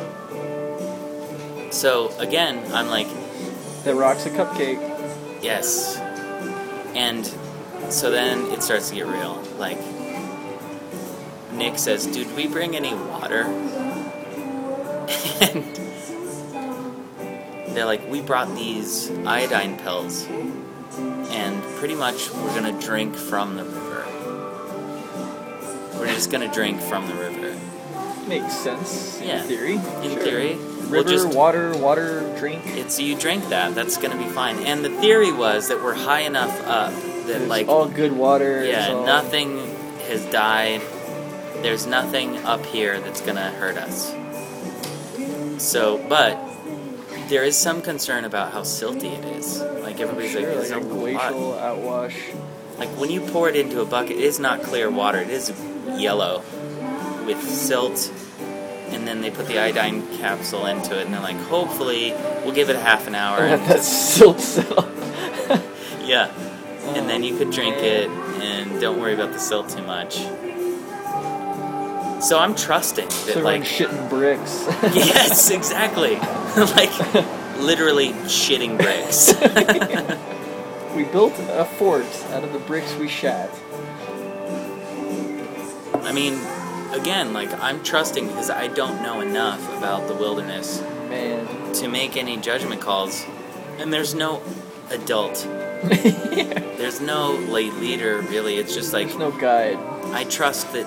[1.71, 3.07] So again, I'm like,
[3.83, 4.79] That rocks a cupcake.
[5.41, 5.97] Yes.
[6.95, 7.25] And
[7.89, 9.41] so then it starts to get real.
[9.57, 9.79] Like,
[11.53, 13.43] Nick says, Dude, we bring any water?
[15.41, 15.65] and
[17.75, 20.27] they're like, We brought these iodine pills.
[21.31, 24.05] And pretty much we're to drink from the river.
[25.97, 27.55] We're just to drink from the river.
[28.27, 29.19] Makes sense.
[29.23, 29.41] Yeah.
[29.41, 29.73] In theory.
[29.75, 30.23] In Sure.
[30.23, 32.61] theory, River, we'll just water, water, drink.
[32.65, 33.75] It's you drink that.
[33.75, 34.57] That's to be fine.
[34.59, 36.93] And the theory was that we're high enough up
[37.27, 38.63] that It's like all good water.
[38.65, 39.57] yeah, all- nothing
[40.07, 40.81] has died.
[41.61, 44.13] There's nothing up here that's to hurt us.
[45.57, 46.37] So, but
[47.31, 49.61] there is some concern about how silty it is.
[49.61, 52.37] Like everybody's Sure, like, like "Is a glacial hot?" outwash.
[52.77, 55.19] Like when you pour it into a bucket, it is not clear water.
[55.19, 55.53] It is
[55.97, 56.43] yellow
[57.25, 58.11] with silt.
[58.89, 62.11] And then they put the iodine capsule into it, and they're like, hopefully,
[62.43, 63.39] we'll give it a half an hour.
[63.53, 64.87] And that silt settle.
[66.03, 66.29] Yeah.
[66.95, 68.09] And then you could drink it
[68.41, 70.17] and don't worry about the silt too much.
[72.22, 74.65] So I'm trusting that So like shitting bricks.
[74.95, 76.15] Yes, exactly.
[76.76, 76.91] like
[77.57, 79.34] literally shitting bricks.
[80.95, 83.49] we built a fort out of the bricks we shat.
[86.03, 86.39] I mean,
[86.93, 91.73] again, like I'm trusting because I don't know enough about the wilderness Man.
[91.73, 93.26] to make any judgment calls,
[93.80, 94.43] and there's no
[94.91, 95.48] adult.
[95.84, 98.57] There's no like leader really.
[98.57, 99.77] It's just like There's no guide.
[100.14, 100.85] I trust that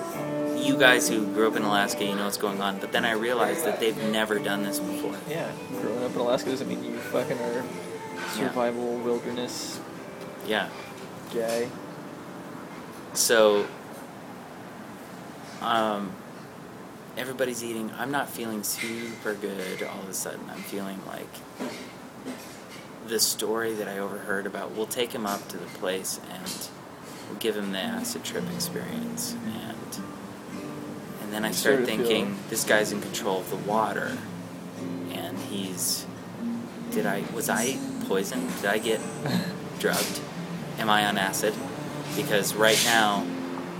[0.65, 2.79] you guys who grew up in Alaska, you know what's going on.
[2.79, 5.15] But then I realized that they've never done this before.
[5.29, 5.51] Yeah.
[5.81, 7.63] Growing up in Alaska doesn't mean you fucking are
[8.33, 9.79] survival wilderness
[10.47, 10.69] Yeah.
[11.33, 11.69] guy.
[13.13, 13.65] So,
[15.61, 16.11] um,
[17.17, 17.91] everybody's eating.
[17.97, 20.41] I'm not feeling super good all of a sudden.
[20.49, 21.29] I'm feeling like
[23.07, 24.71] the story that I overheard about.
[24.71, 26.69] We'll take him up to the place and
[27.29, 29.35] we'll give him the acid trip experience.
[29.45, 29.74] And
[31.35, 34.17] then I start started thinking, feeling- this guy's in control of the water,
[35.11, 36.05] and he's.
[36.91, 38.49] Did I was I poisoned?
[38.61, 39.01] Did I get
[39.79, 40.21] drugged?
[40.79, 41.53] Am I on acid?
[42.15, 43.25] Because right now,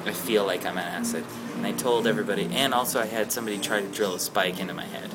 [0.06, 1.23] I feel like I'm on acid.
[1.56, 4.73] And I told everybody, and also I had somebody try to drill a spike into
[4.73, 5.11] my head.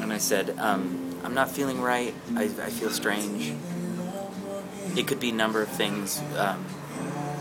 [0.00, 2.14] And I said, um, I'm not feeling right.
[2.36, 3.52] I, I feel strange.
[4.96, 6.22] It could be a number of things.
[6.36, 6.58] Um,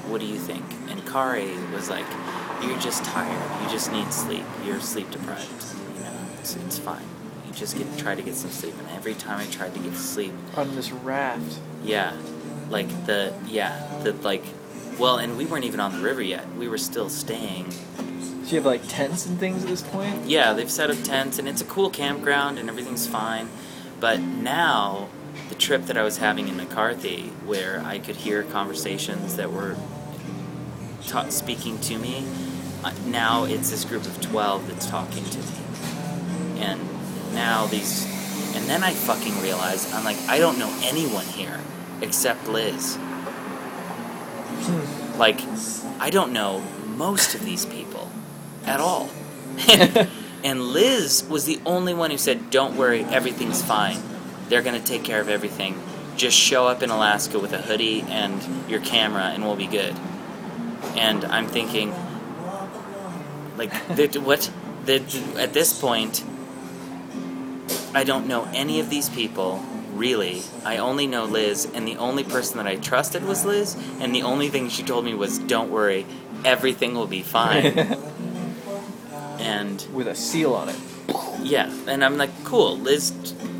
[0.09, 0.65] what do you think?
[0.89, 2.05] And Kari was like,
[2.61, 3.63] You're just tired.
[3.63, 4.45] You just need sleep.
[4.65, 5.65] You're sleep deprived.
[5.97, 7.03] You know, it's, it's fine.
[7.47, 8.75] You just get try to get some sleep.
[8.79, 11.59] And every time I tried to get sleep, On this raft.
[11.83, 12.15] yeah,
[12.69, 14.43] like the yeah the like,
[14.99, 16.45] well, and we weren't even on the river yet.
[16.55, 17.71] We were still staying.
[17.71, 20.25] So you have like tents and things at this point?
[20.25, 23.49] Yeah, they've set up tents and it's a cool campground and everything's fine.
[23.99, 25.09] But now,
[25.49, 29.75] the trip that I was having in McCarthy, where I could hear conversations that were
[31.07, 32.25] ta- speaking to me,
[33.05, 35.45] now it's this group of 12 that's talking to me.
[36.57, 36.81] And
[37.33, 38.05] now these.
[38.55, 41.59] And then I fucking realized, I'm like, I don't know anyone here
[42.01, 42.97] except Liz.
[45.17, 45.39] Like,
[45.99, 46.61] I don't know
[46.97, 48.11] most of these people
[48.65, 49.09] at all.
[50.43, 53.97] and Liz was the only one who said, Don't worry, everything's fine.
[54.49, 55.81] They're going to take care of everything.
[56.17, 59.95] Just show up in Alaska with a hoodie and your camera, and we'll be good.
[60.95, 61.93] And I'm thinking,
[63.57, 64.51] like, what?
[64.87, 66.23] At this point,
[67.93, 69.63] I don't know any of these people,
[69.93, 70.41] really.
[70.65, 74.23] I only know Liz, and the only person that I trusted was Liz, and the
[74.23, 76.05] only thing she told me was, Don't worry,
[76.43, 77.77] everything will be fine.
[79.39, 80.75] and With a seal on it.
[81.41, 82.77] yeah, and I'm like, cool.
[82.77, 83.11] Liz,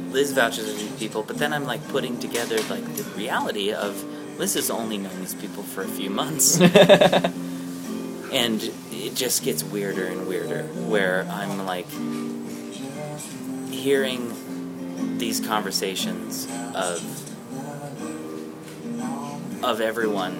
[0.10, 4.04] Liz vouches for these people, but then I'm like putting together like the reality of
[4.40, 6.60] Liz has only known these people for a few months,
[8.32, 8.72] and
[9.02, 10.64] it just gets weirder and weirder.
[10.64, 11.88] Where I'm like
[13.72, 17.02] hearing these conversations of
[19.64, 20.40] of everyone,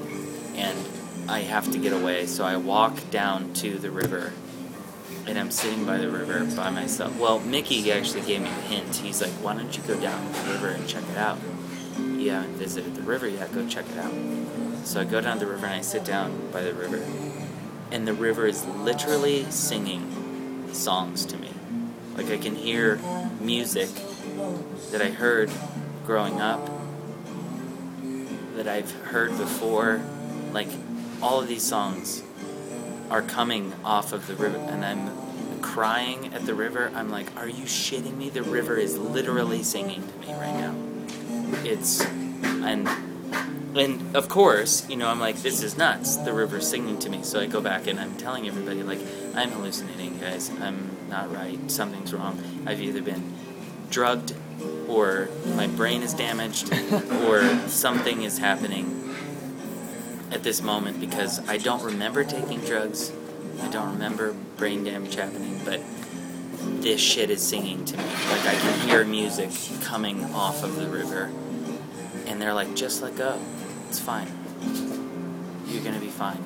[0.56, 0.78] and
[1.30, 2.26] I have to get away.
[2.26, 4.34] So I walk down to the river
[5.28, 7.18] and I'm sitting by the river by myself.
[7.20, 8.96] Well, Mickey actually gave me a hint.
[8.96, 11.38] He's like, "Why don't you go down to the river and check it out?"
[11.98, 13.54] You haven't visited the river yet.
[13.54, 14.14] Go check it out.
[14.84, 16.98] So I go down the river and I sit down by the river,
[17.92, 21.52] and the river is literally singing songs to me.
[22.16, 23.00] Like I can hear
[23.40, 23.90] music
[24.92, 25.52] that I heard
[26.06, 26.70] growing up,
[28.56, 30.02] that I've heard before.
[30.52, 30.70] Like
[31.22, 32.24] all of these songs
[33.10, 36.92] are coming off of the river and I'm crying at the river.
[36.96, 38.30] I'm like, are you shitting me?
[38.30, 40.76] The river is literally singing to me right now.
[41.64, 42.88] It's and
[43.76, 46.18] and of course, you know, I'm like, this is nuts.
[46.18, 47.24] The river's singing to me.
[47.24, 49.00] So I go back and I'm telling everybody like,
[49.36, 50.50] I'm hallucinating, guys.
[50.62, 51.60] I'm not right.
[51.72, 52.42] Something's wrong.
[52.66, 53.34] I've either been
[53.90, 54.34] drugged
[54.88, 56.74] or my brain is damaged
[57.26, 59.16] or something is happening
[60.32, 63.12] at this moment because I don't remember taking drugs.
[63.62, 65.82] I don't remember brain damage happening, but
[66.82, 68.04] this shit is singing to me.
[68.04, 71.32] Like I can hear music coming off of the river.
[72.28, 73.40] And they're like, just let go.
[73.92, 74.32] It's fine.
[75.68, 76.42] You're gonna be fine.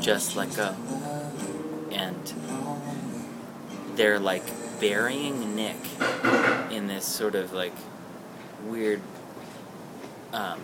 [0.00, 0.74] Just let go.
[1.92, 2.32] And
[3.94, 4.42] they're like
[4.80, 5.76] burying Nick
[6.72, 7.74] in this sort of like
[8.64, 9.02] weird
[10.32, 10.58] um,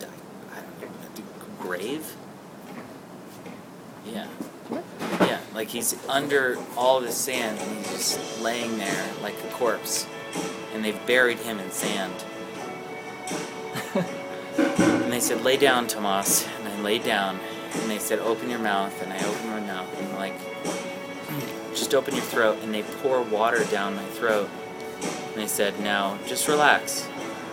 [0.00, 1.24] I don't know,
[1.60, 2.16] grave.
[4.06, 4.26] Yeah.
[5.20, 10.06] Yeah, like he's under all the sand and he's just laying there like a corpse.
[10.72, 12.24] And they've buried him in sand.
[15.22, 16.46] Said, lay down, Tomas.
[16.58, 17.38] And I laid down.
[17.74, 19.00] And they said, open your mouth.
[19.02, 19.98] And I opened my mouth.
[19.98, 22.58] And I'm like, hmm, just open your throat.
[22.62, 24.50] And they pour water down my throat.
[25.00, 27.08] And they said, now just relax.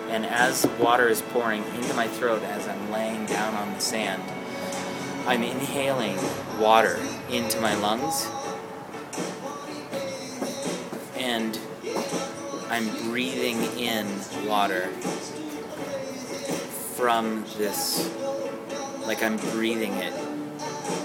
[0.10, 4.24] And as water is pouring into my throat as I'm laying down on the sand,
[5.28, 6.18] I'm inhaling
[6.60, 8.28] water into my lungs
[11.16, 11.60] and
[12.70, 14.08] I'm breathing in
[14.48, 14.90] water
[17.00, 18.14] from this
[19.08, 20.14] like I'm breathing it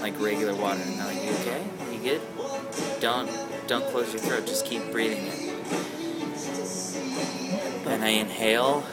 [0.01, 0.81] like regular water.
[0.81, 1.63] And I'm like, you okay?
[1.89, 2.21] You good?
[2.99, 3.31] Don't
[3.65, 5.53] don't close your throat, just keep breathing it.
[7.87, 8.83] And I inhale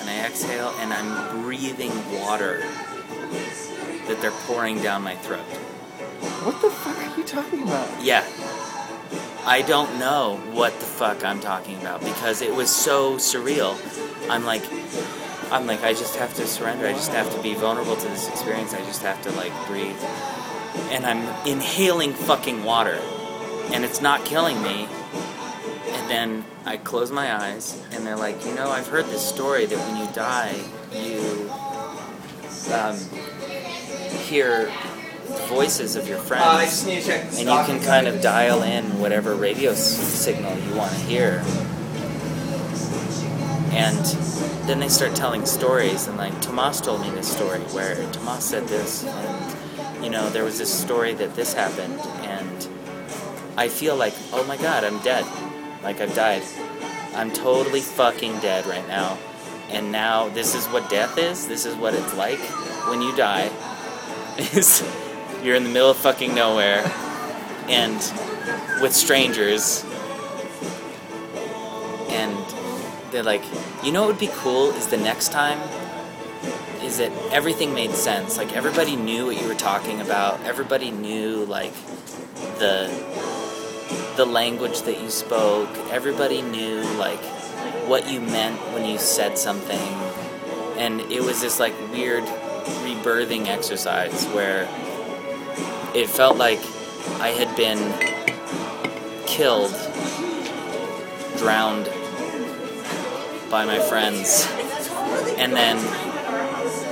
[0.00, 2.58] and I exhale and I'm breathing water
[4.08, 5.46] that they're pouring down my throat.
[6.42, 8.02] What the fuck are you talking about?
[8.02, 8.26] Yeah.
[9.46, 13.78] I don't know what the fuck I'm talking about because it was so surreal.
[14.28, 14.64] I'm like,
[15.50, 16.86] I'm like, I just have to surrender.
[16.86, 18.74] I just have to be vulnerable to this experience.
[18.74, 19.96] I just have to like breathe.
[20.90, 23.00] And I'm inhaling fucking water,
[23.72, 24.88] and it's not killing me.
[25.88, 29.66] And then I close my eyes, and they're like, you know, I've heard this story
[29.66, 30.54] that when you die,
[30.92, 31.50] you
[32.74, 32.96] um,
[34.26, 34.72] hear
[35.48, 39.34] voices of your friends need to check and you can kind of dial in whatever
[39.34, 41.42] radio s- signal you want to hear.
[43.72, 44.04] And
[44.66, 48.66] then they start telling stories, and like Tomas told me this story where Tomas said
[48.68, 52.68] this, and you know, there was this story that this happened, and
[53.56, 55.24] I feel like, oh my god, I'm dead.
[55.82, 56.42] Like I've died.
[57.14, 59.16] I'm totally fucking dead right now.
[59.70, 61.48] And now this is what death is.
[61.48, 62.38] This is what it's like
[62.88, 63.50] when you die.
[64.38, 64.84] Is
[65.42, 66.84] you're in the middle of fucking nowhere
[67.68, 67.96] and
[68.82, 69.84] with strangers
[72.10, 72.36] and
[73.16, 73.44] they're like
[73.82, 75.58] you know what would be cool is the next time
[76.86, 78.36] is that everything made sense.
[78.36, 80.40] Like everybody knew what you were talking about.
[80.44, 81.74] Everybody knew like
[82.58, 82.88] the
[84.16, 85.68] the language that you spoke.
[85.90, 87.22] Everybody knew like
[87.88, 89.88] what you meant when you said something.
[90.78, 92.24] And it was this like weird
[92.84, 94.68] rebirthing exercise where
[95.94, 96.60] it felt like
[97.20, 97.78] I had been
[99.26, 99.74] killed,
[101.38, 101.88] drowned
[103.50, 104.46] by my friends,
[105.38, 105.76] and then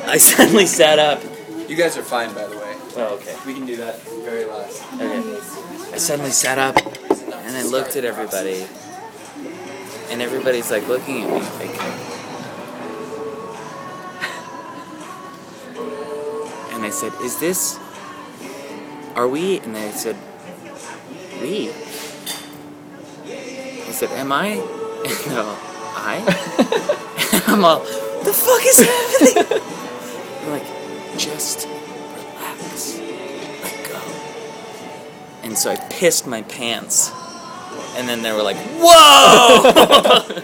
[0.06, 1.22] I suddenly sat up.
[1.68, 2.74] You guys are fine, by the way.
[2.96, 3.36] Oh, okay.
[3.46, 4.82] We can do that very last.
[4.94, 5.94] Okay.
[5.94, 8.66] I suddenly sat up and I looked at everybody,
[10.10, 11.80] and everybody's like looking at me like.
[16.74, 17.78] And I said, "Is this?
[19.14, 20.16] Are we?" And they said,
[21.40, 21.70] "We."
[23.30, 24.56] I said, "Am I?"
[25.28, 25.56] no,
[25.94, 27.42] I.
[27.46, 27.80] I'm all.
[28.24, 29.60] The fuck is happening?
[30.40, 34.00] They're like, just relax, let go.
[35.42, 37.12] And so I pissed my pants.
[37.96, 40.42] And then they were like, whoa!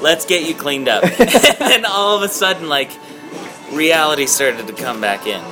[0.02, 1.04] Let's get you cleaned up.
[1.60, 2.90] and all of a sudden, like,
[3.70, 5.42] reality started to come back in.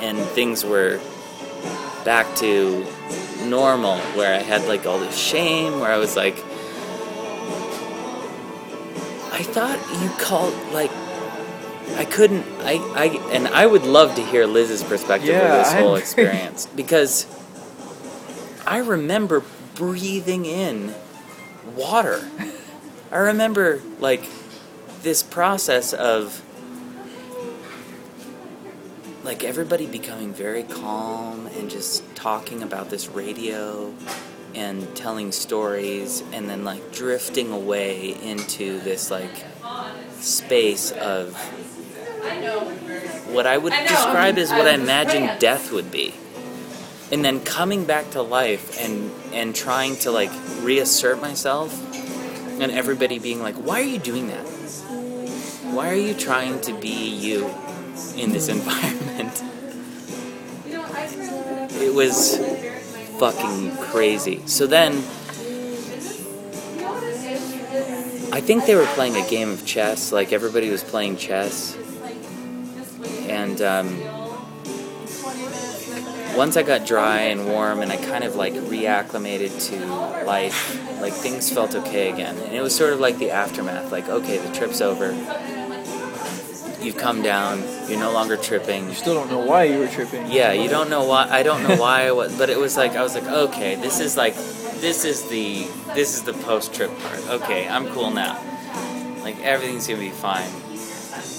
[0.00, 0.98] And things were
[2.04, 2.86] back to
[3.44, 6.36] normal, where I had, like, all this shame, where I was like,
[9.32, 10.90] I thought you called, like,
[11.96, 15.72] I couldn't, I, I, and I would love to hear Liz's perspective Yeah, of this
[15.72, 17.26] whole experience because
[18.66, 19.42] I remember
[19.74, 20.94] breathing in
[21.74, 22.22] water.
[23.10, 24.28] I remember like
[25.02, 26.42] this process of
[29.24, 33.92] like everybody becoming very calm and just talking about this radio
[34.54, 39.44] and telling stories and then like drifting away into this like
[40.20, 41.34] space of
[43.32, 46.14] what I would describe as what I imagined death would be.
[47.10, 50.30] And then coming back to life and and trying to like
[50.60, 51.72] reassert myself
[52.60, 54.46] and everybody being like why are you doing that?
[55.72, 57.52] Why are you trying to be you
[58.16, 59.42] in this environment?
[61.82, 62.38] It was
[63.22, 64.92] fucking crazy so then
[68.32, 71.78] i think they were playing a game of chess like everybody was playing chess
[73.28, 73.86] and um,
[76.36, 81.12] once I got dry and warm and I kind of like reacclimated to life, like
[81.12, 82.36] things felt okay again.
[82.36, 85.12] And it was sort of like the aftermath like, okay, the trip's over.
[86.82, 88.88] You've come down, you're no longer tripping.
[88.88, 90.30] You still don't know why you were tripping.
[90.30, 91.28] Yeah, you don't know why.
[91.30, 92.08] I don't know why.
[92.08, 94.34] I was, but it was like I was like, okay, this is like,
[94.80, 97.20] this is the this is the post trip part.
[97.40, 98.34] Okay, I'm cool now.
[99.22, 100.50] Like everything's gonna be fine.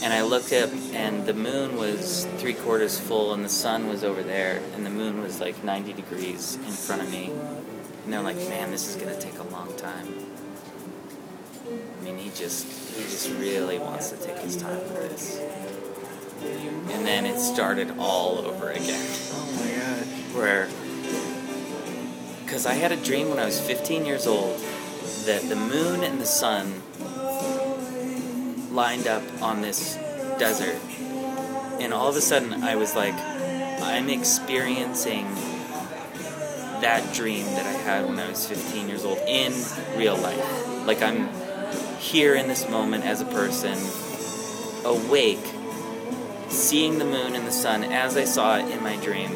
[0.02, 4.04] And I looked up, and the moon was three quarters full, and the sun was
[4.04, 7.32] over there, and the moon was like 90 degrees in front of me.
[8.04, 10.08] And they're like, man, this is gonna take a long time.
[12.04, 12.68] I mean, he just
[12.98, 15.40] he just really wants to take his time with this.
[16.92, 19.08] and then it started all over again.
[19.32, 20.04] Oh my god.
[20.36, 20.68] Where,
[22.44, 24.60] because I had a dream when I was 15 years old
[25.26, 26.82] that the moon and the sun
[28.76, 29.96] lined up on this
[30.38, 30.82] desert,
[31.80, 35.24] and all of a sudden I was like, I'm experiencing
[36.82, 39.54] that dream that I had when I was 15 years old in
[39.98, 40.86] real life.
[40.86, 41.30] Like I'm
[42.04, 43.78] here in this moment as a person,
[44.86, 45.40] awake,
[46.50, 49.32] seeing the moon and the sun as I saw it in my dream.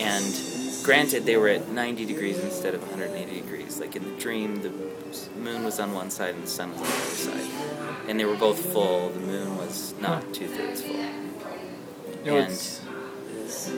[0.00, 3.78] And granted, they were at 90 degrees instead of 180 degrees.
[3.78, 4.70] Like in the dream, the
[5.38, 8.08] moon was on one side and the sun was on the other side.
[8.08, 9.10] And they were both full.
[9.10, 10.96] The moon was not two thirds full.
[12.24, 12.80] You know, And-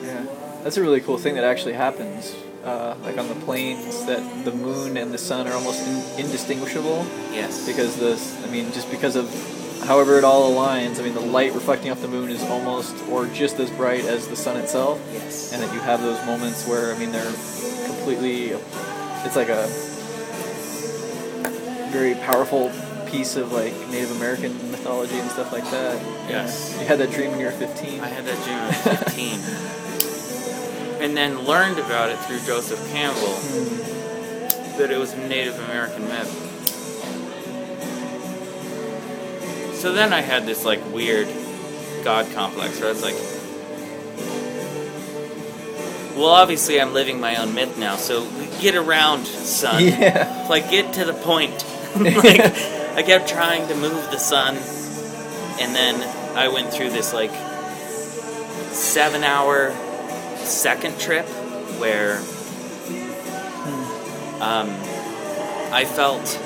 [0.02, 0.24] yeah,
[0.62, 2.32] that's a really cool thing that actually happens.
[2.64, 7.04] Uh, like on the plains, that the moon and the sun are almost in, indistinguishable
[7.32, 7.66] Yes.
[7.66, 8.12] because the,
[8.46, 9.26] I mean, just because of
[9.84, 11.00] however it all aligns.
[11.00, 14.28] I mean, the light reflecting off the moon is almost or just as bright as
[14.28, 15.52] the sun itself, Yes.
[15.52, 17.32] and that you have those moments where I mean they're
[17.86, 18.52] completely.
[19.24, 19.66] It's like a
[21.90, 22.70] very powerful
[23.06, 26.00] piece of like Native American mythology and stuff like that.
[26.28, 26.76] Yes.
[26.80, 28.00] You had that dream when you were 15.
[28.00, 29.78] I had that dream when I was 15.
[31.02, 33.34] and then learned about it through Joseph Campbell
[34.78, 36.30] that it was a Native American myth.
[39.74, 41.26] So then I had this like weird
[42.04, 43.16] God complex where I was like,
[46.16, 48.28] well, obviously I'm living my own myth now, so
[48.60, 49.82] get around, son.
[49.82, 50.46] Yeah.
[50.48, 51.64] Like, get to the point.
[51.96, 52.40] like,
[52.94, 54.56] I kept trying to move the sun,
[55.60, 56.00] and then
[56.36, 57.32] I went through this like
[58.72, 59.74] seven hour
[60.44, 61.26] second trip
[61.78, 62.18] where
[64.40, 64.70] um,
[65.72, 66.40] I felt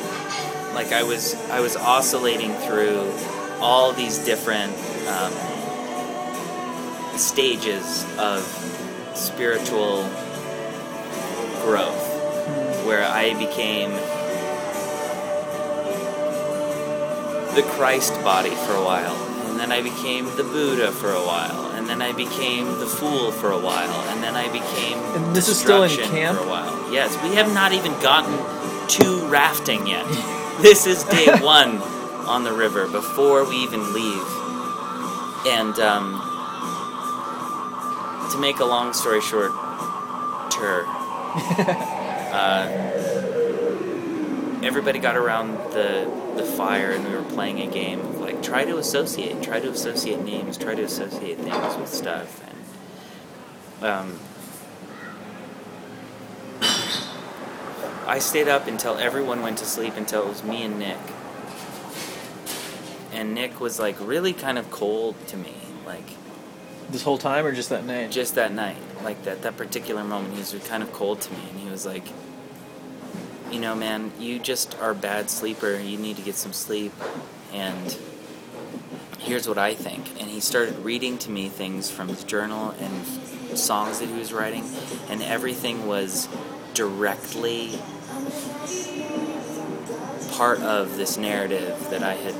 [0.75, 3.11] like I was I was oscillating through
[3.61, 4.75] all these different
[5.09, 5.33] um,
[7.19, 8.43] stages of
[9.15, 10.03] spiritual
[11.63, 12.07] growth
[12.85, 13.91] where I became
[17.57, 19.17] the Christ body for a while,
[19.49, 23.31] and then I became the Buddha for a while, and then I became the fool
[23.31, 26.37] for a while, and then I became And this is still in destruction camp?
[26.37, 26.93] for a while.
[26.93, 28.35] Yes, we have not even gotten
[28.89, 30.05] to rafting yet.
[30.61, 31.79] this is day one
[32.27, 34.27] on the river before we even leave,
[35.47, 36.21] and um,
[38.33, 39.53] to make a long story short,
[40.51, 40.85] ter,
[42.35, 42.67] uh,
[44.65, 48.01] everybody got around the the fire and we were playing a game
[48.37, 52.43] like try to associate, try to associate names, try to associate things with stuff,
[53.81, 54.19] and um,
[58.07, 60.99] I stayed up until everyone went to sleep until it was me and Nick.
[63.13, 65.55] And Nick was like really kind of cold to me,
[65.87, 66.05] like
[66.91, 68.11] This whole time, or just that night?
[68.11, 71.41] just that night, like that that particular moment, he was kind of cold to me,
[71.51, 72.05] and he was like,
[73.51, 75.79] "You know, man, you just are a bad sleeper.
[75.79, 76.93] You need to get some sleep."
[77.53, 77.97] And
[79.27, 80.21] here's what I think.
[80.21, 84.33] And he started reading to me things from his journal and songs that he was
[84.33, 84.65] writing,
[85.11, 86.29] and everything was
[86.75, 87.79] directly
[90.33, 92.35] part of this narrative that I had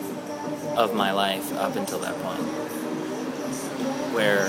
[0.77, 2.43] of my life up until that point
[4.15, 4.47] where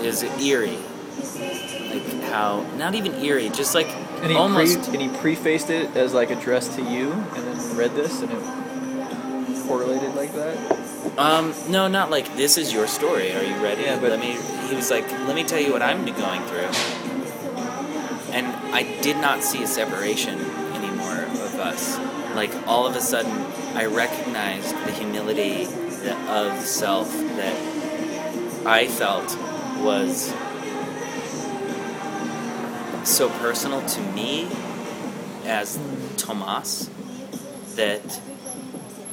[0.00, 0.78] it was eerie.
[1.90, 5.96] Like how not even eerie, just like and he, almost pre- and he prefaced it
[5.96, 8.67] as like addressed to you, and then read this, and it
[9.68, 10.56] correlated like that.
[11.18, 13.32] um no, not like this is your story.
[13.34, 13.82] Are you ready?
[13.82, 14.32] Yeah, but- let me.
[14.68, 16.68] He was like, let me tell you what I'm going through,
[18.34, 20.38] and I did not see a separation
[20.74, 21.98] anymore of us.
[22.34, 23.32] Like all of a sudden,
[23.74, 27.56] I recognized the humility that, of self that
[28.66, 29.36] I felt
[29.82, 30.32] was
[33.08, 34.48] so personal to me
[35.46, 35.78] as
[36.18, 36.90] Tomas
[37.76, 38.20] that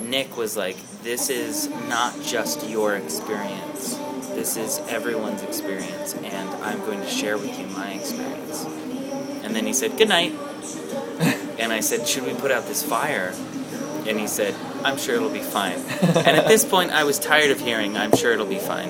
[0.09, 3.95] Nick was like, This is not just your experience.
[4.29, 8.65] This is everyone's experience, and I'm going to share with you my experience.
[9.43, 10.31] And then he said, Good night.
[11.59, 13.33] and I said, Should we put out this fire?
[14.07, 14.53] And he said,
[14.83, 15.79] I'm sure it'll be fine.
[16.01, 18.89] and at this point, I was tired of hearing, I'm sure it'll be fine.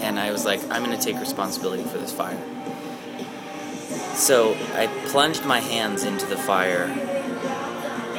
[0.00, 2.38] And I was like, I'm going to take responsibility for this fire.
[4.14, 6.84] So I plunged my hands into the fire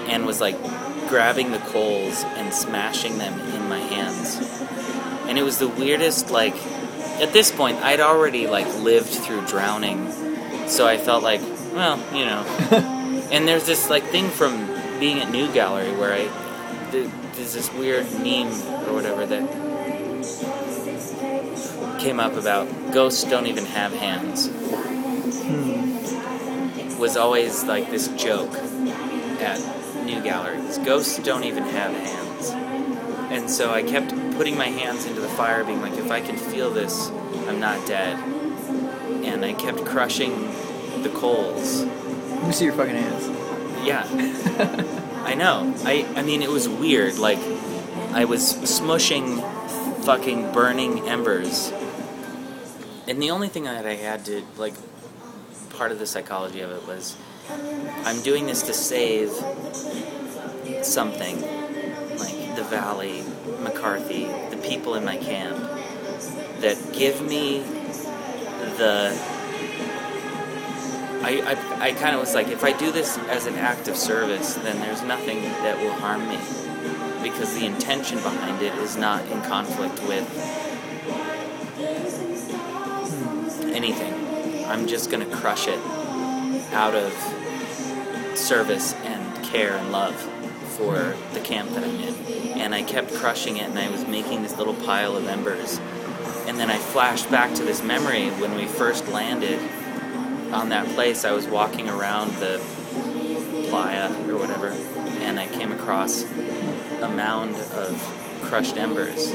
[0.08, 0.58] and was like
[1.08, 4.38] grabbing the coals and smashing them in my hands.
[5.28, 6.56] And it was the weirdest, like,
[7.22, 10.12] at this point, I'd already, like, lived through drowning.
[10.68, 11.42] So I felt like,
[11.74, 12.44] well, you know.
[13.32, 14.68] and there's this, like, thing from
[15.00, 16.26] being at New Gallery where I,
[16.92, 18.48] the there's this weird meme
[18.88, 19.42] or whatever that
[22.00, 24.48] came up about ghosts don't even have hands.
[25.44, 25.86] Hmm.
[26.98, 28.54] Was always like this joke
[29.42, 29.60] at
[30.06, 30.78] new galleries.
[30.80, 32.52] Ghosts don't even have hands.
[33.32, 36.38] And so I kept putting my hands into the fire, being like, if I can
[36.38, 37.10] feel this,
[37.48, 38.18] I'm not dead.
[39.24, 40.52] And I kept crushing
[41.02, 41.84] the coals.
[41.84, 43.28] Let me see your fucking hands.
[43.86, 44.06] Yeah.
[45.26, 45.74] I know.
[45.84, 47.18] I I mean it was weird.
[47.18, 47.40] Like
[48.12, 49.42] I was smushing
[50.04, 51.72] fucking burning embers.
[53.08, 54.74] And the only thing that I had to like
[55.72, 57.18] part of the psychology of it was
[57.50, 59.32] I'm doing this to save
[60.84, 61.42] something
[62.18, 63.24] like the valley,
[63.60, 65.58] McCarthy, the people in my camp
[66.62, 67.60] that give me
[68.78, 69.18] the
[71.22, 73.96] I, I, I kind of was like, if I do this as an act of
[73.96, 76.38] service, then there's nothing that will harm me.
[77.24, 80.30] Because the intention behind it is not in conflict with
[83.74, 84.14] anything.
[84.66, 85.80] I'm just going to crush it
[86.76, 87.12] out of
[88.38, 90.14] service and care and love
[90.78, 92.14] for the camp that I'm in.
[92.60, 95.80] And I kept crushing it, and I was making this little pile of embers.
[96.48, 99.60] And then I flashed back to this memory when we first landed
[100.52, 102.62] on that place, I was walking around the
[103.70, 104.70] playa or whatever,
[105.22, 109.32] and I came across a mound of crushed embers.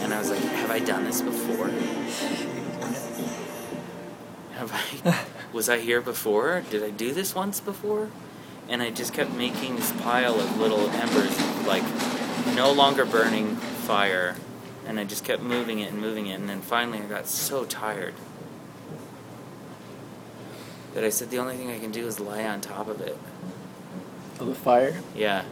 [0.00, 1.68] And I was like, have I done this before?
[4.60, 5.24] Have I?
[5.52, 6.62] Was I here before?
[6.70, 8.10] Did I do this once before?
[8.68, 11.82] And I just kept making this pile of little embers, like
[12.54, 14.36] no longer burning fire.
[14.86, 16.38] And I just kept moving it and moving it.
[16.38, 18.14] And then finally I got so tired
[20.94, 23.16] that I said the only thing I can do is lie on top of it.
[24.38, 25.00] Of the fire?
[25.14, 25.44] Yeah.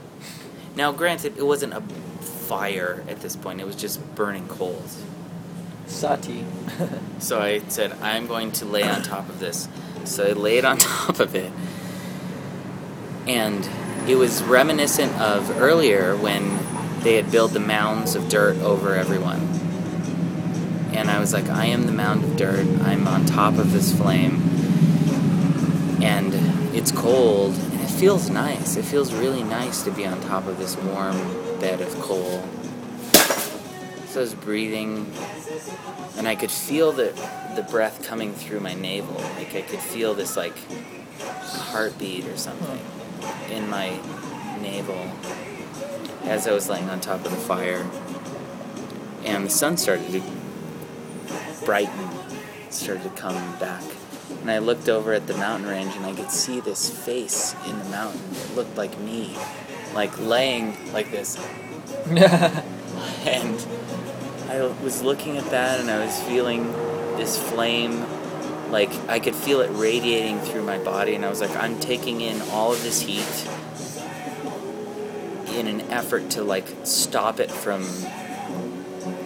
[0.75, 1.81] Now, granted, it wasn't a
[2.21, 5.03] fire at this point, it was just burning coals.
[5.87, 6.45] Sati.
[7.19, 9.67] So I said, I'm going to lay on top of this.
[10.09, 11.53] So I laid on top of it.
[13.27, 13.69] And
[14.09, 16.59] it was reminiscent of earlier when
[17.03, 19.41] they had built the mounds of dirt over everyone.
[20.95, 22.67] And I was like, I am the mound of dirt.
[22.83, 24.41] I'm on top of this flame.
[26.03, 26.35] And
[26.75, 27.55] it's cold.
[27.55, 28.77] And it feels nice.
[28.77, 31.17] It feels really nice to be on top of this warm
[31.61, 32.43] bed of coal.
[34.19, 35.13] Was breathing
[36.17, 37.13] and I could feel the
[37.55, 39.15] the breath coming through my navel.
[39.15, 40.57] Like I could feel this like
[41.21, 42.81] heartbeat or something
[43.49, 43.91] in my
[44.61, 45.09] navel
[46.25, 47.89] as I was laying on top of the fire.
[49.25, 50.23] And the sun started to
[51.65, 52.09] brighten,
[52.71, 53.85] started to come back.
[54.41, 57.79] And I looked over at the mountain range and I could see this face in
[57.79, 58.21] the mountain.
[58.33, 59.37] It looked like me,
[59.95, 61.39] like laying like this.
[63.25, 63.65] And
[64.49, 66.73] I was looking at that and I was feeling
[67.19, 68.07] this flame.
[68.71, 72.21] Like I could feel it radiating through my body, and I was like, I'm taking
[72.21, 73.47] in all of this heat
[75.59, 77.83] in an effort to like stop it from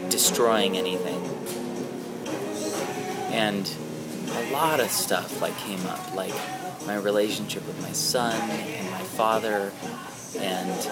[0.08, 1.22] destroying anything.
[3.32, 3.70] And
[4.30, 6.34] a lot of stuff like came up, like
[6.86, 9.72] my relationship with my son and my father
[10.38, 10.88] and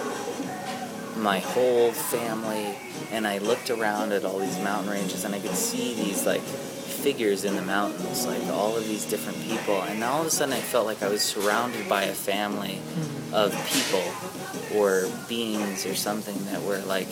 [1.17, 2.77] my whole family
[3.11, 6.41] and I looked around at all these mountain ranges and I could see these like
[6.41, 10.53] figures in the mountains, like all of these different people, and all of a sudden
[10.53, 12.79] I felt like I was surrounded by a family
[13.33, 14.03] of people
[14.79, 17.07] or beings or something that were like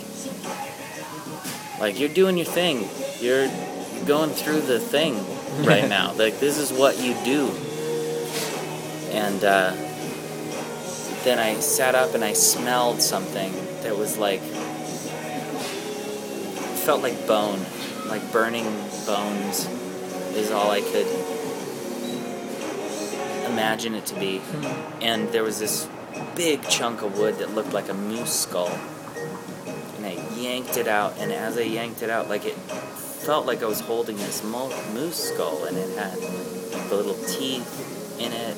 [1.80, 2.88] like you're doing your thing.
[3.20, 3.50] You're
[4.06, 5.16] going through the thing
[5.66, 6.14] right now.
[6.14, 7.48] Like this is what you do.
[9.12, 9.72] And uh,
[11.24, 13.52] then I sat up and I smelled something
[13.82, 14.42] that was like
[16.90, 17.64] felt like bone,
[18.08, 18.66] like burning
[19.06, 19.68] bones
[20.34, 21.06] is all I could
[23.52, 24.40] imagine it to be.
[24.40, 25.04] Hmm.
[25.04, 25.88] And there was this
[26.36, 28.76] big chunk of wood that looked like a moose skull.
[29.98, 33.62] And I yanked it out, and as I yanked it out, like it felt like
[33.62, 36.18] I was holding this mo- moose skull, and it had
[36.90, 38.58] the little teeth in it,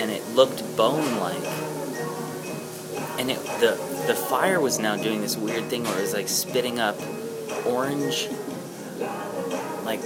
[0.00, 1.42] and it looked bone-like.
[3.18, 3.74] And it the
[4.06, 6.96] the fire was now doing this weird thing where it was like spitting up
[7.66, 8.28] orange,
[9.84, 10.00] like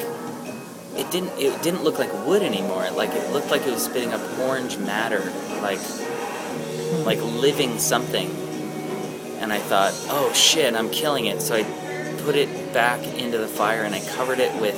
[0.96, 2.90] it didn't it didn't look like wood anymore.
[2.90, 5.80] Like it looked like it was spitting up orange matter, like
[7.04, 8.30] like living something.
[9.40, 11.40] And I thought, oh shit, I'm killing it.
[11.40, 11.64] So I
[12.24, 14.76] put it back into the fire and I covered it with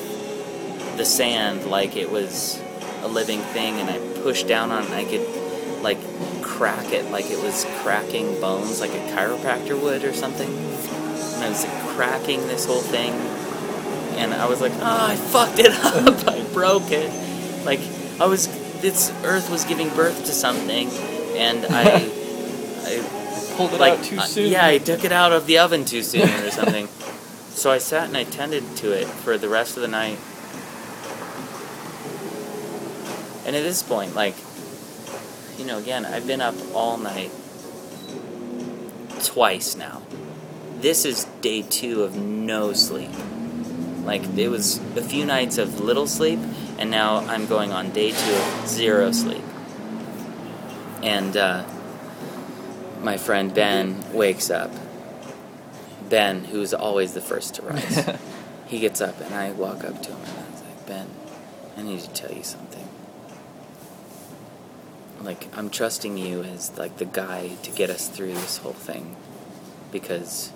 [0.96, 2.62] the sand like it was
[3.02, 5.98] a living thing and I pushed down on it and I could like
[6.42, 10.48] crack it like it was cracking bones, like a chiropractor would or something.
[11.44, 13.12] And I was like, cracking this whole thing,
[14.18, 16.26] and I was like, oh, I fucked it up.
[16.28, 17.10] I broke it.
[17.64, 17.80] Like
[18.20, 18.48] I was,
[18.80, 20.88] this earth was giving birth to something,
[21.36, 21.82] and I,
[22.86, 23.20] I
[23.56, 24.50] Pulled it like out too soon.
[24.50, 26.88] yeah, I took it out of the oven too soon or something.
[27.50, 30.18] so I sat and I tended to it for the rest of the night.
[33.46, 34.34] And at this point, like,
[35.56, 37.30] you know, again, I've been up all night
[39.22, 40.02] twice now.
[40.84, 43.08] This is day two of no sleep.
[44.04, 46.38] Like, it was a few nights of little sleep,
[46.78, 49.42] and now I'm going on day two of zero sleep.
[51.02, 51.64] And, uh,
[53.00, 54.70] my friend Ben wakes up.
[56.10, 58.18] Ben, who's always the first to rise,
[58.66, 61.08] he gets up and I walk up to him and I was like, Ben,
[61.78, 62.86] I need to tell you something.
[65.22, 69.16] Like, I'm trusting you as like the guy to get us through this whole thing
[69.90, 70.52] because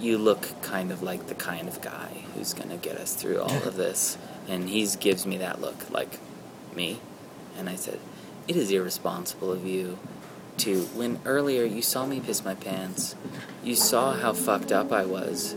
[0.00, 3.62] you look kind of like the kind of guy who's gonna get us through all
[3.62, 4.18] of this.
[4.46, 6.18] And he gives me that look, like,
[6.76, 7.00] me?
[7.56, 7.98] And I said,
[8.46, 9.98] It is irresponsible of you
[10.58, 13.16] to when earlier you saw me piss my pants,
[13.62, 15.54] you saw how fucked up I was,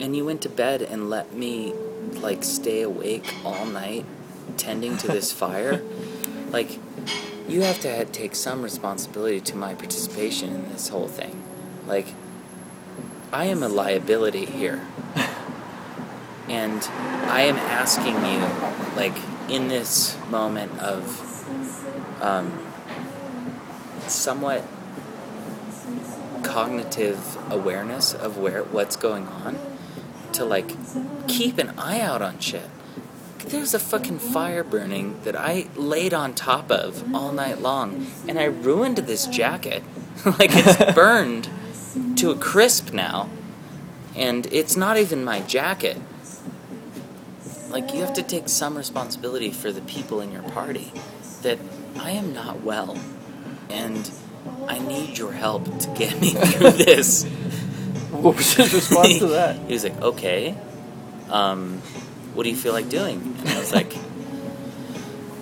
[0.00, 1.74] and you went to bed and let me
[2.14, 4.04] like stay awake all night
[4.56, 5.82] tending to this fire.
[6.50, 6.78] Like
[7.48, 11.42] you have to take some responsibility to my participation in this whole thing.
[11.86, 12.08] Like
[13.32, 14.86] I am a liability here.
[16.48, 16.82] And
[17.28, 19.14] I am asking you, like,
[19.50, 22.66] in this moment of um,
[24.06, 24.64] somewhat
[26.42, 29.58] cognitive awareness of where what's going on
[30.32, 30.72] to like
[31.26, 32.70] keep an eye out on shit.
[33.38, 38.38] There's a fucking fire burning that I laid on top of all night long, and
[38.38, 39.82] I ruined this jacket.
[40.24, 41.48] like it's burned
[42.16, 43.28] to a crisp now,
[44.16, 45.96] and it's not even my jacket.
[47.70, 50.92] Like you have to take some responsibility for the people in your party.
[51.42, 51.58] That
[51.98, 52.98] I am not well,
[53.70, 54.10] and
[54.66, 57.24] I need your help to get me through this.
[58.10, 59.56] What was his response to that?
[59.68, 60.56] He was like, okay,
[61.30, 61.78] um,
[62.34, 63.36] what do you feel like doing?
[63.40, 63.92] And I was like,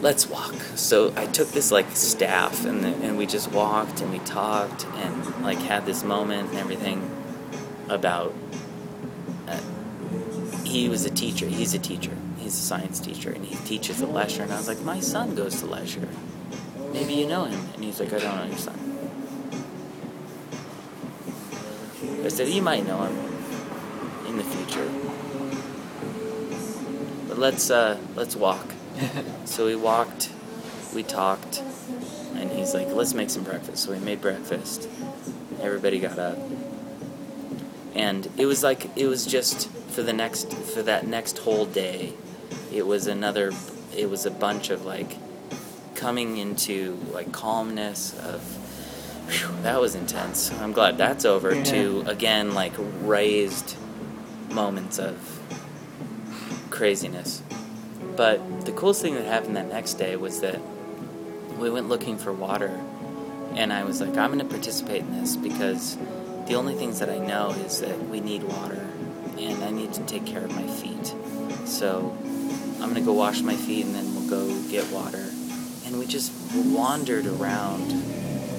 [0.06, 0.54] let's walk.
[0.76, 4.86] So I took this like staff and, the, and we just walked and we talked
[4.86, 7.10] and like had this moment and everything
[7.88, 8.32] about.
[9.48, 9.60] Uh,
[10.62, 11.46] he was a teacher.
[11.46, 12.16] He's a teacher.
[12.38, 14.44] He's a science teacher and he teaches at Lesher.
[14.44, 16.08] And I was like, my son goes to Lesher.
[16.92, 17.68] Maybe you know him.
[17.74, 18.78] And he's like, I don't know your son.
[22.24, 24.88] I said, you might know him in the future.
[27.26, 28.75] But let's uh, let's walk.
[29.44, 30.30] so we walked,
[30.94, 31.62] we talked,
[32.34, 33.84] and he's like, let's make some breakfast.
[33.84, 34.88] So we made breakfast.
[35.60, 36.38] Everybody got up.
[37.94, 42.12] And it was like it was just for the next for that next whole day,
[42.72, 43.52] it was another
[43.96, 45.16] it was a bunch of like
[45.94, 48.42] coming into like calmness of
[49.28, 50.52] Whew, that was intense.
[50.60, 51.52] I'm glad that's over.
[51.52, 51.64] Yeah.
[51.64, 53.76] To again, like raised
[54.50, 55.16] moments of
[56.70, 57.42] craziness.
[58.16, 60.60] But the coolest thing that happened that next day was that
[61.58, 62.80] we went looking for water,
[63.54, 65.96] and I was like, I'm going to participate in this because
[66.46, 68.86] the only things that I know is that we need water,
[69.38, 71.14] and I need to take care of my feet.
[71.66, 72.16] So
[72.74, 75.24] I'm going to go wash my feet, and then we'll go get water.
[75.84, 77.90] And we just wandered around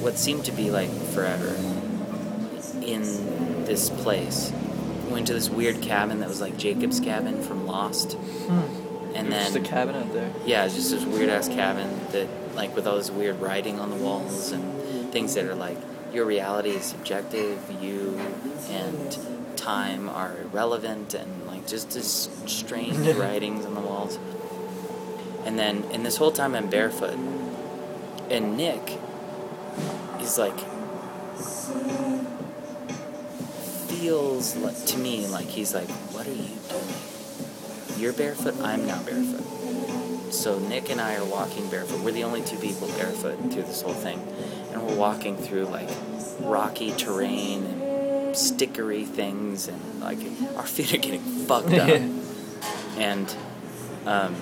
[0.02, 1.56] what seemed to be like forever
[2.82, 3.02] in
[3.66, 4.52] this place.
[5.06, 8.14] We went to this weird cabin that was like Jacob's cabin from Lost.
[8.14, 8.87] Hmm.
[9.16, 10.32] And Just a cabin out there.
[10.46, 13.90] yeah, it's just this weird ass cabin that like with all this weird writing on
[13.90, 15.78] the walls and things that are like
[16.14, 18.20] your reality is subjective, you
[18.70, 19.18] and
[19.58, 24.18] time are irrelevant and like just this strange writings on the walls.
[25.46, 27.18] And then and this whole time I'm barefoot.
[28.30, 28.98] And Nick
[30.22, 30.58] is like
[33.88, 37.17] feels like, to me like he's like, What are you doing?
[37.98, 40.34] You're barefoot, I'm now barefoot.
[40.34, 42.02] So Nick and I are walking barefoot.
[42.02, 44.20] We're the only two people barefoot through this whole thing.
[44.72, 45.90] And we're walking through like
[46.42, 47.82] rocky terrain and
[48.36, 50.20] stickery things and like
[50.56, 51.90] our feet are getting fucked up.
[52.98, 53.36] and
[54.06, 54.36] um,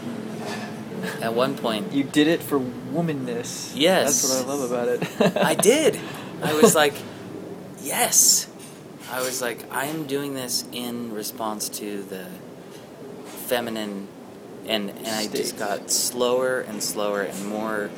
[1.21, 3.71] at one point You did it for womanness.
[3.73, 4.21] Yes.
[4.21, 5.37] That's what I love about it.
[5.37, 5.99] I did.
[6.43, 6.95] I was like,
[7.79, 8.49] yes.
[9.11, 12.27] I was like, I am doing this in response to the
[13.45, 14.07] feminine,
[14.67, 17.89] and and I just got slower and slower and more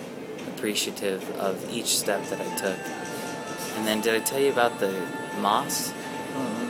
[0.48, 2.78] appreciative of each step that I took.
[3.78, 4.92] And then, did I tell you about the
[5.40, 5.92] moss?
[5.92, 6.68] Mm-hmm.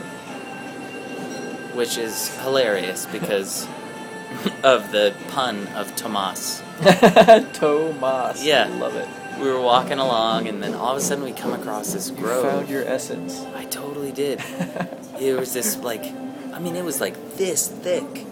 [1.76, 3.66] Which is hilarious because
[4.62, 6.62] of the pun of Tomas.
[7.54, 8.44] Tomas.
[8.44, 8.68] Yeah.
[8.78, 9.08] Love it.
[9.40, 12.44] We were walking along, and then all of a sudden we come across this grove.
[12.44, 13.40] You found your essence.
[13.54, 14.40] I totally did.
[15.20, 16.04] it was this like,
[16.52, 18.26] I mean, it was like this thick,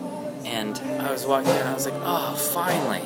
[0.46, 3.02] and I was walking there, and I was like, oh, finally,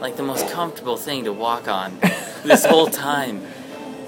[0.00, 1.98] like the most comfortable thing to walk on.
[2.44, 3.42] this whole time,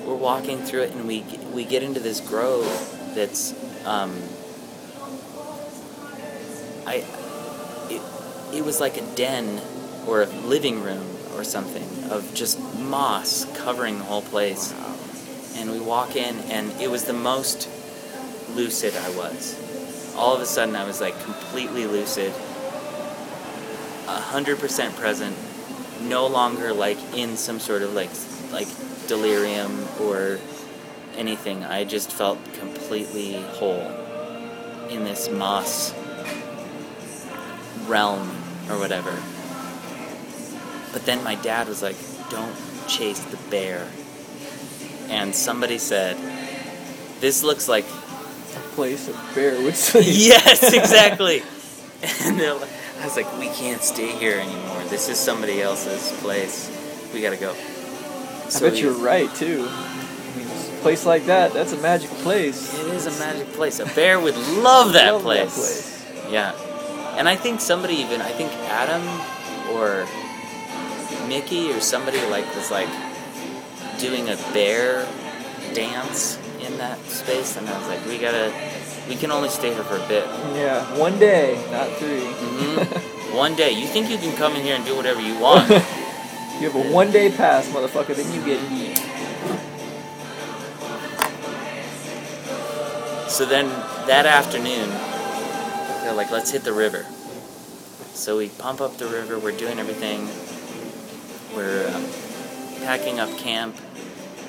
[0.04, 2.66] we're walking through it, and we we get into this grove
[3.14, 3.54] that's,
[3.86, 4.14] um,
[6.86, 7.02] I,
[7.88, 9.60] it, it was like a den
[10.06, 14.74] or a living room or something of just moss covering the whole place
[15.56, 17.68] and we walk in and it was the most
[18.54, 20.14] lucid I was.
[20.14, 22.32] All of a sudden I was like completely lucid,
[24.08, 25.36] a hundred percent present,
[26.02, 28.10] no longer like in some sort of like
[28.52, 28.68] like
[29.08, 30.38] delirium or
[31.16, 31.64] anything.
[31.64, 33.90] I just felt completely whole
[34.90, 35.92] in this moss
[37.86, 38.28] realm
[38.68, 39.12] or whatever.
[40.92, 41.96] But then my dad was like,
[42.30, 42.54] "Don't
[42.88, 43.86] chase the bear."
[45.08, 46.16] and somebody said,
[47.20, 47.84] "This looks like
[48.56, 50.04] A place a bear would sleep.
[50.08, 51.42] yes, exactly."
[52.22, 52.68] and they're like,
[53.00, 54.82] I was like, "We can't stay here anymore.
[54.88, 56.70] This is somebody else's place.
[57.12, 57.54] We gotta go."
[58.54, 59.68] I bet you're right too.
[59.68, 62.74] A place like that, that's a magic place.
[62.78, 63.80] It is a magic place.
[63.80, 65.54] A bear would love that Love place.
[65.54, 66.32] that place.
[66.32, 66.52] Yeah,
[67.18, 69.02] and I think somebody even I think Adam
[69.74, 70.06] or
[71.28, 72.88] Mickey or somebody like was like
[73.98, 75.06] doing a bear
[75.74, 78.52] dance in that space, and I was like, we gotta,
[79.08, 80.24] we can only stay here for a bit.
[80.54, 83.12] Yeah, one day, not 3 Mhm.
[83.34, 85.68] One day, you think you can come in here and do whatever you want?
[85.68, 88.96] you have a one day pass, motherfucker, then you get beat.
[93.28, 93.68] so then
[94.06, 94.88] that afternoon,
[96.00, 97.04] they're like, let's hit the river.
[98.14, 99.38] So we pump up the river.
[99.38, 100.26] We're doing everything.
[101.54, 102.06] We're um,
[102.86, 103.76] packing up camp,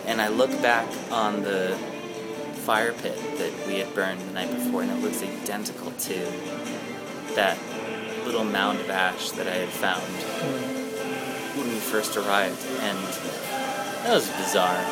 [0.05, 1.77] and I look back on the
[2.67, 6.15] fire pit that we had burned the night before, and it looks identical to
[7.33, 7.57] that
[8.25, 10.03] little mound of ash that I had found
[11.55, 12.97] when we first arrived, and
[14.03, 14.83] that was bizarre.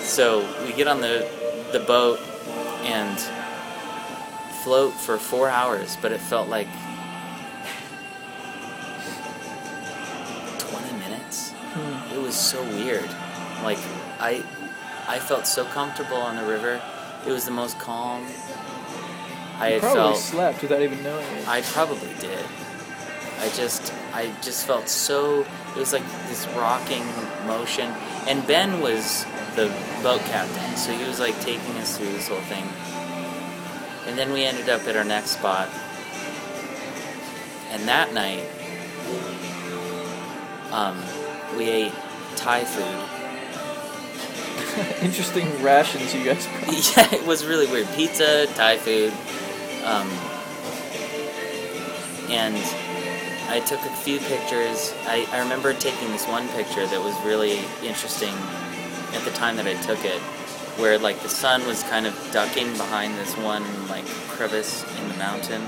[0.00, 1.30] So we get on the
[1.70, 2.18] the boat
[2.82, 3.16] and
[4.64, 6.66] float for four hours, but it felt like
[10.58, 11.52] twenty minutes.
[11.52, 12.14] Hmm.
[12.14, 13.08] It was so weird.
[13.62, 13.78] Like
[14.18, 14.42] I
[15.06, 16.80] I felt so comfortable on the river.
[17.26, 18.26] It was the most calm.
[19.58, 21.48] I You had probably felt slept without even knowing it.
[21.48, 22.44] I probably did.
[23.40, 25.44] I just I just felt so
[25.74, 27.04] it was like this rocking
[27.46, 27.92] motion.
[28.26, 29.24] And Ben was
[29.56, 29.66] the
[30.02, 32.64] boat captain, so he was like taking us through this whole thing.
[34.06, 35.68] And then we ended up at our next spot.
[37.70, 38.44] And that night
[40.70, 41.02] um,
[41.56, 41.92] we ate
[42.36, 43.13] Thai food.
[45.02, 46.96] Interesting rations you guys brought.
[46.96, 47.86] yeah, it was really weird.
[47.94, 49.12] Pizza, Thai food,
[49.84, 50.08] um,
[52.30, 52.56] and
[53.48, 54.92] I took a few pictures.
[55.06, 58.34] I, I remember taking this one picture that was really interesting
[59.12, 60.20] at the time that I took it,
[60.80, 65.16] where like the sun was kind of ducking behind this one like crevice in the
[65.18, 65.62] mountain,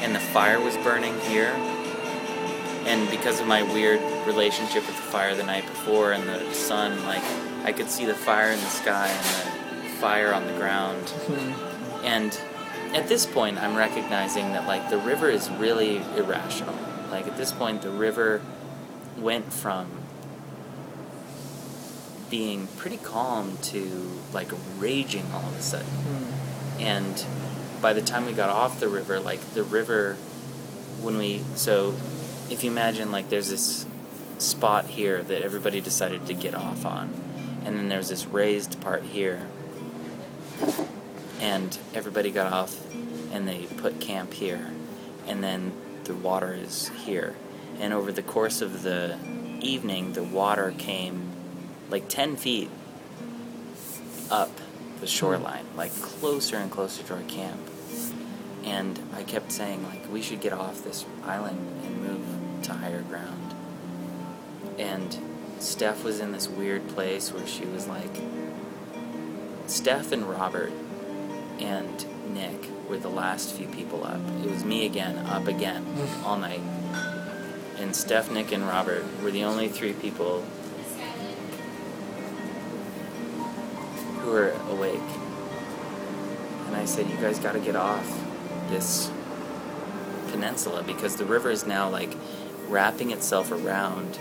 [0.00, 1.52] and the fire was burning here.
[2.86, 7.04] And because of my weird relationship with the fire the night before and the sun,
[7.04, 7.22] like
[7.64, 11.04] I could see the fire in the sky and the fire on the ground.
[11.06, 12.04] Mm-hmm.
[12.04, 12.40] And
[12.94, 16.76] at this point, I'm recognizing that like the river is really irrational.
[17.10, 18.42] Like at this point, the river
[19.16, 19.86] went from
[22.32, 25.86] being pretty calm to like raging all of a sudden.
[25.86, 26.80] Mm.
[26.80, 27.26] And
[27.82, 30.14] by the time we got off the river, like the river,
[31.02, 31.94] when we so,
[32.50, 33.86] if you imagine like there's this
[34.38, 37.12] spot here that everybody decided to get off on,
[37.64, 39.46] and then there's this raised part here,
[41.40, 42.76] and everybody got off,
[43.32, 44.70] and they put camp here,
[45.26, 45.72] and then
[46.04, 47.36] the water is here,
[47.78, 49.16] and over the course of the
[49.60, 51.30] evening, the water came
[51.88, 52.70] like ten feet
[54.30, 54.50] up
[55.00, 57.60] the shoreline, like closer and closer to our camp.
[58.64, 62.24] And I kept saying, like, we should get off this island and move
[62.62, 63.54] to higher ground.
[64.78, 65.16] And
[65.58, 68.10] Steph was in this weird place where she was like,
[69.66, 70.72] Steph and Robert
[71.60, 74.20] and Nick were the last few people up.
[74.44, 75.86] It was me again, up again,
[76.24, 76.60] all night.
[77.78, 80.44] and Steph, Nick, and Robert were the only three people
[84.20, 85.00] who were awake.
[86.66, 88.06] And I said, You guys got to get off
[88.70, 89.10] this
[90.30, 92.16] peninsula because the river is now like
[92.72, 94.18] wrapping itself around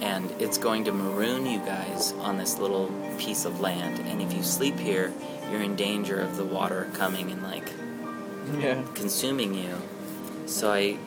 [0.00, 4.00] and it's going to maroon you guys on this little piece of land.
[4.00, 5.12] And if you sleep here,
[5.50, 7.70] you're in danger of the water coming and like
[8.58, 8.82] Yeah.
[8.94, 9.76] consuming you.
[10.46, 10.98] So I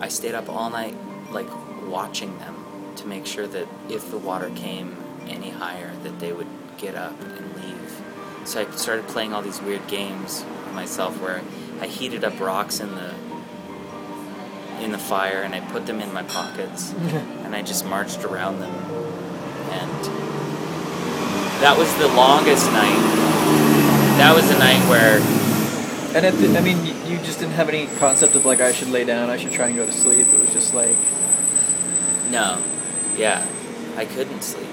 [0.00, 0.96] I stayed up all night
[1.30, 1.48] like
[1.86, 2.56] watching them
[2.96, 4.96] to make sure that if the water came
[5.28, 6.46] any higher that they would
[6.78, 8.00] get up and leave.
[8.46, 10.42] So I started playing all these weird games
[10.72, 11.42] myself where
[11.82, 13.12] I heated up rocks in the
[14.80, 16.92] in the fire and I put them in my pockets
[17.44, 18.74] and I just marched around them.
[19.70, 20.04] And
[21.62, 22.98] that was the longest night.
[24.18, 25.18] That was the night where
[26.16, 28.88] And at the, I mean, you just didn't have any concept of like I should
[28.88, 30.26] lay down, I should try and go to sleep.
[30.28, 30.96] It was just like,
[32.30, 32.60] No.
[33.16, 33.46] Yeah.
[33.96, 34.68] I couldn't sleep.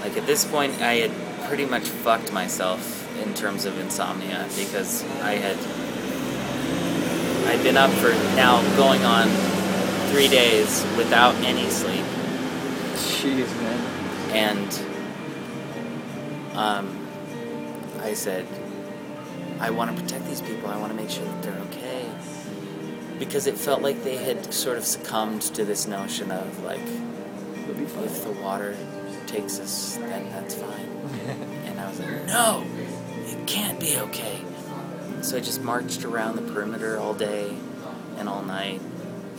[0.00, 5.02] Like at this point I had pretty much fucked myself in terms of insomnia because
[5.22, 5.56] I had
[7.46, 9.28] I'd been up for now going on
[10.10, 12.04] three days without any sleep.
[12.94, 13.80] jeez, man.
[14.32, 14.80] And
[16.56, 17.06] um,
[18.00, 18.46] I said,
[19.60, 20.68] I want to protect these people.
[20.68, 22.10] I want to make sure that they're okay.
[23.18, 26.80] Because it felt like they had sort of succumbed to this notion of like,
[27.62, 28.04] It'll be fine.
[28.04, 28.76] if the water
[29.26, 30.88] takes us, then that's fine.
[31.66, 32.64] and I was like, no,
[33.26, 34.43] it can't be okay.
[35.24, 37.56] So I just marched around the perimeter all day
[38.18, 38.82] and all night.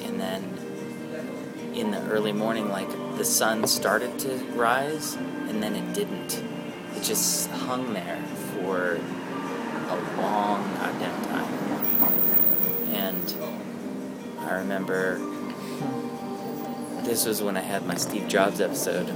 [0.01, 0.43] And then
[1.75, 6.43] in the early morning, like the sun started to rise and then it didn't.
[6.95, 8.19] It just hung there
[8.55, 11.53] for a long goddamn time.
[12.95, 15.19] And I remember
[17.03, 19.09] this was when I had my Steve Jobs episode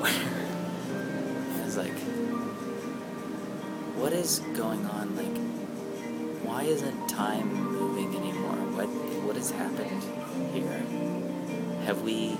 [0.00, 0.10] where
[1.62, 1.94] I was like,
[3.96, 5.14] what is going on?
[5.14, 5.37] Like,
[6.58, 8.56] why isn't time moving anymore?
[8.74, 8.88] What
[9.24, 10.02] what has happened
[10.52, 10.82] here?
[11.86, 12.36] Have we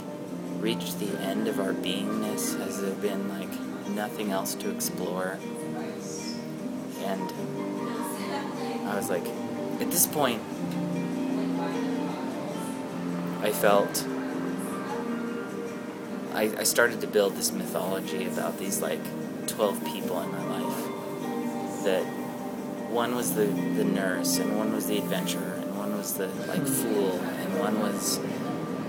[0.59, 2.59] reached the end of our beingness?
[2.59, 5.39] Has there been like nothing else to explore?
[7.05, 7.33] And
[8.89, 9.25] I was like,
[9.81, 10.43] at this point,
[13.41, 14.05] I felt
[16.35, 19.05] I, I started to build this mythology about these like
[19.47, 22.18] 12 people in my life that
[22.91, 26.67] one was the, the nurse and one was the adventurer and one was the like
[26.67, 28.19] fool and one was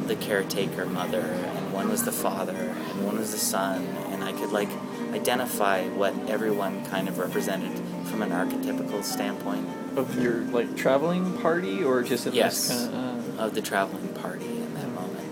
[0.08, 4.32] the caretaker mother and one was the father and one was the son and i
[4.32, 4.70] could like
[5.14, 7.72] identify what everyone kind of represented
[8.08, 9.68] from an archetypical standpoint
[9.98, 12.70] Of your like traveling party or just in Yes.
[12.70, 13.40] kind of.
[13.40, 15.28] Uh, of the traveling party in that moment.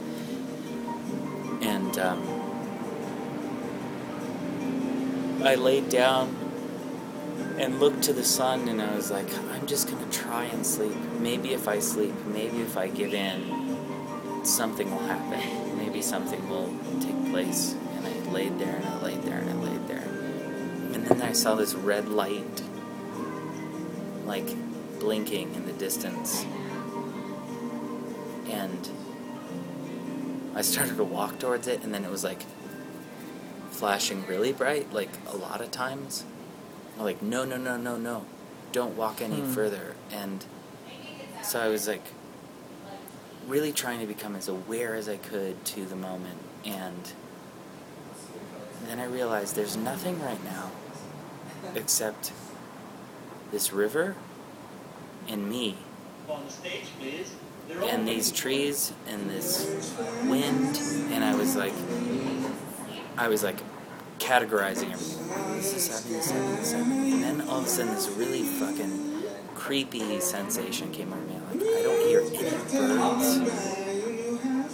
[1.62, 2.22] And um,
[5.44, 6.34] I laid down
[7.58, 10.96] and looked to the sun, and I was like, I'm just gonna try and sleep.
[11.20, 15.78] Maybe if I sleep, maybe if I give in, something will happen.
[15.78, 17.76] Maybe something will take place.
[17.96, 20.08] And I laid there, and I laid there, and I laid there.
[20.94, 22.62] And then I saw this red light,
[24.26, 24.48] like
[25.00, 26.46] blinking in the distance
[28.50, 28.90] and
[30.56, 32.42] I started to walk towards it, and then it was like
[33.70, 36.26] flashing really bright, like a lot of times.
[36.98, 38.26] I'm like, no, no, no, no, no,
[38.72, 39.52] don't walk any Hmm.
[39.54, 39.96] further.
[40.12, 40.44] And
[41.44, 42.04] so I was like,
[43.48, 47.14] really trying to become as aware as I could to the moment, and
[48.88, 50.72] then I realized there's nothing right now
[51.76, 52.32] except
[53.52, 54.16] this river
[55.28, 55.78] and me
[56.30, 57.34] On the stage, please.
[57.90, 59.94] and these trees and this
[60.26, 60.78] wind
[61.12, 61.74] and I was like
[63.18, 63.58] I was like
[64.20, 65.28] categorizing everything.
[65.58, 67.14] This is happening, this is happening, this is happening.
[67.14, 69.24] And then all of a sudden this really fucking
[69.56, 71.40] creepy sensation came over me.
[71.52, 72.40] Like I don't hear any
[72.72, 73.40] birds.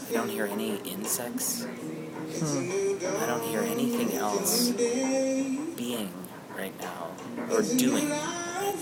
[0.10, 1.66] I don't hear any insects.
[1.66, 6.12] I don't hear anything else being
[6.58, 7.12] right now
[7.52, 8.76] or doing right.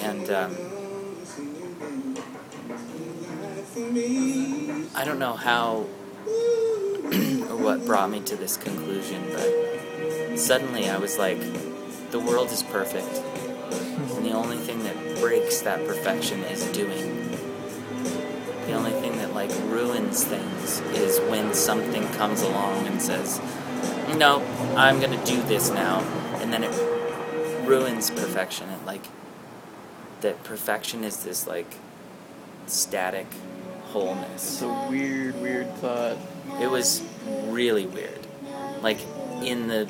[0.00, 0.56] And um,
[4.94, 5.86] I don't know how
[7.58, 11.38] what brought me to this conclusion, but suddenly I was like,
[12.10, 13.08] the world is perfect.
[14.16, 17.30] And the only thing that breaks that perfection is doing.
[18.66, 23.40] The only thing that like ruins things is when something comes along and says,
[24.16, 24.42] "No,
[24.76, 26.00] I'm going to do this now."
[26.40, 28.68] And then it ruins perfection.
[28.68, 29.06] It like
[30.20, 31.76] that perfection is this like
[32.66, 33.26] static
[33.92, 34.60] wholeness.
[34.60, 36.18] It's a weird, weird thought.
[36.60, 37.02] It was
[37.46, 38.26] really weird.
[38.82, 38.98] Like
[39.42, 39.88] in the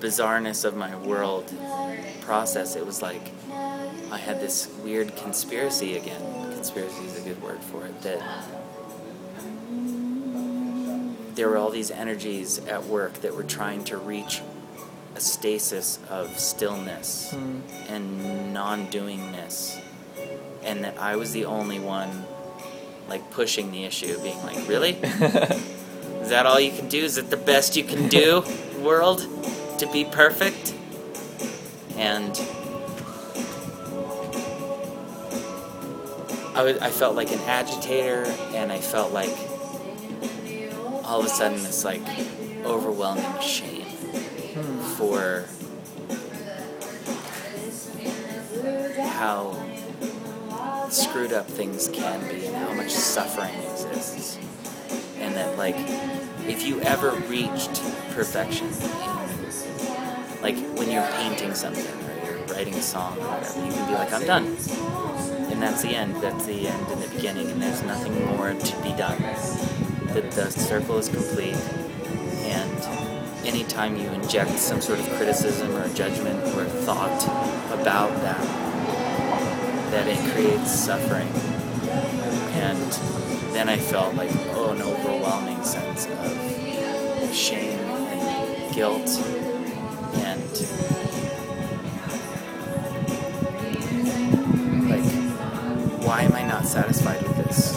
[0.00, 1.52] bizarreness of my world
[2.20, 3.32] process, it was like
[4.10, 6.52] I had this weird conspiracy again.
[6.52, 8.00] Conspiracy is a good word for it.
[8.02, 8.22] That
[11.34, 14.42] there were all these energies at work that were trying to reach
[15.14, 17.60] a stasis of stillness Hmm.
[17.88, 19.80] and non-doingness,
[20.62, 22.24] and that I was the only one
[23.08, 24.90] like pushing the issue, being like, "Really?
[26.20, 26.98] Is that all you can do?
[26.98, 28.44] Is it the best you can do,
[28.80, 29.26] world,
[29.78, 30.74] to be perfect?"
[31.96, 32.38] And
[36.54, 38.24] I, was, I felt like an agitator,
[38.54, 39.36] and I felt like
[41.04, 42.02] all of a sudden this like
[42.64, 44.80] overwhelming shame hmm.
[44.96, 45.46] for
[48.98, 49.56] how
[50.90, 54.38] screwed up things can be and how much suffering exists.
[55.18, 55.76] And that, like,
[56.48, 57.82] if you ever reached
[58.12, 58.68] perfection,
[60.42, 63.94] like when you're painting something or you're writing a song or whatever, you can be
[63.94, 64.46] like, I'm done.
[65.50, 66.16] And that's the end.
[66.22, 69.20] That's the end and the beginning, and there's nothing more to be done.
[70.14, 71.56] That the circle is complete,
[72.46, 77.24] and anytime you inject some sort of criticism or judgment or thought
[77.72, 78.67] about that,
[79.90, 81.28] that it creates suffering.
[82.54, 82.92] And
[83.54, 89.08] then I felt like, oh, an overwhelming sense of shame and guilt
[90.14, 90.42] and
[94.88, 95.04] like,
[96.04, 97.74] why am I not satisfied with this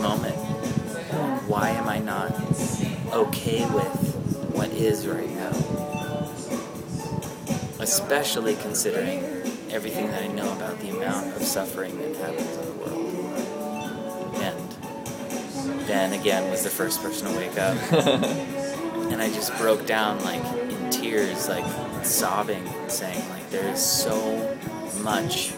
[0.00, 0.36] moment?
[1.46, 2.32] Why am I not
[3.12, 5.52] okay with what is right now?
[7.80, 9.33] Especially considering
[9.74, 14.34] everything that I know about the amount of suffering that happens in the world.
[14.36, 17.76] And then again was the first person to wake up.
[17.92, 21.64] and I just broke down like in tears, like
[22.04, 24.56] sobbing, saying like there is so
[25.00, 25.52] much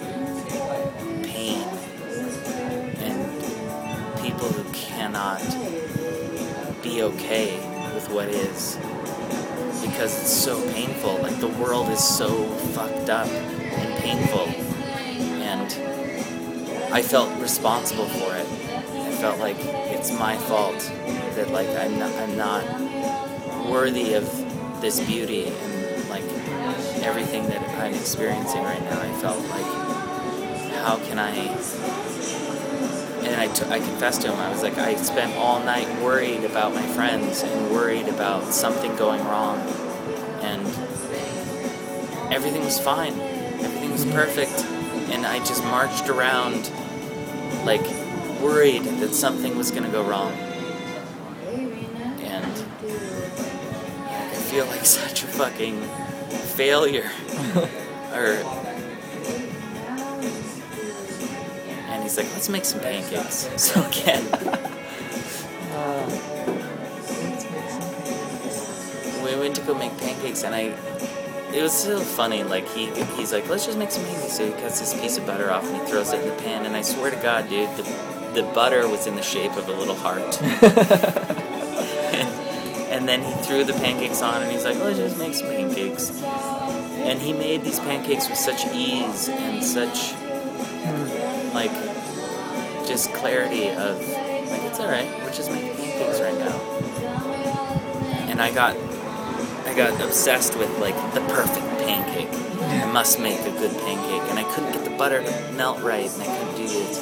[1.23, 1.63] pain
[3.03, 3.43] and
[4.23, 5.43] people who cannot
[6.83, 7.59] be okay
[7.95, 8.77] with what is
[9.87, 11.19] because it's so painful.
[11.19, 13.29] Like the world is so fucked up
[14.07, 14.47] painful,
[15.43, 15.73] and
[16.95, 18.47] I felt responsible for it.
[18.95, 20.79] I felt like it's my fault
[21.35, 24.25] that like I'm not, I'm not worthy of
[24.81, 26.23] this beauty and like
[27.03, 29.01] everything that I'm experiencing right now.
[29.01, 31.33] I felt like how can I
[33.27, 36.45] and I, t- I confessed to him, I was like, I spent all night worried
[36.45, 39.59] about my friends and worried about something going wrong.
[40.43, 40.65] And
[42.33, 43.26] everything was fine.
[43.97, 44.53] Was perfect.
[45.09, 46.71] And I just marched around,
[47.65, 47.81] like,
[48.43, 50.33] worried that something was going to go wrong.
[52.21, 52.45] And
[54.05, 55.81] I feel like such a fucking
[56.57, 57.11] failure.
[58.13, 58.37] or
[61.89, 63.49] and he's like, let's make some pancakes.
[63.57, 64.25] So again,
[69.25, 70.75] we went to go make pancakes, and I,
[71.57, 72.45] it was so funny.
[72.45, 74.37] Like he, he's like, let's just make some pancakes.
[74.37, 76.67] So he cuts this piece of butter off and he throws it in the pan,
[76.67, 77.83] and I swear to God, dude, the,
[78.35, 80.43] the butter was in the shape of a little heart.
[80.43, 80.63] and,
[82.93, 86.11] and then he threw the pancakes on, and he's like, let's just make some pancakes.
[86.23, 90.13] And he made these pancakes with such ease and such
[91.55, 91.73] like
[92.87, 96.53] just clarity of like it's all right we're just making pancakes right now
[98.29, 98.77] and i got
[99.77, 102.29] got obsessed with like the perfect pancake.
[102.63, 106.11] I must make a good pancake and i couldn't get the butter to melt right
[106.11, 106.99] and i couldn't do this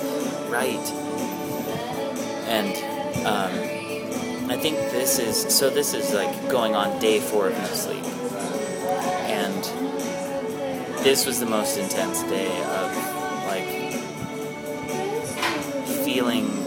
[0.51, 0.87] right.
[2.49, 2.75] And
[3.25, 7.67] um, i think this is so this is like going on day four of no
[7.67, 8.05] sleep.
[9.31, 9.65] And
[11.05, 12.97] this was the most intense day of
[13.47, 13.69] like
[16.05, 16.64] feeling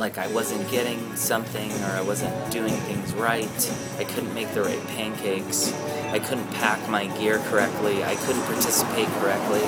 [0.00, 3.72] like I wasn't getting something or I wasn't doing things right.
[3.98, 5.72] I couldn't make the right pancakes.
[6.10, 8.02] I couldn't pack my gear correctly.
[8.02, 9.62] I couldn't participate correctly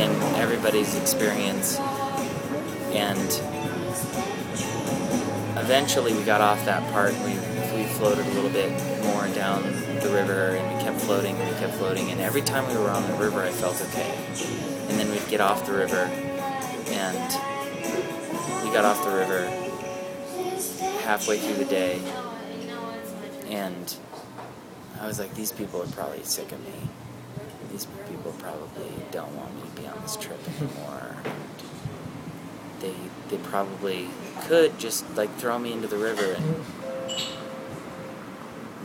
[0.00, 1.78] in everybody's experience.
[2.92, 3.28] And
[5.56, 7.14] eventually we got off that part.
[7.20, 7.32] We,
[7.74, 8.70] we floated a little bit
[9.04, 12.10] more down the river and we kept floating and we kept floating.
[12.10, 15.40] And every time we were on the river, I felt okay and then we'd get
[15.40, 16.10] off the river
[16.90, 17.16] and
[18.64, 19.59] we got off the river
[21.02, 22.00] halfway through the day
[23.48, 23.96] and
[25.00, 26.88] I was like these people are probably sick of me
[27.70, 31.16] these people probably don't want me to be on this trip anymore.
[32.80, 32.94] they
[33.28, 34.08] they probably
[34.42, 36.64] could just like throw me into the river and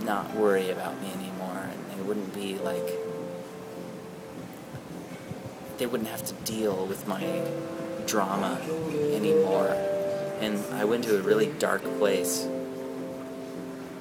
[0.05, 2.99] not worry about me anymore, and they wouldn't be like
[5.77, 7.41] they wouldn't have to deal with my
[8.05, 8.61] drama
[9.13, 9.75] anymore.
[10.39, 12.47] And I went to a really dark place.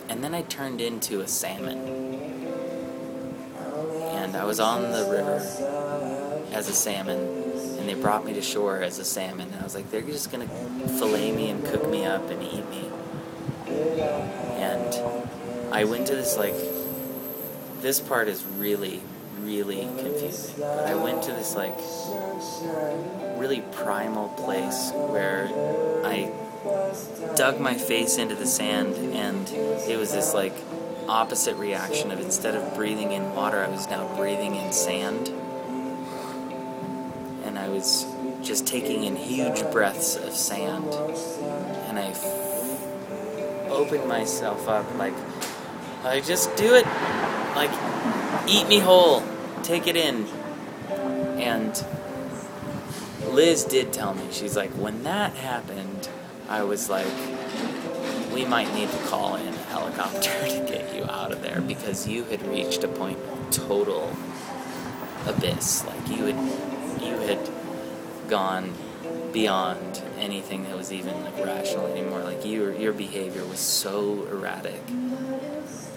[0.08, 1.78] And then I turned into a salmon.
[4.02, 5.36] And I was on the river
[6.52, 7.18] as a salmon.
[7.78, 9.48] And they brought me to shore as a salmon.
[9.52, 10.48] And I was like, they're just gonna
[10.98, 12.90] fillet me and cook me up and eat me.
[14.56, 14.94] And
[15.72, 16.54] I went to this, like,
[17.80, 19.02] this part is really,
[19.44, 20.54] really confusing.
[20.58, 21.76] But I went to this, like,
[23.38, 25.48] really primal place where
[26.04, 26.32] I
[27.36, 29.48] dug my face into the sand and
[29.86, 30.54] it was this like
[31.08, 35.28] opposite reaction of instead of breathing in water I was now breathing in sand.
[37.44, 38.06] And I was
[38.42, 40.86] just taking in huge breaths of sand.
[41.88, 45.14] And I f- opened myself up like
[46.02, 46.86] I just do it.
[47.54, 47.70] Like
[48.48, 49.20] eat me whole
[49.64, 50.26] take it in
[51.40, 51.84] and
[53.34, 56.08] Liz did tell me, she's like, when that happened,
[56.48, 57.06] I was like,
[58.32, 62.06] we might need to call in a helicopter to get you out of there because
[62.06, 64.14] you had reached a point of total
[65.26, 65.84] abyss.
[65.84, 67.50] Like you had, you had
[68.28, 68.72] gone
[69.32, 72.22] beyond anything that was even like rational anymore.
[72.22, 74.80] Like your your behavior was so erratic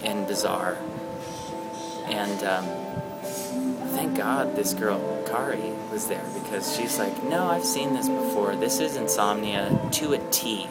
[0.02, 0.78] and bizarre.
[2.06, 2.64] And um,
[3.98, 8.54] thank God this girl Kari was there because she's like, no, I've seen this before.
[8.54, 10.68] This is insomnia to a T.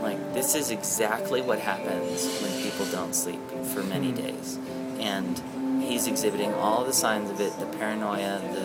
[0.00, 3.40] Like this is exactly what happens when people don't sleep
[3.74, 4.58] for many days,
[5.00, 5.38] and
[5.82, 8.64] he's exhibiting all the signs of it: the paranoia, the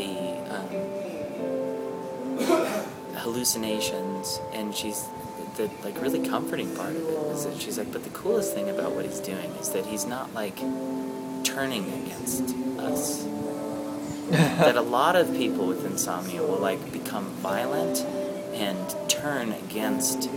[0.00, 0.16] the
[0.54, 0.68] um,
[3.16, 5.04] hallucinations, and she's
[5.56, 8.70] the like really comforting part of it is that she's like, but the coolest thing
[8.70, 10.58] about what he's doing is that he's not like
[11.44, 13.24] turning against us.
[14.30, 17.98] that a lot of people with insomnia will like become violent
[18.54, 20.30] and turn against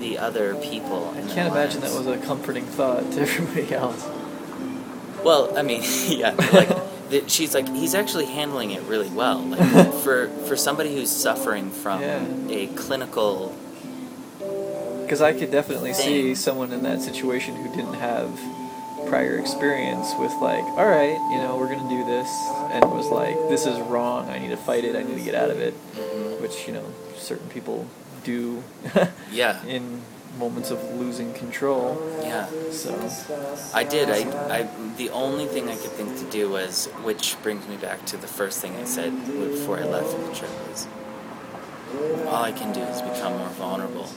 [0.00, 1.08] the other people.
[1.16, 4.06] I can't imagine that was a comforting thought to everybody else.
[5.24, 6.68] Well, I mean, yeah, like
[7.10, 9.38] that she's like he's actually handling it really well.
[9.40, 12.24] Like for for somebody who's suffering from Yeah.
[12.50, 13.56] a clinical
[15.02, 18.30] Because I could definitely see someone in that situation who didn't have
[19.08, 22.28] prior experience with like, all right, you know, we're gonna do this,
[22.72, 24.28] and it was like, this is wrong.
[24.28, 24.96] I need to fight it.
[24.96, 25.74] I need to get out of it.
[25.94, 26.42] Mm-hmm.
[26.42, 26.84] Which you know,
[27.16, 27.86] certain people
[28.24, 28.62] do
[29.30, 30.02] yeah in
[30.38, 32.00] moments of losing control.
[32.22, 32.46] yeah.
[32.70, 32.94] So
[33.74, 34.08] I did.
[34.10, 38.04] I, I the only thing I could think to do was, which brings me back
[38.06, 40.86] to the first thing I said before I left the trip was,
[42.26, 44.08] all I can do is become more vulnerable,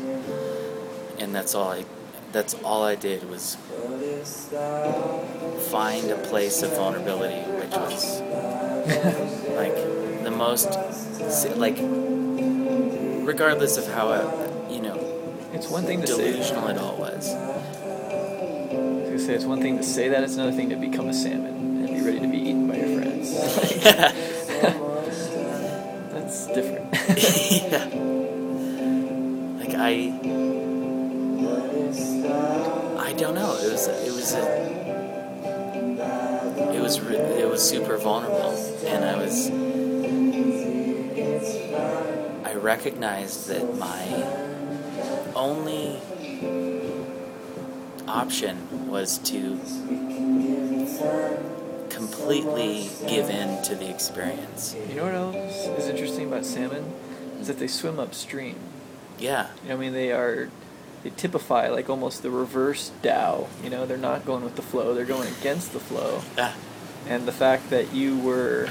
[1.19, 1.85] and that's all I.
[2.31, 3.55] That's all I did was
[5.69, 8.21] find a place of vulnerability, which was
[9.55, 9.75] like
[10.23, 10.69] the most,
[11.57, 11.77] like,
[13.25, 14.97] regardless of how uh, you know
[15.53, 16.29] it's one thing to say.
[16.29, 17.33] it all was.
[17.33, 20.23] I was say it's one thing to say that.
[20.23, 23.01] It's another thing to become a salmon and be ready to be eaten by your
[23.01, 23.33] friends.
[26.11, 26.93] That's different.
[27.51, 27.85] yeah.
[29.59, 30.11] Like I,
[31.91, 33.55] I don't know.
[33.55, 34.43] It was it was a,
[36.73, 38.51] it was it was super vulnerable,
[38.85, 39.49] and I was
[42.45, 44.05] I recognized that my
[45.35, 45.99] only
[48.07, 49.59] option was to
[51.89, 54.75] completely give in to the experience.
[54.89, 56.85] You know what else is interesting about salmon?
[57.39, 58.55] Is that they swim upstream.
[59.17, 59.49] Yeah.
[59.63, 60.49] You know, I mean, they are,
[61.03, 63.47] they typify like almost the reverse Tao.
[63.63, 66.21] You know, they're not going with the flow, they're going against the flow.
[66.37, 66.55] Ah,
[67.07, 68.69] And the fact that you were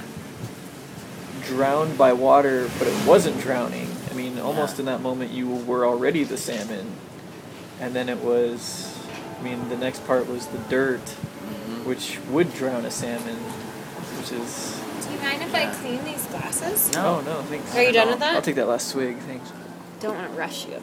[1.45, 3.89] drowned by water, but it wasn't drowning.
[4.11, 4.81] I mean, almost Yeah.
[4.81, 6.93] in that moment, you were already the salmon.
[7.81, 8.93] And then it was,
[9.41, 11.85] I mean, the next part was the dirt, mhm.
[11.87, 13.37] which would drown a salmon,
[14.19, 14.77] which is.
[15.07, 16.93] Do you mind if I clean these glasses?
[16.93, 17.17] No.
[17.17, 17.75] Oh, no, thanks.
[17.75, 18.35] Are you done with that?
[18.35, 19.51] I'll take that last swig, thanks.
[20.01, 20.81] Don't want to rush you.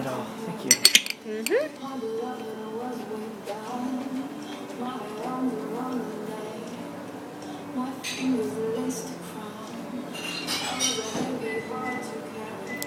[0.00, 0.24] At all.
[0.24, 0.70] Thank you.
[1.28, 1.70] Mm-hmm.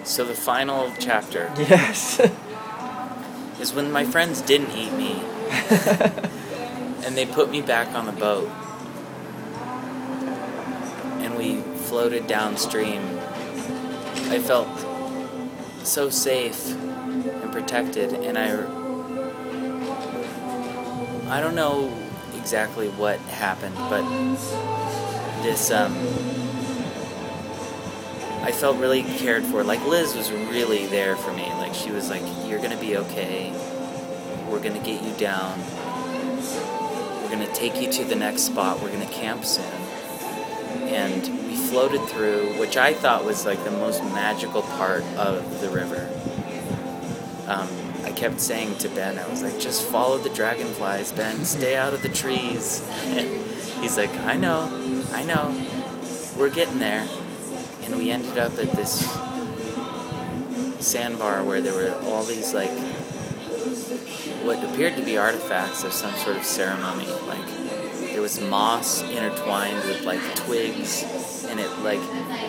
[0.04, 2.20] So the final chapter Yes.
[3.60, 5.12] is when my friends didn't eat me,
[7.06, 8.50] and they put me back on the boat.
[11.22, 13.04] And we floated downstream.
[14.32, 14.68] I felt
[15.86, 16.76] so safe
[17.64, 18.50] protected, and I
[21.34, 21.92] I don't know
[22.36, 24.04] exactly what happened, but
[25.44, 25.94] this um
[28.42, 29.64] I felt really cared for.
[29.64, 31.46] Like Liz was really there for me.
[31.54, 33.54] Like she was like, "You're gonna be okay.
[34.50, 35.58] We're gonna get you down.
[37.22, 38.82] We're gonna take you to the next spot.
[38.82, 39.64] We're gonna camp soon."
[40.92, 45.70] And we floated through, which I thought was like the most magical part of the
[45.70, 46.10] river.
[47.48, 47.68] Um,
[48.04, 51.44] I kept saying to Ben, I was like, "Just follow the dragonflies, Ben.
[51.46, 53.28] Stay out of the trees." And
[53.82, 54.70] he's like, "I know,
[55.14, 55.54] I know.
[56.38, 57.08] We're getting there."
[57.86, 59.02] and we ended up at this
[60.80, 62.72] sandbar where there were all these like
[64.44, 67.46] what appeared to be artifacts of some sort of ceremony like
[68.12, 71.04] there was moss intertwined with like twigs
[71.50, 72.02] and it like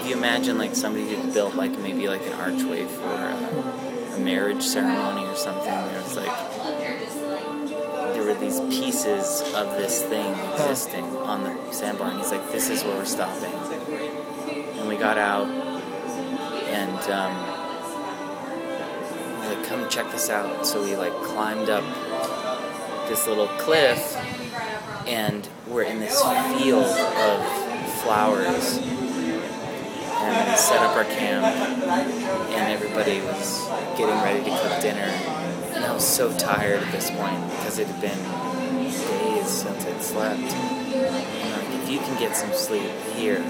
[0.07, 3.84] you imagine like somebody had built like maybe like an archway for a,
[4.15, 6.55] a marriage ceremony or something there was like
[8.15, 12.71] there were these pieces of this thing existing on the sandbar and he's like this
[12.71, 13.53] is where we're stopping.
[14.79, 15.47] And we got out
[16.69, 17.35] and um,
[19.47, 20.67] like come check this out.
[20.67, 21.85] So we like climbed up
[23.09, 24.17] this little cliff
[25.07, 28.79] and we're in this field of flowers
[30.25, 35.11] and set up our camp and everybody was getting ready to cook dinner
[35.75, 38.19] and I was so tired at this point because it had been
[38.85, 43.43] days since I'd slept and like if you can get some sleep here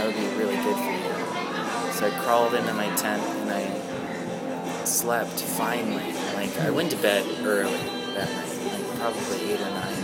[0.00, 1.92] that would be really good for you.
[1.92, 6.14] So I crawled into my tent and I slept finally.
[6.34, 7.76] Like I went to bed early
[8.14, 9.94] that night, like probably eight or nine,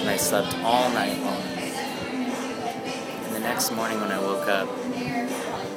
[0.00, 1.53] and I slept all night long.
[3.44, 4.68] Next morning when I woke up,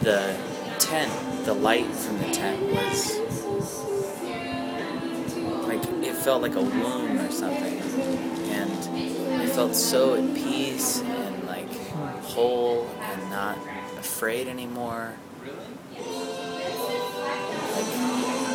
[0.02, 0.35] the
[0.80, 1.11] tent,
[1.45, 3.19] the light from the tent was
[5.68, 7.77] like it felt like a womb or something,
[8.52, 11.69] and I felt so at peace and like
[12.23, 13.57] whole and not
[13.99, 15.14] afraid anymore.
[15.91, 16.06] Like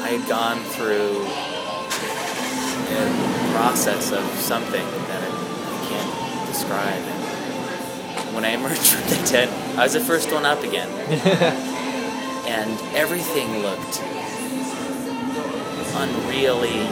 [0.01, 1.27] I had gone through
[2.97, 5.31] a process of something that I
[5.87, 7.12] can't describe.
[8.35, 10.89] When I emerged from the tent, I was the first one up again,
[12.49, 14.01] and everything looked
[15.93, 16.89] unreally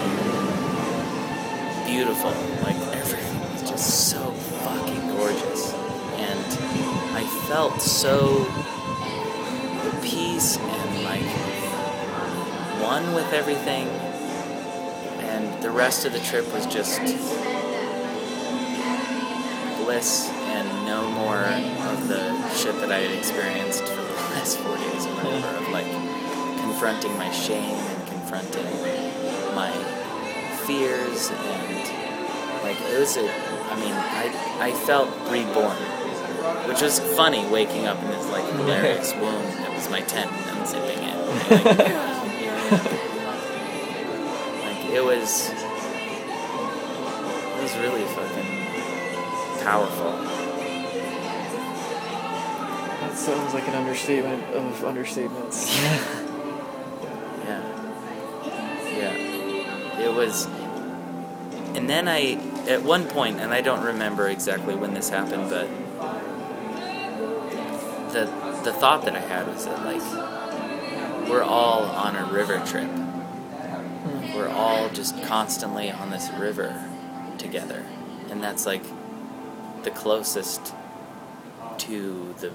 [1.87, 2.31] beautiful.
[2.63, 5.73] Like everything was just so fucking gorgeous.
[5.73, 6.45] And
[7.17, 11.23] I felt so at peace and like
[12.83, 13.89] one with everything.
[15.31, 17.01] And the rest of the trip was just
[19.83, 20.40] bliss
[20.91, 25.15] no more of the shit that I had experienced for the last four days or
[25.23, 25.87] whatever of like
[26.67, 28.67] confronting my shame and confronting
[29.55, 29.71] my
[30.67, 31.85] fears and
[32.65, 35.77] like it was a I mean I I felt reborn
[36.67, 40.59] which was funny waking up in this like hilarious womb that was my tent and
[40.59, 41.17] unzipping it
[44.67, 45.51] like it was
[47.55, 48.51] it was really fucking
[49.63, 50.40] powerful
[53.11, 55.67] That sounds like an understatement of understatements.
[57.45, 57.63] Yeah.
[58.87, 60.01] Yeah.
[60.01, 60.47] It was.
[61.75, 62.35] And then I,
[62.69, 65.69] at one point, and I don't remember exactly when this happened, but
[68.13, 68.27] the
[68.63, 72.89] the thought that I had was that like we're all on a river trip.
[72.89, 74.35] Hmm.
[74.37, 76.89] We're all just constantly on this river
[77.39, 77.85] together,
[78.29, 78.85] and that's like
[79.83, 80.75] the closest
[81.79, 82.53] to the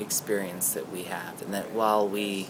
[0.00, 2.48] experience that we have, and that while we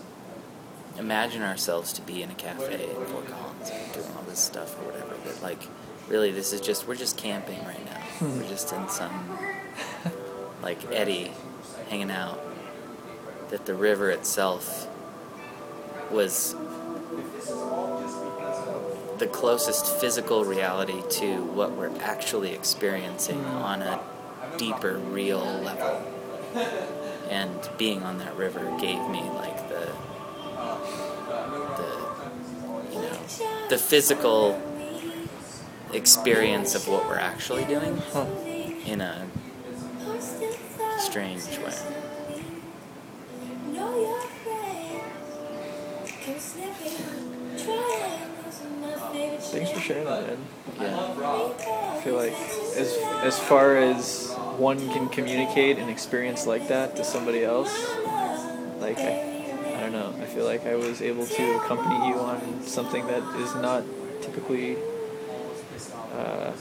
[0.99, 4.93] imagine ourselves to be in a cafe in Fort Collins doing all this stuff or
[4.93, 5.17] whatever.
[5.25, 5.63] But like,
[6.09, 8.01] really, this is just we're just camping right now.
[8.19, 8.39] Hmm.
[8.39, 9.39] We're just in some
[10.63, 11.33] like eddy,
[11.89, 12.41] hanging out.
[13.51, 14.89] That the river itself
[16.11, 16.57] was
[19.19, 24.01] the closest physical reality to what we're actually experiencing on a
[24.57, 26.03] deeper, real level.
[27.31, 29.89] And being on that river gave me like the
[31.77, 33.19] the you know
[33.69, 34.61] the physical
[35.93, 38.27] experience of what we're actually doing Huh.
[38.87, 39.27] in a
[40.99, 41.75] strange way.
[49.41, 50.39] Thanks for sharing that, man.
[50.81, 50.99] Yeah.
[51.97, 52.33] I feel like
[52.77, 57.73] as as far as one can communicate an experience like that to somebody else,
[58.79, 60.15] like I, I don't know.
[60.21, 63.83] I feel like I was able to accompany you on something that is not
[64.23, 64.77] typically,
[66.13, 66.53] uh,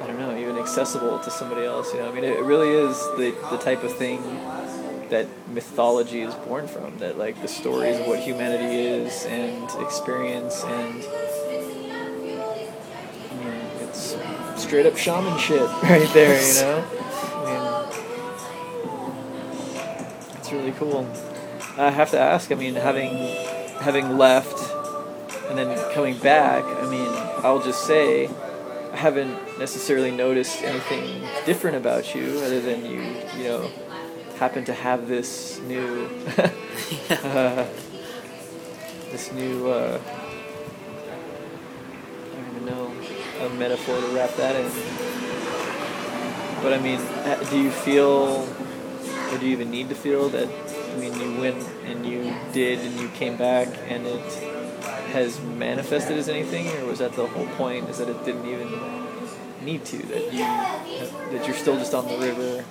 [0.00, 1.92] I don't know, even accessible to somebody else.
[1.92, 4.22] You know, I mean, it really is the the type of thing
[5.10, 6.98] that mythology is born from.
[6.98, 11.04] That like the stories of what humanity is and experience and.
[14.70, 16.84] Straight up shaman shit right there, you know?
[17.34, 17.88] I
[20.22, 21.08] mean, it's really cool.
[21.76, 23.16] I have to ask, I mean, having
[23.80, 24.72] having left
[25.48, 27.08] and then coming back, I mean,
[27.44, 28.28] I'll just say
[28.92, 33.02] I haven't necessarily noticed anything different about you other than you,
[33.36, 33.72] you know,
[34.36, 36.08] happen to have this new
[37.10, 37.66] uh,
[39.10, 40.00] this new uh,
[43.40, 44.70] a metaphor to wrap that in.
[46.62, 48.46] But I mean, uh, do you feel,
[49.32, 50.48] or do you even need to feel that?
[50.48, 54.32] I mean, you went and you did, and you came back, and it
[55.12, 57.88] has manifested as anything, or was that the whole point?
[57.88, 58.68] Is that it didn't even
[59.64, 59.98] need to?
[59.98, 60.44] That you
[61.38, 62.64] that you're still just on the river.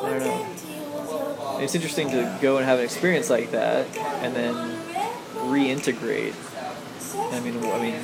[0.00, 1.58] I don't know.
[1.60, 3.86] It's interesting to go and have an experience like that,
[4.22, 4.54] and then
[5.50, 6.34] reintegrate.
[7.32, 8.00] I mean, I mean,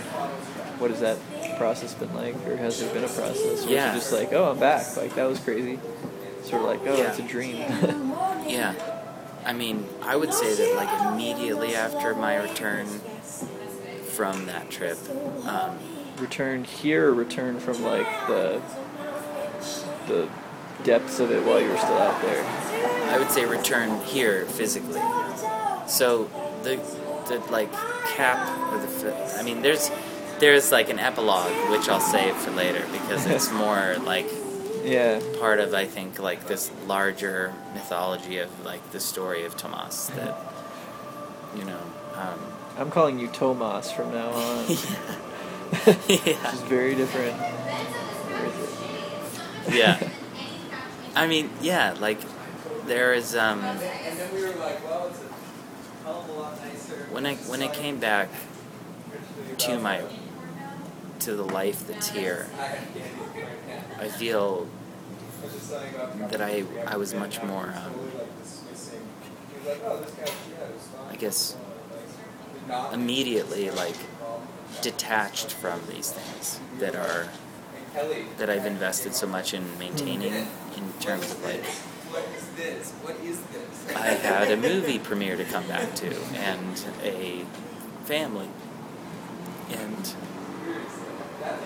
[0.80, 1.18] what has that
[1.56, 3.64] process been like, or has there been a process?
[3.64, 3.86] Where Yeah.
[3.86, 4.96] You're just like, oh, I'm back.
[4.96, 5.78] Like that was crazy.
[6.44, 7.10] Sort of like, oh, Yeah.
[7.10, 7.56] it's a dream.
[8.46, 8.74] Yeah.
[9.46, 14.98] I mean, I would say that like immediately after my return from that trip,
[15.46, 15.78] um,
[16.18, 18.60] return here, or return from like the
[20.06, 20.28] the
[20.82, 22.44] depths of it while you were still out there.
[23.10, 25.00] I would say return here physically.
[25.86, 26.24] So
[26.62, 26.76] the
[27.28, 27.72] the like
[28.14, 29.90] cap or the fi- I mean, there's
[30.40, 34.26] there's like an epilogue which I'll save for later because it's more like
[34.84, 35.20] Yeah.
[35.40, 40.36] part of I think like this larger mythology of like the story of Tomas that
[41.56, 41.80] you know.
[42.14, 42.38] Um,
[42.76, 44.64] I'm calling you Tomas from now on.
[45.84, 46.52] Which yeah.
[46.52, 47.36] is very different.
[49.74, 49.98] yeah.
[51.16, 52.20] I mean, yeah, like
[52.86, 53.60] there is um
[57.10, 58.28] when I when I came back
[59.58, 60.02] to my
[61.24, 62.46] to the life that's here,
[63.98, 64.68] I feel
[66.28, 67.94] that I I was much more um,
[71.10, 71.56] I guess
[72.92, 73.96] immediately like
[74.82, 77.28] detached from these things that are
[78.38, 81.64] that I've invested so much in maintaining in terms of like
[83.96, 87.44] I had a movie premiere to come back to and a
[88.04, 88.48] family.
[89.70, 90.14] And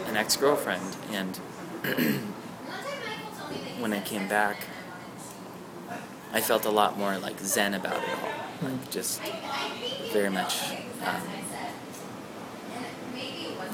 [0.08, 1.36] an ex-girlfriend and
[3.78, 4.66] when I came back
[6.32, 9.20] I felt a lot more like zen about it all like just
[10.12, 10.72] very much
[11.04, 11.22] um,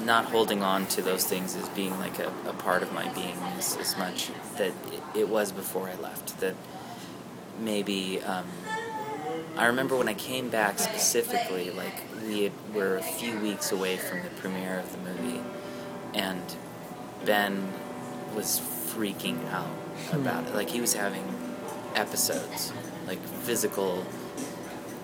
[0.05, 3.37] not holding on to those things as being like a, a part of my being
[3.57, 6.39] as, as much that it, it was before I left.
[6.39, 6.55] That
[7.59, 8.45] maybe um,
[9.57, 13.97] I remember when I came back specifically, like we had, were a few weeks away
[13.97, 15.41] from the premiere of the movie,
[16.15, 16.41] and
[17.25, 17.71] Ben
[18.33, 19.67] was freaking out
[20.11, 20.55] about it.
[20.55, 21.23] Like he was having
[21.93, 22.73] episodes,
[23.07, 24.05] like physical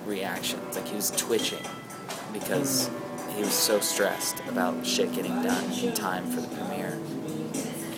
[0.05, 0.75] reactions.
[0.75, 1.65] Like he was twitching
[2.33, 2.89] because
[3.35, 6.97] he was so stressed about shit getting done in time for the premiere.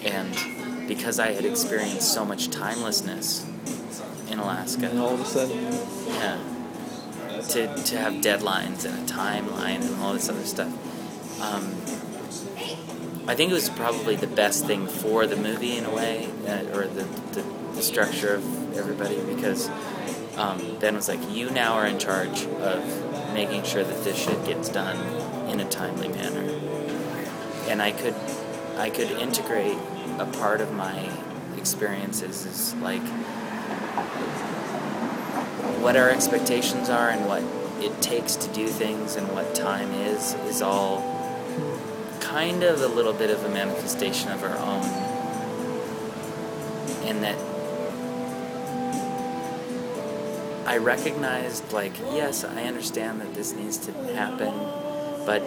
[0.04, 3.46] And because I had experienced so much timelessness
[4.30, 5.64] in Alaska, And all of a sudden,
[6.08, 6.38] yeah,
[7.50, 10.72] to, to have deadlines and a timeline and all this other stuff.
[11.42, 11.76] Um,
[13.26, 16.28] I think it was probably the best thing for the movie in a way,
[16.74, 17.46] or the, the,
[17.76, 19.70] the structure of everybody, because
[20.36, 24.44] um, Ben was like, "You now are in charge of making sure that this shit
[24.46, 24.98] gets done
[25.50, 26.44] in a timely manner,"
[27.70, 28.16] and I could,
[28.78, 29.78] I could integrate
[30.20, 31.10] a part of my
[31.58, 33.02] experiences is like
[35.82, 37.42] what our expectations are and what
[37.82, 41.13] it takes to do things and what time is is all
[42.34, 44.84] kind of a little bit of a manifestation of our own
[47.08, 47.38] and that
[50.68, 54.52] I recognized like yes I understand that this needs to happen
[55.28, 55.44] but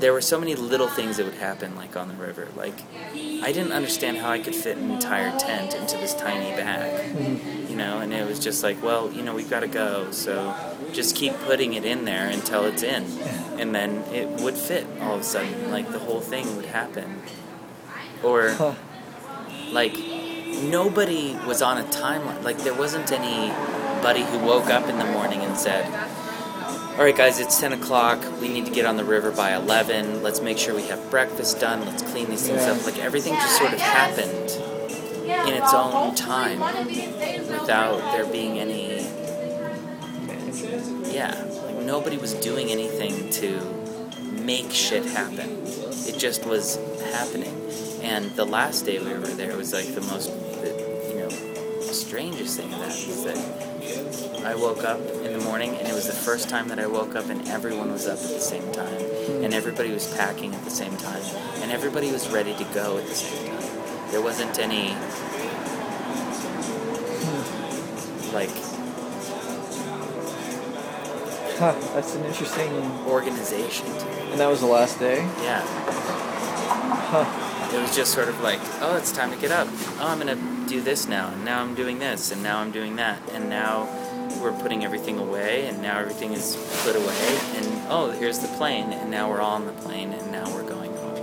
[0.00, 2.48] there were so many little things that would happen like on the river.
[2.54, 2.74] Like
[3.14, 7.70] I didn't understand how I could fit an entire tent into this tiny bag mm-hmm.
[7.70, 10.54] you know and it was just like well you know we've got to go so
[10.92, 13.04] just keep putting it in there until it's in,
[13.58, 15.70] and then it would fit all of a sudden.
[15.70, 17.20] Like the whole thing would happen,
[18.22, 18.72] or Huh.
[19.72, 19.96] like
[20.62, 22.42] nobody was on a timeline.
[22.42, 25.84] Like there wasn't anybody who woke up in the morning and said,
[26.96, 28.18] "All right, guys, it's ten o'clock.
[28.40, 30.22] We need to get on the river by eleven.
[30.22, 31.84] Let's make sure we have breakfast done.
[31.84, 32.72] Let's clean these things Yeah.
[32.72, 34.50] up." Like everything just sort of happened
[35.26, 38.85] in its own time without there being any
[41.12, 41.34] yeah.
[41.64, 43.60] Like nobody was doing anything to
[44.42, 45.62] make shit happen.
[46.06, 46.76] It just was
[47.12, 47.54] happening.
[48.02, 50.28] And the last day we were there was like the most
[50.60, 50.68] the,
[51.10, 51.28] you know
[51.92, 56.12] strangest thing that is that i woke up in the morning and it was the
[56.12, 59.00] first time that i woke up and everyone was up at the same time
[59.42, 61.22] and everybody was packing at the same time
[61.62, 64.10] and everybody was ready to go at the same time.
[64.10, 64.94] There wasn't any
[68.32, 68.75] like
[71.58, 72.70] Huh, that's an interesting.
[73.06, 73.86] organization.
[74.30, 75.18] And that was the last day.
[75.42, 75.62] Yeah.
[77.08, 77.74] Huh.
[77.74, 79.66] It was just sort of like, oh, it's time to get up.
[79.98, 80.36] Oh, I'm gonna
[80.68, 83.88] do this now, and now I'm doing this, and now I'm doing that, and now
[84.40, 88.92] we're putting everything away, and now everything is put away, and oh, here's the plane,
[88.92, 91.16] and now we're all on the plane, and now we're going home.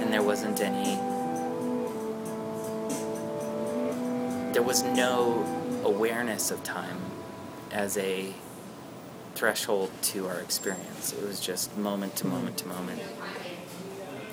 [0.00, 0.94] And there wasn't any.
[4.52, 5.44] There was no
[5.84, 6.98] awareness of time
[7.72, 8.32] as a
[9.40, 11.14] threshold to our experience.
[11.14, 13.00] It was just moment to moment to moment.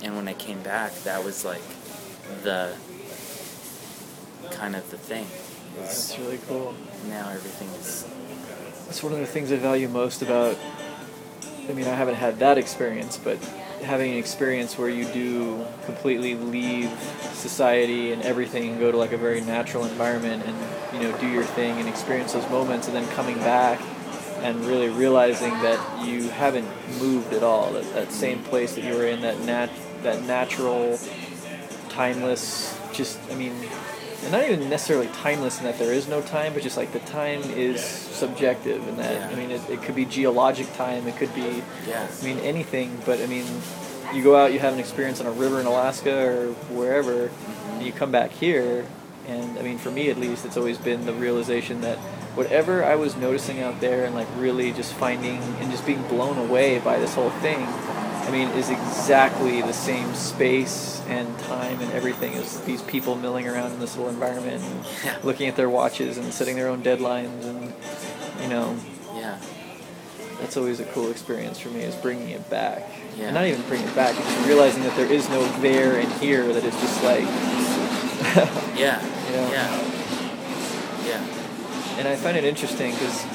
[0.03, 1.61] And when I came back, that was like
[2.43, 2.75] the
[4.51, 5.25] kind of the thing.
[5.81, 6.75] Is That's really cool.
[7.07, 8.05] now everything is
[8.85, 10.57] That's one of the things I value most about.
[11.69, 13.37] I mean, I haven't had that experience, but
[13.81, 16.89] having an experience where you do completely leave
[17.31, 20.57] society and everything and go to like a very natural environment and
[20.93, 23.79] you know do your thing and experience those moments and then coming back
[24.43, 26.67] and really realizing that you haven't
[26.99, 29.69] moved at all that, that same place that you were in that nat
[30.03, 30.99] that natural
[31.89, 33.53] timeless just i mean
[34.23, 36.99] and not even necessarily timeless in that there is no time but just like the
[36.99, 39.29] time is subjective and that Yeah.
[39.29, 42.07] i mean it, it could be geologic time it could be yeah.
[42.21, 43.45] I mean anything, but I mean,
[44.13, 47.71] you go out, you have an experience on a river in Alaska or wherever, mm-hmm.
[47.77, 48.85] and you come back here,
[49.27, 51.97] and I mean, for me at least, it's always been the realization that
[52.37, 56.37] whatever I was noticing out there and like really just finding and just being blown
[56.37, 61.91] away by this whole thing, I mean, is exactly the same space and time and
[61.93, 65.15] everything as these people milling around in this little environment, and Yeah.
[65.23, 67.73] looking at their watches and setting their own deadlines, and
[68.41, 68.75] you know,
[69.15, 69.37] Yeah.
[70.39, 72.83] that's always a cool experience for me is bringing it back
[73.17, 73.25] Yeah.
[73.27, 76.51] and not even bringing it back just realizing that there is no there and here
[76.53, 78.49] that it's just like Yeah.
[78.75, 79.01] Yeah.
[79.31, 79.49] Yeah.
[79.51, 79.79] Yeah.
[81.97, 83.25] And i find it interesting because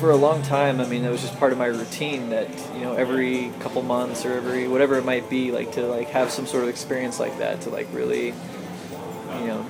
[0.00, 2.80] for a long time i mean that was just part of my routine that you
[2.80, 6.46] know every couple months or every whatever it might be like to like have some
[6.46, 9.66] sort of experience like that to like really you know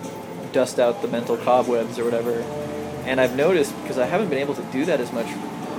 [0.53, 2.33] dust out the mental cobwebs or whatever
[3.07, 5.27] and i've noticed because i haven't been able to do that as much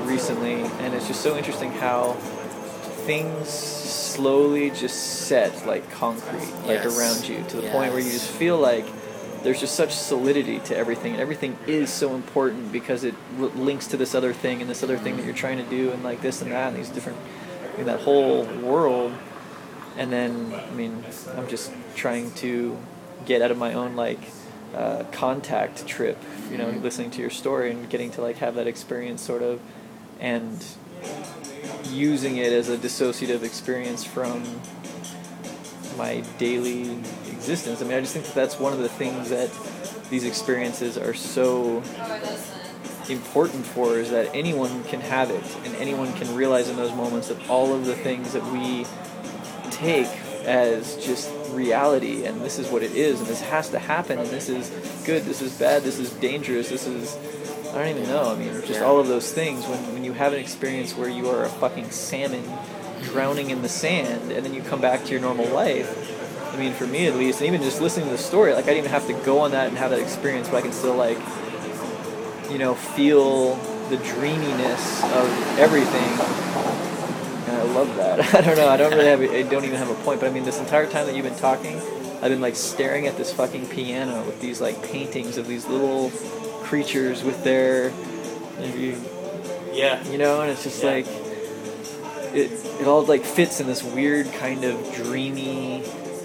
[0.08, 2.14] recently and it's just so interesting how
[3.06, 6.98] things slowly just set like concrete like Yes.
[6.98, 8.86] around you to the point where you just feel like
[9.44, 11.14] there's just such solidity to everything.
[11.14, 14.98] And everything is so important because it links to this other thing and this other
[14.98, 17.18] thing that you're trying to do and like this and that and these different
[17.74, 19.14] I mean, that whole world.
[19.98, 21.04] And then i mean
[21.36, 22.78] i'm just trying to
[23.26, 24.20] get out of my own like
[24.74, 26.18] uh, contact trip
[26.50, 29.60] you know listening to your story and getting to like have that experience sort of
[30.20, 30.66] and
[31.86, 34.62] using it as a dissociative experience from
[35.98, 37.02] my daily
[37.40, 37.82] existence.
[37.82, 39.50] I mean i just think that that's one of the things that
[40.10, 41.82] these experiences are so
[43.10, 47.30] important for is that anyone can have it and anyone can realize in those moments
[47.30, 48.86] that all of the things that we
[49.72, 50.08] take
[50.46, 54.30] as just reality and this is what it is and this has to happen and
[54.30, 54.70] this is
[55.06, 57.18] good this is bad this is dangerous this is
[57.72, 59.66] i don't even know i mean just all of those things.
[59.66, 62.44] When, when you have an experience where you are a fucking salmon
[63.04, 66.19] drowning in the sand and then you come back to your normal life
[66.60, 68.80] mean for me at least and even just listening to the story like i didn't
[68.80, 71.18] even have to go on that and have that experience but i can still like
[72.52, 73.56] you know, feel
[73.90, 76.02] the dreaminess of everything.
[77.48, 78.20] And I love that.
[78.36, 78.68] I don't know.
[78.68, 79.22] I don't really have.
[79.22, 80.20] I don't even have a point.
[80.20, 83.18] But I mean, this entire time that you've been talking, I've been like staring at
[83.18, 86.10] this fucking piano with these like paintings of these little
[86.64, 87.92] creatures with their,
[88.62, 89.00] you,
[89.72, 90.04] Yeah.
[90.10, 90.90] you know, and it's just Yeah.
[90.92, 91.08] like.
[92.32, 95.82] It, it all like fits in this weird kind of dreamy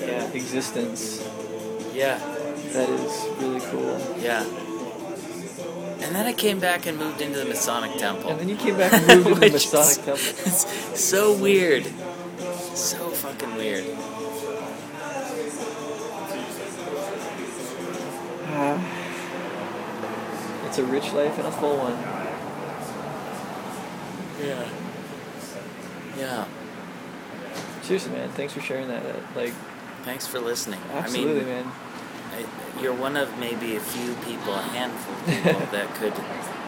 [0.07, 0.31] Yeah.
[0.33, 1.23] existence
[1.95, 2.19] Yeah.
[2.73, 3.99] that is really cool.
[4.21, 4.45] Yeah.
[6.05, 8.31] And then I came back and moved into the Masonic Temple.
[8.31, 10.47] And then you came back and moved into the Masonic Temple.
[10.47, 11.85] It's so weird.
[12.75, 13.85] So fucking weird.
[20.67, 21.93] It's a rich life and a full one.
[24.45, 24.69] Yeah.
[26.19, 26.45] Yeah.
[27.83, 28.29] Seriously, man.
[28.31, 29.03] Thanks for sharing that,
[29.37, 29.53] Like,
[30.05, 30.81] Thanks for listening.
[30.93, 31.73] absolutely, I mean, man.
[32.33, 36.15] I, you're one of maybe a few people, a handful of people that could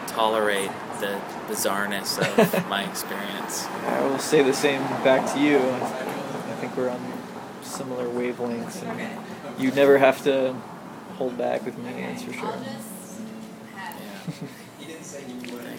[0.07, 3.65] tolerate the bizarreness of my experience.
[3.65, 5.57] I will say the same back to you.
[5.59, 6.99] I think we're on
[7.61, 9.21] similar wavelengths, and
[9.61, 10.53] you never have to
[11.17, 11.91] hold back with me.
[11.91, 12.53] That's for sure.
[13.75, 13.99] Yeah.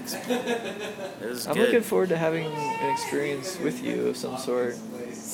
[0.08, 0.14] Thanks.
[0.14, 1.66] It was I'm good.
[1.66, 4.76] looking forward to having an experience with you of some sort.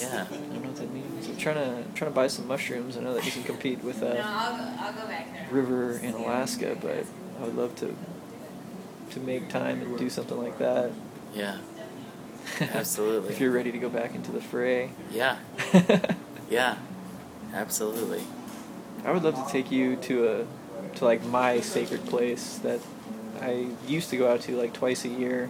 [0.01, 0.27] Yeah.
[0.29, 1.04] I don't know what that means.
[1.35, 2.97] I'm trying to trying to buy some mushrooms.
[2.97, 5.15] I know that you can compete with No, a I'll go, I'll go
[5.51, 7.05] river in Alaska, but
[7.41, 7.95] I would love to
[9.11, 10.93] to make time and do something like that.
[11.35, 11.59] Yeah.
[12.61, 13.31] Absolutely.
[13.31, 14.91] if you're ready to go back into the fray.
[15.11, 15.39] Yeah.
[16.51, 16.77] Yeah.
[17.55, 18.23] Absolutely.
[19.05, 20.47] I would love to take you to a
[20.97, 22.81] to like my sacred place that
[23.41, 25.49] I used to go out to like twice a year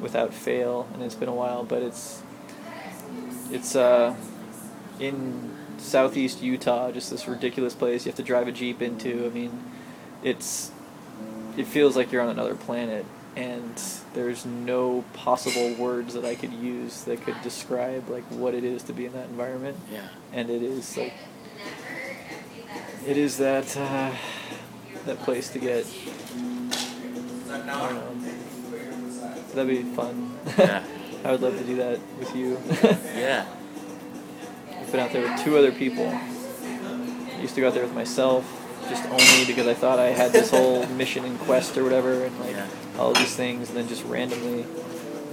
[0.00, 2.22] without fail, and it's been a while, but it's
[3.50, 4.14] it's uh
[5.00, 9.24] in southeast Utah, just this ridiculous place you have to drive a jeep into.
[9.26, 9.62] I mean,
[10.22, 10.70] it's
[11.56, 13.04] it feels like you're on another planet
[13.36, 13.80] and
[14.14, 18.82] there's no possible words that I could use that could describe like what it is
[18.84, 20.08] to be in that environment Yeah.
[20.32, 21.12] and it is like
[23.06, 24.10] it is that uh,
[25.06, 25.86] that place to get.
[27.50, 28.32] I don't know.
[29.54, 30.36] That'd be fun.
[30.58, 30.84] Yeah.
[31.24, 32.58] I would love to do that with you.
[33.16, 33.46] Yeah.
[34.88, 36.08] I've been out there with two other people.
[36.08, 38.42] I used to go out there with myself,
[38.88, 42.40] just only because I thought I had this whole mission and quest or whatever, and
[42.40, 42.66] like Yeah.
[42.98, 44.64] all these things, and then just randomly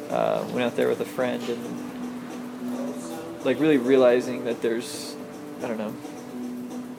[0.09, 5.15] uh, went out there with a friend and like really realizing that there's,
[5.63, 5.93] I don't know.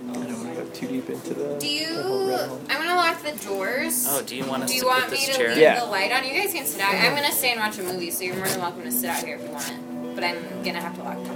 [0.09, 1.59] I don't want to go too deep into the.
[1.59, 1.94] Do you?
[1.94, 2.60] the whole rabbit hole.
[2.70, 4.07] I'm gonna lock the doors.
[4.09, 4.68] Oh, do you want to?
[4.68, 5.49] Do you want me to chair?
[5.51, 5.81] leave Yeah.
[5.81, 6.25] the light on?
[6.26, 6.94] You guys can sit out.
[6.94, 9.23] I'm gonna stay and watch a movie, so you're more than welcome to sit out
[9.23, 9.76] here if you want it.
[10.15, 11.36] But I'm gonna have to lock the doors, Right.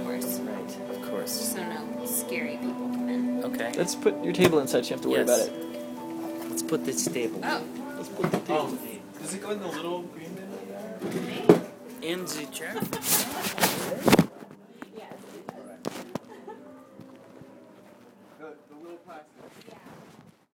[1.21, 1.53] course.
[1.53, 3.43] so no scary people come in.
[3.45, 3.71] Okay.
[3.77, 4.85] Let's put your table inside.
[4.85, 5.47] So you have to worry Yes.
[5.47, 6.49] about it.
[6.49, 7.63] Let's put this table Oh,
[7.97, 8.69] Let's put the table.
[8.71, 8.77] Oh,
[9.21, 11.61] Does it go in the little green bin right there?
[12.01, 12.75] in the chair.